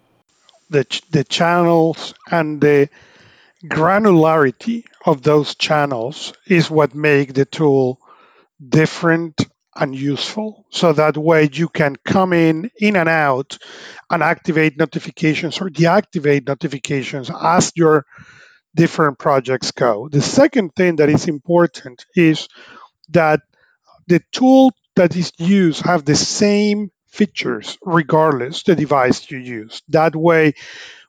the 0.72 1.02
the 1.10 1.24
channels 1.24 2.14
and 2.30 2.60
the 2.60 2.88
granularity 3.66 4.84
of 5.06 5.22
those 5.22 5.54
channels 5.54 6.32
is 6.46 6.70
what 6.70 6.94
make 6.94 7.34
the 7.34 7.44
tool 7.44 8.00
different 8.66 9.46
and 9.74 9.94
useful. 9.94 10.66
So 10.70 10.92
that 10.92 11.16
way 11.16 11.48
you 11.52 11.68
can 11.68 11.96
come 11.96 12.32
in 12.32 12.70
in 12.78 12.96
and 12.96 13.08
out 13.08 13.58
and 14.10 14.22
activate 14.22 14.76
notifications 14.78 15.60
or 15.60 15.70
deactivate 15.70 16.46
notifications 16.46 17.30
as 17.30 17.72
your 17.74 18.04
different 18.74 19.18
projects 19.18 19.70
go. 19.70 20.08
The 20.08 20.20
second 20.22 20.74
thing 20.74 20.96
that 20.96 21.08
is 21.08 21.28
important 21.28 22.04
is 22.14 22.48
that 23.10 23.40
the 24.08 24.22
tool 24.32 24.72
that 24.96 25.16
is 25.16 25.32
used 25.38 25.84
have 25.86 26.04
the 26.04 26.16
same 26.16 26.90
features 27.12 27.78
regardless 27.82 28.62
the 28.64 28.74
device 28.74 29.30
you 29.30 29.38
use. 29.38 29.82
That 29.88 30.16
way, 30.16 30.54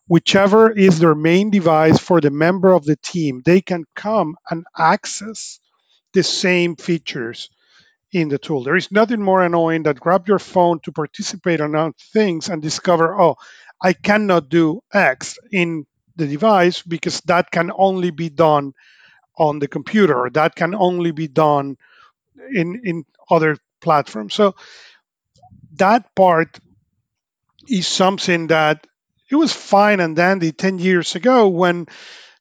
whichever 0.07 0.71
is 0.71 0.99
their 0.99 1.15
main 1.15 1.49
device 1.49 1.99
for 1.99 2.21
the 2.21 2.31
member 2.31 2.73
of 2.73 2.85
the 2.85 2.97
team, 2.97 3.41
they 3.45 3.61
can 3.61 3.85
come 3.95 4.35
and 4.49 4.65
access 4.77 5.59
the 6.13 6.23
same 6.23 6.75
features 6.75 7.49
in 8.11 8.29
the 8.29 8.37
tool. 8.37 8.63
There 8.63 8.75
is 8.75 8.91
nothing 8.91 9.21
more 9.21 9.43
annoying 9.43 9.83
than 9.83 9.95
grab 9.95 10.27
your 10.27 10.39
phone 10.39 10.79
to 10.81 10.91
participate 10.91 11.61
on 11.61 11.93
things 12.13 12.49
and 12.49 12.61
discover, 12.61 13.19
oh, 13.19 13.35
I 13.81 13.93
cannot 13.93 14.49
do 14.49 14.81
X 14.93 15.39
in 15.51 15.85
the 16.15 16.27
device 16.27 16.81
because 16.83 17.21
that 17.21 17.51
can 17.51 17.71
only 17.75 18.11
be 18.11 18.29
done 18.29 18.73
on 19.37 19.59
the 19.59 19.67
computer. 19.67 20.29
That 20.31 20.55
can 20.55 20.75
only 20.75 21.11
be 21.11 21.27
done 21.27 21.77
in 22.53 22.81
in 22.83 23.05
other 23.29 23.57
platforms. 23.81 24.33
So 24.33 24.55
that 25.77 26.15
part 26.15 26.59
is 27.67 27.87
something 27.87 28.47
that 28.47 28.85
it 29.31 29.35
was 29.35 29.53
fine 29.53 29.99
and 29.99 30.15
dandy 30.15 30.51
10 30.51 30.79
years 30.79 31.15
ago 31.15 31.47
when 31.47 31.87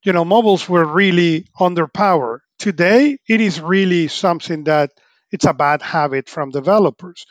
you 0.03 0.13
know 0.13 0.25
mobiles 0.25 0.69
were 0.69 0.85
really 0.85 1.47
under 1.59 1.87
power. 1.87 2.43
Today 2.59 3.19
it 3.29 3.41
is 3.41 3.61
really 3.61 4.09
something 4.09 4.65
that 4.65 4.91
it's 5.31 5.47
a 5.47 5.55
bad 5.55 5.81
habit 5.81 6.29
from 6.29 6.51
developers. 6.51 7.25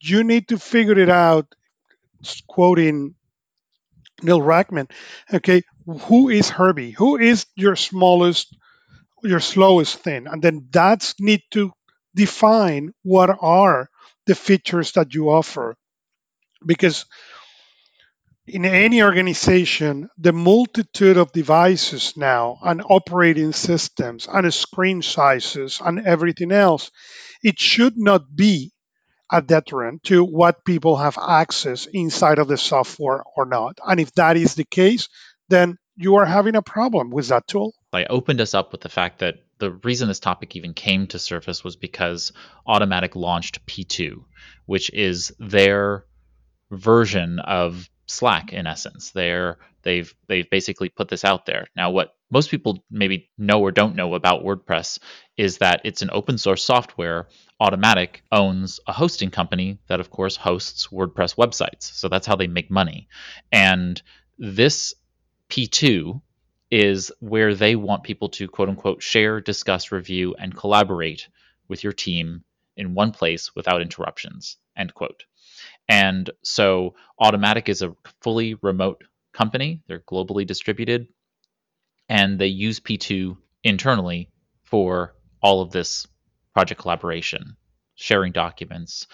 You 0.00 0.24
need 0.24 0.48
to 0.48 0.58
figure 0.58 0.98
it 0.98 1.08
out 1.08 1.46
quoting 2.48 3.14
Neil 4.22 4.42
Rackham 4.42 4.88
okay 5.32 5.62
who 5.86 6.28
is 6.28 6.50
herbie? 6.50 6.90
Who 6.92 7.16
is 7.16 7.46
your 7.54 7.76
smallest 7.76 8.56
your 9.22 9.40
slowest 9.40 9.98
thing? 9.98 10.26
And 10.26 10.42
then 10.42 10.66
that's 10.70 11.14
need 11.20 11.42
to 11.52 11.72
define 12.14 12.92
what 13.02 13.30
are 13.40 13.88
the 14.26 14.34
features 14.34 14.92
that 14.92 15.14
you 15.14 15.30
offer. 15.30 15.76
Because 16.64 17.06
in 18.46 18.64
any 18.64 19.02
organization, 19.02 20.08
the 20.18 20.32
multitude 20.32 21.16
of 21.16 21.32
devices 21.32 22.16
now 22.16 22.58
and 22.62 22.82
operating 22.88 23.52
systems 23.52 24.28
and 24.32 24.52
screen 24.54 25.02
sizes 25.02 25.80
and 25.84 26.06
everything 26.06 26.52
else, 26.52 26.90
it 27.42 27.58
should 27.58 27.96
not 27.96 28.22
be 28.34 28.72
a 29.32 29.42
deterrent 29.42 30.04
to 30.04 30.24
what 30.24 30.64
people 30.64 30.96
have 30.96 31.18
access 31.18 31.86
inside 31.86 32.38
of 32.38 32.46
the 32.46 32.56
software 32.56 33.24
or 33.36 33.46
not. 33.46 33.78
And 33.84 33.98
if 33.98 34.12
that 34.12 34.36
is 34.36 34.54
the 34.54 34.64
case, 34.64 35.08
then 35.48 35.78
you 35.96 36.16
are 36.16 36.26
having 36.26 36.54
a 36.54 36.62
problem 36.62 37.10
with 37.10 37.28
that 37.28 37.48
tool. 37.48 37.74
I 37.92 38.04
opened 38.04 38.40
us 38.40 38.54
up 38.54 38.70
with 38.70 38.82
the 38.82 38.88
fact 38.88 39.18
that 39.20 39.36
the 39.58 39.72
reason 39.72 40.08
this 40.08 40.20
topic 40.20 40.56
even 40.56 40.74
came 40.74 41.06
to 41.08 41.18
surface 41.18 41.64
was 41.64 41.76
because 41.76 42.32
Automattic 42.68 43.14
launched 43.14 43.64
P2, 43.66 44.22
which 44.66 44.90
is 44.92 45.32
their 45.38 46.04
version 46.70 47.38
of 47.40 47.88
Slack 48.06 48.52
in 48.52 48.66
essence. 48.66 49.10
They're 49.10 49.58
they've 49.82 50.12
they've 50.28 50.48
basically 50.48 50.88
put 50.88 51.08
this 51.08 51.24
out 51.24 51.46
there. 51.46 51.66
Now 51.76 51.90
what 51.90 52.14
most 52.30 52.50
people 52.50 52.84
maybe 52.90 53.30
know 53.38 53.60
or 53.60 53.70
don't 53.70 53.96
know 53.96 54.14
about 54.14 54.44
WordPress 54.44 54.98
is 55.36 55.58
that 55.58 55.80
it's 55.84 56.02
an 56.02 56.10
open 56.12 56.38
source 56.38 56.62
software. 56.62 57.28
Automattic 57.60 58.20
owns 58.30 58.80
a 58.86 58.92
hosting 58.92 59.30
company 59.30 59.78
that 59.88 60.00
of 60.00 60.10
course 60.10 60.36
hosts 60.36 60.88
WordPress 60.88 61.36
websites. 61.36 61.82
So 61.82 62.08
that's 62.08 62.26
how 62.26 62.36
they 62.36 62.46
make 62.46 62.70
money. 62.70 63.08
And 63.50 64.00
this 64.38 64.94
P2 65.48 66.20
is 66.70 67.12
where 67.20 67.54
they 67.54 67.76
want 67.76 68.02
people 68.02 68.28
to 68.30 68.48
quote 68.48 68.68
unquote 68.68 69.02
share, 69.02 69.40
discuss, 69.40 69.92
review, 69.92 70.34
and 70.38 70.56
collaborate 70.56 71.28
with 71.68 71.84
your 71.84 71.92
team 71.92 72.42
in 72.76 72.94
one 72.94 73.12
place 73.12 73.54
without 73.54 73.82
interruptions. 73.82 74.56
End 74.76 74.92
quote. 74.94 75.24
And 75.88 76.28
so 76.42 76.94
Automattic 77.20 77.68
is 77.68 77.82
a 77.82 77.94
fully 78.20 78.54
remote 78.62 79.04
company. 79.32 79.82
They're 79.86 80.00
globally 80.00 80.46
distributed 80.46 81.08
and 82.08 82.38
they 82.38 82.48
use 82.48 82.80
P2 82.80 83.36
internally 83.64 84.30
for 84.64 85.14
all 85.42 85.60
of 85.60 85.70
this 85.70 86.06
project 86.54 86.80
collaboration, 86.80 87.56
sharing 87.94 88.32
documents, 88.32 89.06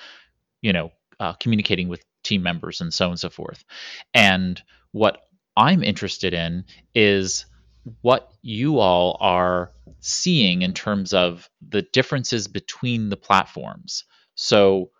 you 0.60 0.72
know, 0.72 0.92
uh, 1.20 1.32
communicating 1.34 1.88
with 1.88 2.04
team 2.22 2.42
members 2.42 2.80
and 2.80 2.92
so 2.92 3.06
on 3.06 3.12
and 3.12 3.20
so 3.20 3.30
forth. 3.30 3.64
And 4.14 4.60
what 4.92 5.22
I'm 5.56 5.82
interested 5.82 6.34
in 6.34 6.64
is 6.94 7.46
what 8.00 8.30
you 8.42 8.78
all 8.78 9.16
are 9.20 9.72
seeing 10.00 10.62
in 10.62 10.72
terms 10.72 11.12
of 11.12 11.48
the 11.66 11.82
differences 11.82 12.48
between 12.48 13.08
the 13.08 13.16
platforms. 13.16 14.04
So, 14.34 14.90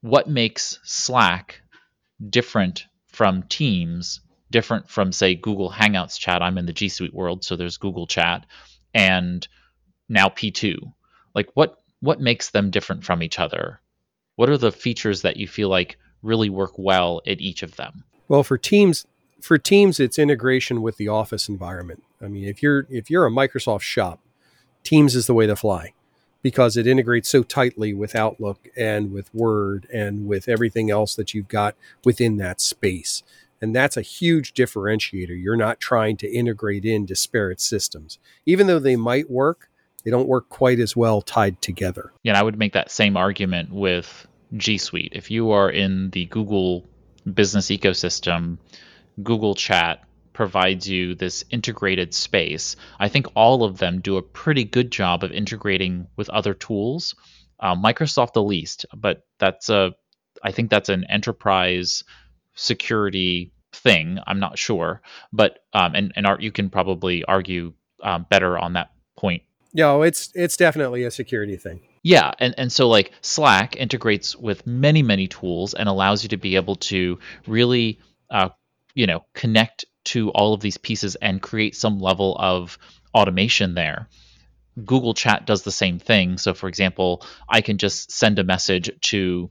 what 0.00 0.28
makes 0.28 0.78
Slack 0.84 1.60
different 2.28 2.84
from 3.08 3.44
Teams, 3.44 4.20
different 4.50 4.88
from, 4.90 5.12
say, 5.12 5.34
Google 5.34 5.70
Hangouts 5.70 6.18
chat? 6.18 6.42
I'm 6.42 6.58
in 6.58 6.66
the 6.66 6.72
G 6.72 6.88
Suite 6.88 7.14
world, 7.14 7.44
so 7.44 7.56
there's 7.56 7.78
Google 7.78 8.06
Chat, 8.06 8.46
and 8.94 9.46
now 10.08 10.28
P2. 10.28 10.76
Like, 11.34 11.50
what 11.54 11.82
what 12.00 12.20
makes 12.20 12.50
them 12.50 12.70
different 12.70 13.04
from 13.04 13.22
each 13.22 13.38
other? 13.38 13.80
What 14.36 14.50
are 14.50 14.58
the 14.58 14.70
features 14.70 15.22
that 15.22 15.38
you 15.38 15.48
feel 15.48 15.70
like 15.70 15.98
really 16.22 16.50
work 16.50 16.72
well 16.76 17.22
at 17.26 17.40
each 17.40 17.62
of 17.62 17.74
them? 17.76 18.04
Well, 18.28 18.42
for 18.42 18.58
Teams, 18.58 19.06
for 19.40 19.58
teams 19.58 20.00
it's 20.00 20.18
integration 20.18 20.82
with 20.82 20.96
the 20.96 21.08
office 21.08 21.48
environment. 21.48 22.02
I 22.20 22.28
mean 22.28 22.44
if 22.44 22.62
you're 22.62 22.86
if 22.90 23.10
you're 23.10 23.26
a 23.26 23.30
microsoft 23.30 23.82
shop 23.82 24.20
teams 24.82 25.14
is 25.14 25.26
the 25.26 25.34
way 25.34 25.46
to 25.46 25.56
fly 25.56 25.92
because 26.42 26.76
it 26.76 26.86
integrates 26.86 27.28
so 27.28 27.42
tightly 27.42 27.92
with 27.92 28.14
outlook 28.14 28.68
and 28.76 29.12
with 29.12 29.34
word 29.34 29.86
and 29.92 30.26
with 30.28 30.48
everything 30.48 30.90
else 30.90 31.16
that 31.16 31.34
you've 31.34 31.48
got 31.48 31.74
within 32.04 32.36
that 32.36 32.60
space. 32.60 33.22
And 33.60 33.74
that's 33.74 33.96
a 33.96 34.02
huge 34.02 34.54
differentiator. 34.54 35.42
You're 35.42 35.56
not 35.56 35.80
trying 35.80 36.18
to 36.18 36.30
integrate 36.30 36.84
in 36.84 37.06
disparate 37.06 37.60
systems. 37.60 38.18
Even 38.44 38.66
though 38.66 38.78
they 38.78 38.96
might 38.96 39.30
work 39.30 39.70
they 40.04 40.12
don't 40.12 40.28
work 40.28 40.48
quite 40.48 40.78
as 40.78 40.94
well 40.94 41.20
tied 41.20 41.60
together. 41.60 42.12
Yeah 42.22 42.30
and 42.30 42.38
i 42.38 42.42
would 42.42 42.58
make 42.58 42.74
that 42.74 42.90
same 42.90 43.16
argument 43.16 43.72
with 43.72 44.26
g 44.56 44.78
suite. 44.78 45.12
If 45.16 45.30
you 45.32 45.50
are 45.50 45.68
in 45.68 46.10
the 46.10 46.26
google 46.26 46.86
business 47.34 47.66
ecosystem 47.66 48.58
Google 49.22 49.54
Chat 49.54 50.02
provides 50.32 50.88
you 50.88 51.14
this 51.14 51.44
integrated 51.50 52.12
space. 52.12 52.76
I 52.98 53.08
think 53.08 53.26
all 53.34 53.64
of 53.64 53.78
them 53.78 54.00
do 54.00 54.18
a 54.18 54.22
pretty 54.22 54.64
good 54.64 54.90
job 54.90 55.24
of 55.24 55.32
integrating 55.32 56.08
with 56.16 56.28
other 56.28 56.52
tools. 56.52 57.14
Uh, 57.58 57.74
Microsoft 57.74 58.34
the 58.34 58.42
least, 58.42 58.84
but 58.94 59.26
that's 59.38 59.70
a 59.70 59.94
I 60.42 60.52
think 60.52 60.70
that's 60.70 60.90
an 60.90 61.04
enterprise 61.04 62.04
security 62.54 63.52
thing. 63.72 64.18
I'm 64.26 64.40
not 64.40 64.58
sure, 64.58 65.00
but 65.32 65.60
um, 65.72 65.94
and 65.94 66.12
and 66.16 66.26
Art, 66.26 66.42
you 66.42 66.52
can 66.52 66.68
probably 66.68 67.24
argue 67.24 67.72
um, 68.02 68.26
better 68.28 68.58
on 68.58 68.74
that 68.74 68.90
point. 69.16 69.42
No, 69.72 70.02
it's 70.02 70.30
it's 70.34 70.56
definitely 70.58 71.04
a 71.04 71.10
security 71.10 71.56
thing. 71.56 71.80
Yeah, 72.02 72.32
and, 72.38 72.54
and 72.58 72.70
so 72.70 72.88
like 72.88 73.12
Slack 73.22 73.76
integrates 73.76 74.36
with 74.36 74.66
many 74.66 75.02
many 75.02 75.28
tools 75.28 75.72
and 75.72 75.88
allows 75.88 76.22
you 76.22 76.28
to 76.30 76.36
be 76.36 76.56
able 76.56 76.76
to 76.76 77.18
really 77.46 78.00
uh, 78.30 78.50
you 78.96 79.06
know 79.06 79.24
connect 79.34 79.84
to 80.06 80.30
all 80.30 80.54
of 80.54 80.60
these 80.60 80.78
pieces 80.78 81.14
and 81.16 81.42
create 81.42 81.76
some 81.76 82.00
level 82.00 82.36
of 82.38 82.78
automation 83.14 83.74
there. 83.74 84.08
Google 84.84 85.14
Chat 85.14 85.46
does 85.46 85.62
the 85.62 85.72
same 85.72 85.98
thing. 85.98 86.38
So, 86.38 86.54
for 86.54 86.68
example, 86.68 87.24
I 87.48 87.60
can 87.60 87.78
just 87.78 88.12
send 88.12 88.38
a 88.38 88.44
message 88.44 88.90
to 89.02 89.50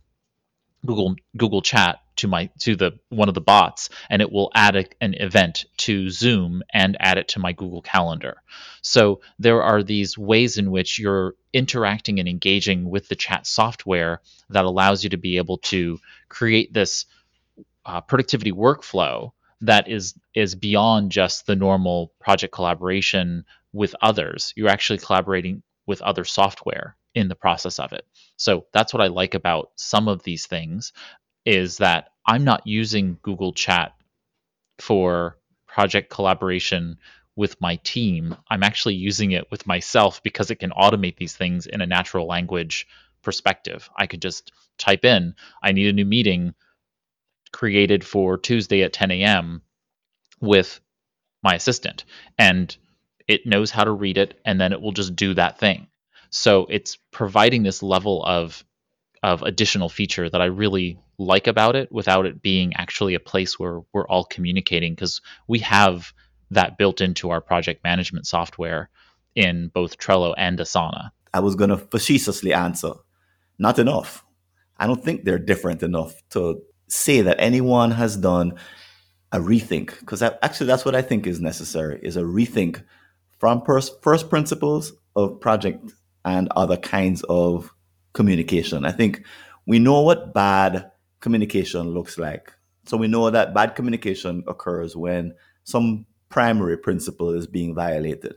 Google 0.85 1.15
Google 1.35 1.61
Chat 1.61 1.99
to 2.17 2.27
my 2.27 2.49
to 2.59 2.75
the 2.75 2.99
one 3.09 3.27
of 3.27 3.35
the 3.35 3.41
bots, 3.41 3.89
and 4.09 4.21
it 4.21 4.31
will 4.31 4.51
add 4.53 4.75
a, 4.75 4.85
an 5.01 5.15
event 5.15 5.65
to 5.77 6.09
Zoom 6.09 6.63
and 6.73 6.95
add 6.99 7.17
it 7.17 7.29
to 7.29 7.39
my 7.39 7.53
Google 7.53 7.81
Calendar. 7.81 8.37
So 8.81 9.21
there 9.39 9.63
are 9.63 9.83
these 9.83 10.17
ways 10.17 10.57
in 10.57 10.71
which 10.71 10.99
you're 10.99 11.35
interacting 11.53 12.19
and 12.19 12.29
engaging 12.29 12.89
with 12.89 13.07
the 13.09 13.15
chat 13.15 13.47
software 13.47 14.21
that 14.49 14.65
allows 14.65 15.03
you 15.03 15.09
to 15.09 15.17
be 15.17 15.37
able 15.37 15.57
to 15.57 15.99
create 16.29 16.71
this 16.73 17.05
uh, 17.85 18.01
productivity 18.01 18.51
workflow 18.51 19.31
that 19.61 19.87
is 19.87 20.15
is 20.33 20.55
beyond 20.55 21.11
just 21.11 21.47
the 21.47 21.55
normal 21.55 22.11
project 22.19 22.53
collaboration 22.53 23.45
with 23.73 23.95
others. 24.01 24.53
You're 24.55 24.69
actually 24.69 24.99
collaborating 24.99 25.63
with 25.87 26.01
other 26.01 26.25
software 26.25 26.97
in 27.13 27.27
the 27.29 27.35
process 27.35 27.79
of 27.79 27.93
it. 27.93 28.05
So 28.37 28.65
that's 28.73 28.93
what 28.93 29.01
I 29.01 29.07
like 29.07 29.33
about 29.33 29.71
some 29.75 30.07
of 30.07 30.23
these 30.23 30.45
things 30.45 30.91
is 31.45 31.77
that 31.77 32.09
I'm 32.25 32.43
not 32.43 32.65
using 32.65 33.17
Google 33.21 33.53
Chat 33.53 33.93
for 34.79 35.37
project 35.67 36.09
collaboration 36.09 36.97
with 37.35 37.59
my 37.61 37.75
team. 37.77 38.35
I'm 38.49 38.63
actually 38.63 38.95
using 38.95 39.31
it 39.31 39.49
with 39.51 39.67
myself 39.67 40.23
because 40.23 40.51
it 40.51 40.55
can 40.55 40.71
automate 40.71 41.17
these 41.17 41.35
things 41.35 41.65
in 41.67 41.81
a 41.81 41.85
natural 41.85 42.27
language 42.27 42.87
perspective. 43.21 43.89
I 43.95 44.07
could 44.07 44.21
just 44.21 44.51
type 44.77 45.05
in, 45.05 45.35
I 45.61 45.71
need 45.71 45.87
a 45.87 45.93
new 45.93 46.05
meeting 46.05 46.53
created 47.55 48.03
for 48.03 48.37
Tuesday 48.37 48.83
at 48.83 48.91
10 48.91 49.11
a.m. 49.11 49.61
with 50.41 50.81
my 51.41 51.55
assistant. 51.55 52.03
And 52.37 52.75
it 53.29 53.45
knows 53.45 53.71
how 53.71 53.85
to 53.85 53.91
read 53.91 54.17
it 54.17 54.37
and 54.45 54.59
then 54.59 54.73
it 54.73 54.81
will 54.81 54.91
just 54.91 55.15
do 55.15 55.33
that 55.35 55.57
thing. 55.57 55.87
So 56.31 56.67
it's 56.69 56.97
providing 57.11 57.63
this 57.63 57.81
level 57.81 58.23
of 58.25 58.63
of 59.23 59.41
additional 59.41 59.89
feature 59.89 60.29
that 60.29 60.41
I 60.41 60.45
really 60.45 60.99
like 61.17 61.47
about 61.47 61.75
it 61.75 61.91
without 61.91 62.25
it 62.25 62.43
being 62.43 62.73
actually 62.75 63.15
a 63.15 63.19
place 63.19 63.57
where 63.57 63.79
we're 63.93 64.07
all 64.07 64.25
communicating 64.25 64.93
because 64.93 65.21
we 65.47 65.59
have 65.59 66.13
that 66.51 66.77
built 66.77 67.01
into 67.01 67.31
our 67.31 67.41
project 67.41 67.83
management 67.83 68.27
software 68.27 68.89
in 69.33 69.71
both 69.73 69.97
Trello 69.97 70.35
and 70.37 70.59
Asana. 70.59 71.09
I 71.33 71.39
was 71.39 71.55
going 71.55 71.71
to 71.71 71.77
facetiously 71.77 72.53
answer, 72.53 72.91
not 73.57 73.79
enough. 73.79 74.23
I 74.77 74.85
don't 74.85 75.03
think 75.03 75.23
they're 75.23 75.39
different 75.39 75.81
enough 75.81 76.13
to 76.31 76.61
say 76.87 77.21
that 77.21 77.39
anyone 77.39 77.91
has 77.91 78.17
done 78.17 78.53
a 79.31 79.39
rethink 79.39 79.99
because 79.99 80.21
actually 80.21 80.67
that's 80.67 80.85
what 80.85 80.95
I 80.95 81.01
think 81.01 81.27
is 81.27 81.41
necessary 81.41 81.99
is 82.01 82.15
a 82.15 82.21
rethink 82.21 82.83
from 83.39 83.63
first, 83.65 84.01
first 84.01 84.29
principles 84.29 84.93
of 85.15 85.39
project 85.41 85.91
and 86.23 86.47
other 86.55 86.77
kinds 86.77 87.23
of 87.23 87.73
communication. 88.13 88.85
I 88.85 88.91
think 88.91 89.23
we 89.65 89.79
know 89.79 90.01
what 90.01 90.33
bad 90.33 90.91
communication 91.19 91.89
looks 91.89 92.17
like. 92.17 92.53
So 92.85 92.97
we 92.97 93.07
know 93.07 93.29
that 93.29 93.53
bad 93.53 93.75
communication 93.75 94.43
occurs 94.47 94.95
when 94.95 95.33
some 95.63 96.05
primary 96.29 96.77
principle 96.77 97.31
is 97.31 97.47
being 97.47 97.73
violated. 97.73 98.35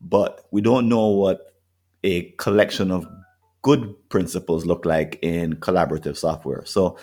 But 0.00 0.46
we 0.50 0.60
don't 0.60 0.88
know 0.88 1.08
what 1.08 1.54
a 2.02 2.30
collection 2.32 2.90
of 2.90 3.06
good 3.62 3.94
principles 4.10 4.66
look 4.66 4.84
like 4.84 5.18
in 5.22 5.54
collaborative 5.54 6.16
software. 6.16 6.64
So 6.66 6.98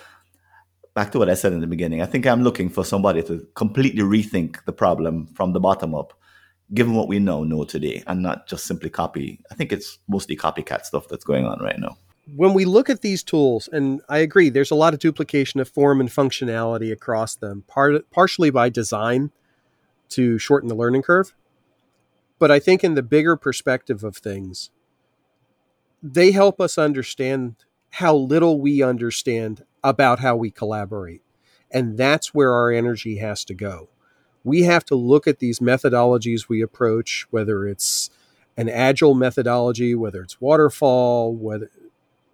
back 0.93 1.11
to 1.11 1.19
what 1.19 1.29
I 1.29 1.33
said 1.35 1.53
in 1.53 1.61
the 1.61 1.67
beginning, 1.67 2.01
I 2.01 2.05
think 2.05 2.25
I'm 2.25 2.43
looking 2.43 2.69
for 2.69 2.83
somebody 2.83 3.23
to 3.23 3.47
completely 3.55 4.01
rethink 4.01 4.63
the 4.65 4.73
problem 4.73 5.27
from 5.27 5.53
the 5.53 5.59
bottom 5.59 5.95
up 5.95 6.13
given 6.73 6.93
what 6.93 7.07
we 7.07 7.19
know 7.19 7.43
know 7.43 7.63
today 7.65 8.01
and 8.07 8.21
not 8.21 8.47
just 8.47 8.65
simply 8.65 8.89
copy. 8.89 9.39
I 9.51 9.55
think 9.55 9.71
it's 9.71 9.99
mostly 10.07 10.37
copycat 10.37 10.85
stuff 10.85 11.07
that's 11.09 11.23
going 11.23 11.45
on 11.45 11.59
right 11.59 11.79
now. 11.79 11.97
When 12.35 12.53
we 12.53 12.65
look 12.65 12.89
at 12.89 13.01
these 13.01 13.23
tools 13.23 13.67
and 13.71 14.01
i 14.07 14.19
agree 14.19 14.49
there's 14.49 14.71
a 14.71 14.75
lot 14.75 14.93
of 14.93 14.99
duplication 14.99 15.59
of 15.59 15.67
form 15.67 15.99
and 15.99 16.09
functionality 16.09 16.91
across 16.91 17.35
them 17.35 17.63
part, 17.67 18.09
partially 18.11 18.49
by 18.51 18.69
design 18.69 19.31
to 20.09 20.37
shorten 20.37 20.69
the 20.69 20.75
learning 20.75 21.01
curve. 21.01 21.33
But 22.39 22.51
i 22.51 22.59
think 22.59 22.83
in 22.83 22.95
the 22.95 23.03
bigger 23.03 23.35
perspective 23.35 24.03
of 24.03 24.17
things 24.17 24.69
they 26.01 26.31
help 26.31 26.59
us 26.59 26.77
understand 26.77 27.55
how 27.91 28.15
little 28.15 28.59
we 28.59 28.81
understand 28.81 29.63
about 29.83 30.19
how 30.19 30.35
we 30.35 30.51
collaborate 30.51 31.21
and 31.71 31.97
that's 31.97 32.33
where 32.33 32.53
our 32.53 32.71
energy 32.71 33.17
has 33.17 33.45
to 33.45 33.53
go 33.53 33.89
we 34.43 34.63
have 34.63 34.85
to 34.85 34.95
look 34.95 35.27
at 35.27 35.39
these 35.39 35.59
methodologies 35.59 36.49
we 36.49 36.61
approach, 36.61 37.27
whether 37.29 37.67
it's 37.67 38.09
an 38.57 38.69
agile 38.69 39.13
methodology, 39.13 39.95
whether 39.95 40.21
it's 40.21 40.41
waterfall, 40.41 41.33
whether 41.33 41.69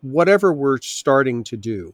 whatever 0.01 0.53
we're 0.53 0.79
starting 0.79 1.43
to 1.43 1.57
do. 1.57 1.93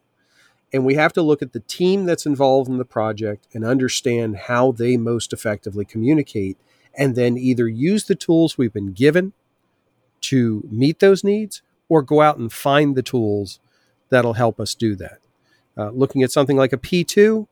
And 0.72 0.86
we 0.86 0.96
have 0.96 1.14
to 1.14 1.22
look 1.22 1.42
at 1.42 1.54
the 1.54 1.60
team 1.62 2.06
that's 2.06 2.26
involved 2.26 2.70
in 2.70 2.78
the 2.78 2.86
project 2.86 3.48
and 3.54 3.64
understand 3.64 4.38
how 4.48 4.72
they 4.72 4.98
most 4.98 5.32
effectively 5.32 5.86
communicate, 5.86 6.58
and 6.96 7.16
then 7.16 7.38
either 7.38 7.68
use 7.68 8.06
the 8.06 8.16
tools 8.16 8.58
we've 8.58 8.74
been 8.74 8.94
given 8.94 9.34
to 10.22 10.68
meet 10.70 11.00
those 11.00 11.24
needs 11.24 11.62
or 11.90 12.02
go 12.02 12.22
out 12.22 12.38
and 12.38 12.52
find 12.52 12.96
the 12.96 13.04
tools 13.04 13.60
that'll 14.10 14.34
help 14.34 14.60
us 14.60 14.74
do 14.74 14.96
that. 14.96 15.20
Uh, 15.78 15.90
looking 15.90 16.24
at 16.24 16.32
something 16.32 16.58
like 16.58 16.74
a 16.74 16.78
P2, 16.78 17.48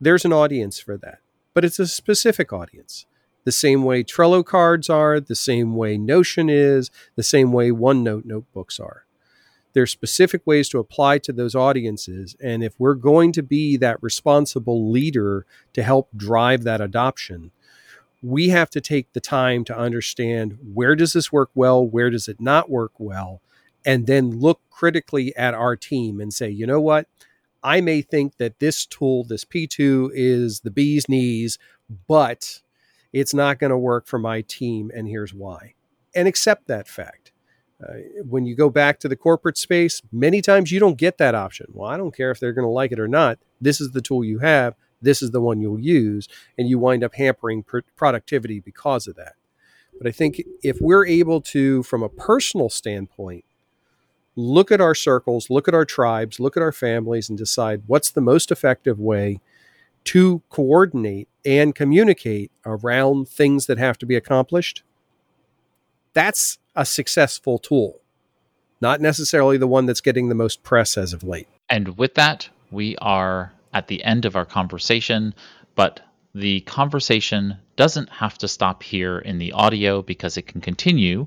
there's 0.00 0.24
an 0.24 0.32
audience 0.32 0.78
for 0.78 0.96
that 0.96 1.20
but 1.54 1.64
it's 1.64 1.78
a 1.78 1.86
specific 1.86 2.52
audience. 2.52 3.06
The 3.44 3.52
same 3.52 3.84
way 3.84 4.04
Trello 4.04 4.44
cards 4.44 4.90
are, 4.90 5.18
the 5.18 5.34
same 5.34 5.74
way 5.74 5.96
Notion 5.96 6.48
is, 6.48 6.90
the 7.16 7.22
same 7.22 7.52
way 7.52 7.70
OneNote 7.70 8.24
notebooks 8.24 8.78
are. 8.78 9.04
There's 9.72 9.90
specific 9.90 10.42
ways 10.46 10.68
to 10.70 10.78
apply 10.78 11.18
to 11.18 11.32
those 11.32 11.54
audiences. 11.54 12.36
And 12.42 12.62
if 12.62 12.74
we're 12.78 12.94
going 12.94 13.32
to 13.32 13.42
be 13.42 13.76
that 13.76 14.02
responsible 14.02 14.90
leader 14.90 15.46
to 15.72 15.82
help 15.82 16.08
drive 16.16 16.64
that 16.64 16.80
adoption, 16.80 17.52
we 18.22 18.48
have 18.48 18.68
to 18.70 18.80
take 18.80 19.12
the 19.12 19.20
time 19.20 19.64
to 19.64 19.78
understand 19.78 20.58
where 20.74 20.96
does 20.96 21.12
this 21.12 21.32
work 21.32 21.50
well, 21.54 21.86
where 21.86 22.10
does 22.10 22.28
it 22.28 22.40
not 22.40 22.68
work 22.68 22.92
well, 22.98 23.40
and 23.86 24.06
then 24.06 24.40
look 24.40 24.60
critically 24.70 25.34
at 25.36 25.54
our 25.54 25.76
team 25.76 26.20
and 26.20 26.34
say, 26.34 26.50
you 26.50 26.66
know 26.66 26.80
what? 26.80 27.06
I 27.62 27.80
may 27.80 28.02
think 28.02 28.36
that 28.38 28.58
this 28.58 28.86
tool, 28.86 29.24
this 29.24 29.44
P2, 29.44 30.10
is 30.12 30.60
the 30.60 30.70
bee's 30.70 31.08
knees, 31.08 31.58
but 32.08 32.62
it's 33.12 33.34
not 33.34 33.58
going 33.58 33.70
to 33.70 33.78
work 33.78 34.06
for 34.06 34.18
my 34.18 34.42
team, 34.42 34.90
and 34.94 35.08
here's 35.08 35.34
why. 35.34 35.74
And 36.14 36.26
accept 36.26 36.66
that 36.68 36.88
fact. 36.88 37.32
Uh, 37.82 37.94
when 38.28 38.44
you 38.44 38.54
go 38.54 38.68
back 38.68 38.98
to 39.00 39.08
the 39.08 39.16
corporate 39.16 39.56
space, 39.56 40.02
many 40.12 40.42
times 40.42 40.70
you 40.70 40.78
don't 40.78 40.98
get 40.98 41.18
that 41.18 41.34
option. 41.34 41.66
Well, 41.72 41.88
I 41.88 41.96
don't 41.96 42.14
care 42.14 42.30
if 42.30 42.38
they're 42.38 42.52
going 42.52 42.66
to 42.66 42.70
like 42.70 42.92
it 42.92 43.00
or 43.00 43.08
not. 43.08 43.38
This 43.60 43.80
is 43.80 43.92
the 43.92 44.02
tool 44.02 44.22
you 44.22 44.40
have. 44.40 44.74
This 45.00 45.22
is 45.22 45.30
the 45.30 45.40
one 45.40 45.60
you'll 45.60 45.80
use. 45.80 46.28
And 46.58 46.68
you 46.68 46.78
wind 46.78 47.02
up 47.02 47.14
hampering 47.14 47.62
pr- 47.62 47.78
productivity 47.96 48.60
because 48.60 49.06
of 49.06 49.16
that. 49.16 49.34
But 49.96 50.08
I 50.08 50.12
think 50.12 50.42
if 50.62 50.78
we're 50.80 51.06
able 51.06 51.40
to, 51.42 51.82
from 51.82 52.02
a 52.02 52.08
personal 52.08 52.68
standpoint, 52.68 53.44
look 54.36 54.70
at 54.70 54.80
our 54.80 54.94
circles, 54.94 55.50
look 55.50 55.68
at 55.68 55.74
our 55.74 55.84
tribes, 55.84 56.40
look 56.40 56.56
at 56.56 56.62
our 56.62 56.72
families, 56.72 57.28
and 57.28 57.38
decide 57.38 57.82
what's 57.86 58.10
the 58.10 58.20
most 58.20 58.50
effective 58.50 58.98
way 58.98 59.40
to 60.04 60.42
coordinate 60.48 61.28
and 61.44 61.74
communicate 61.74 62.50
around 62.64 63.28
things 63.28 63.66
that 63.66 63.78
have 63.78 63.98
to 63.98 64.06
be 64.06 64.16
accomplished. 64.16 64.82
That's 66.12 66.58
a 66.74 66.84
successful 66.84 67.58
tool, 67.58 68.00
not 68.80 69.00
necessarily 69.00 69.56
the 69.56 69.66
one 69.66 69.86
that's 69.86 70.00
getting 70.00 70.28
the 70.28 70.34
most 70.34 70.62
press 70.62 70.96
as 70.96 71.12
of 71.12 71.22
late. 71.22 71.48
And 71.68 71.98
with 71.98 72.14
that, 72.14 72.48
we 72.70 72.96
are 72.98 73.52
at 73.72 73.88
the 73.88 74.02
end 74.04 74.24
of 74.24 74.36
our 74.36 74.44
conversation, 74.44 75.34
but 75.74 76.00
the 76.34 76.60
conversation 76.62 77.56
doesn't 77.76 78.08
have 78.08 78.38
to 78.38 78.48
stop 78.48 78.82
here 78.82 79.18
in 79.18 79.38
the 79.38 79.52
audio 79.52 80.02
because 80.02 80.36
it 80.36 80.46
can 80.46 80.60
continue 80.60 81.26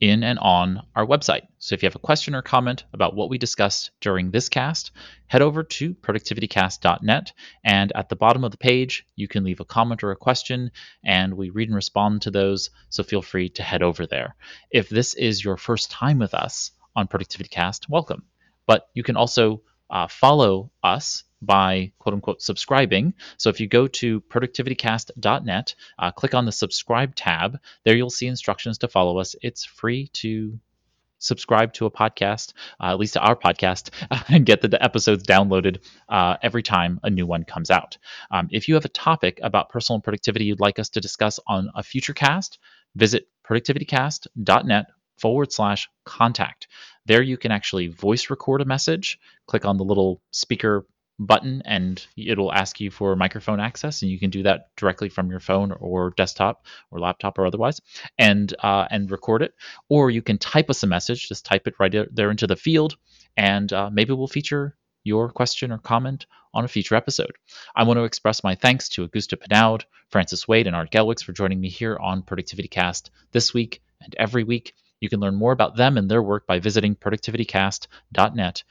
in 0.00 0.22
and 0.22 0.38
on 0.38 0.82
our 0.94 1.06
website. 1.06 1.46
So 1.58 1.74
if 1.74 1.82
you 1.82 1.86
have 1.86 1.96
a 1.96 2.00
question 2.00 2.34
or 2.34 2.42
comment 2.42 2.84
about 2.92 3.14
what 3.14 3.30
we 3.30 3.38
discussed 3.38 3.90
during 4.00 4.30
this 4.30 4.48
cast, 4.48 4.92
head 5.26 5.42
over 5.42 5.62
to 5.62 5.94
productivitycast.net 5.94 7.32
and 7.64 7.92
at 7.94 8.08
the 8.08 8.16
bottom 8.16 8.44
of 8.44 8.50
the 8.50 8.58
page, 8.58 9.06
you 9.16 9.28
can 9.28 9.44
leave 9.44 9.60
a 9.60 9.64
comment 9.64 10.02
or 10.02 10.10
a 10.10 10.16
question 10.16 10.70
and 11.04 11.34
we 11.34 11.50
read 11.50 11.68
and 11.68 11.76
respond 11.76 12.22
to 12.22 12.30
those. 12.30 12.70
So 12.90 13.02
feel 13.02 13.22
free 13.22 13.48
to 13.50 13.62
head 13.62 13.82
over 13.82 14.06
there. 14.06 14.36
If 14.70 14.88
this 14.88 15.14
is 15.14 15.44
your 15.44 15.56
first 15.56 15.90
time 15.90 16.18
with 16.18 16.34
us, 16.34 16.72
on 16.96 17.06
Productivity 17.06 17.50
Cast, 17.50 17.88
welcome. 17.88 18.24
But 18.66 18.88
you 18.94 19.02
can 19.04 19.16
also 19.16 19.62
uh, 19.90 20.08
follow 20.08 20.72
us 20.82 21.22
by 21.42 21.92
quote 21.98 22.14
unquote 22.14 22.42
subscribing. 22.42 23.14
So 23.36 23.50
if 23.50 23.60
you 23.60 23.68
go 23.68 23.86
to 23.88 24.20
productivitycast.net, 24.22 25.74
uh, 25.98 26.10
click 26.12 26.34
on 26.34 26.46
the 26.46 26.52
subscribe 26.52 27.14
tab, 27.14 27.58
there 27.84 27.96
you'll 27.96 28.10
see 28.10 28.26
instructions 28.26 28.78
to 28.78 28.88
follow 28.88 29.18
us. 29.18 29.34
It's 29.42 29.64
free 29.64 30.08
to 30.14 30.58
subscribe 31.18 31.72
to 31.74 31.86
a 31.86 31.90
podcast, 31.90 32.52
uh, 32.80 32.90
at 32.90 32.98
least 32.98 33.14
to 33.14 33.20
our 33.20 33.36
podcast, 33.36 33.90
and 34.28 34.46
get 34.46 34.60
the, 34.60 34.68
the 34.68 34.82
episodes 34.82 35.24
downloaded 35.24 35.78
uh, 36.08 36.36
every 36.42 36.62
time 36.62 37.00
a 37.02 37.10
new 37.10 37.26
one 37.26 37.44
comes 37.44 37.70
out. 37.70 37.98
Um, 38.30 38.48
if 38.50 38.68
you 38.68 38.74
have 38.74 38.84
a 38.84 38.90
topic 38.90 39.40
about 39.42 39.70
personal 39.70 40.00
productivity 40.00 40.44
you'd 40.44 40.60
like 40.60 40.78
us 40.78 40.90
to 40.90 41.00
discuss 41.00 41.40
on 41.46 41.70
a 41.74 41.82
future 41.82 42.14
cast, 42.14 42.58
visit 42.94 43.28
productivitycast.net 43.48 44.86
forward 45.18 45.52
slash 45.52 45.88
contact. 46.04 46.68
There 47.06 47.22
you 47.22 47.36
can 47.36 47.52
actually 47.52 47.88
voice 47.88 48.28
record 48.30 48.60
a 48.60 48.64
message, 48.64 49.18
click 49.46 49.64
on 49.64 49.78
the 49.78 49.84
little 49.84 50.20
speaker 50.30 50.86
button 51.18 51.62
and 51.64 52.06
it'll 52.16 52.52
ask 52.52 52.78
you 52.78 52.90
for 52.90 53.16
microphone 53.16 53.58
access 53.58 54.02
and 54.02 54.10
you 54.10 54.18
can 54.18 54.28
do 54.28 54.42
that 54.42 54.68
directly 54.76 55.08
from 55.08 55.30
your 55.30 55.40
phone 55.40 55.72
or 55.72 56.10
desktop 56.16 56.66
or 56.90 57.00
laptop 57.00 57.38
or 57.38 57.46
otherwise 57.46 57.80
and 58.18 58.54
uh, 58.62 58.86
and 58.90 59.10
record 59.10 59.42
it 59.42 59.54
or 59.88 60.10
you 60.10 60.20
can 60.20 60.36
type 60.36 60.68
us 60.68 60.82
a 60.82 60.86
message 60.86 61.28
just 61.28 61.46
type 61.46 61.66
it 61.66 61.74
right 61.78 61.94
there 62.12 62.30
into 62.30 62.46
the 62.46 62.56
field 62.56 62.96
and 63.36 63.72
uh, 63.72 63.88
maybe 63.90 64.12
we'll 64.12 64.26
feature 64.26 64.76
your 65.04 65.30
question 65.30 65.70
or 65.70 65.78
comment 65.78 66.26
on 66.52 66.64
a 66.64 66.68
future 66.68 66.96
episode. 66.96 67.32
I 67.74 67.84
want 67.84 67.98
to 67.98 68.04
express 68.04 68.42
my 68.42 68.54
thanks 68.54 68.88
to 68.90 69.06
Augusto 69.06 69.38
Pinaud, 69.38 69.84
Francis 70.08 70.48
Wade, 70.48 70.66
and 70.66 70.74
Art 70.74 70.90
Gelwicks 70.90 71.22
for 71.22 71.32
joining 71.32 71.60
me 71.60 71.68
here 71.68 71.96
on 71.96 72.22
Productivity 72.22 72.68
Cast 72.68 73.10
this 73.30 73.54
week 73.54 73.82
and 74.00 74.14
every 74.18 74.42
week. 74.42 74.74
You 75.00 75.08
can 75.08 75.20
learn 75.20 75.36
more 75.36 75.52
about 75.52 75.76
them 75.76 75.96
and 75.96 76.10
their 76.10 76.22
work 76.22 76.46
by 76.46 76.58
visiting 76.58 76.96
productivitycast.net. 76.96 78.64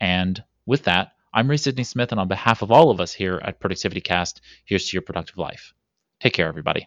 And 0.00 0.42
with 0.64 0.84
that, 0.84 1.12
I'm 1.34 1.48
Ray 1.48 1.56
Sidney 1.56 1.84
Smith, 1.84 2.12
and 2.12 2.20
on 2.20 2.28
behalf 2.28 2.60
of 2.60 2.70
all 2.70 2.90
of 2.90 3.00
us 3.00 3.14
here 3.14 3.40
at 3.42 3.58
Productivity 3.58 4.02
Cast, 4.02 4.42
here's 4.66 4.88
to 4.88 4.96
your 4.96 5.02
productive 5.02 5.38
life. 5.38 5.72
Take 6.20 6.34
care, 6.34 6.46
everybody. 6.46 6.86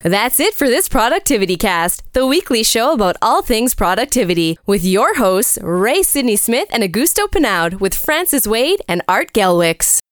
That's 0.00 0.38
it 0.38 0.52
for 0.52 0.68
this 0.68 0.86
Productivity 0.86 1.56
Cast, 1.56 2.02
the 2.12 2.26
weekly 2.26 2.62
show 2.62 2.92
about 2.92 3.16
all 3.22 3.40
things 3.40 3.74
productivity, 3.74 4.58
with 4.66 4.84
your 4.84 5.14
hosts, 5.16 5.58
Ray 5.62 6.02
Sidney 6.02 6.36
Smith 6.36 6.68
and 6.72 6.82
Augusto 6.82 7.26
Pinaud, 7.26 7.80
with 7.80 7.94
Francis 7.94 8.46
Wade 8.46 8.82
and 8.86 9.00
Art 9.08 9.32
Gelwicks. 9.32 10.02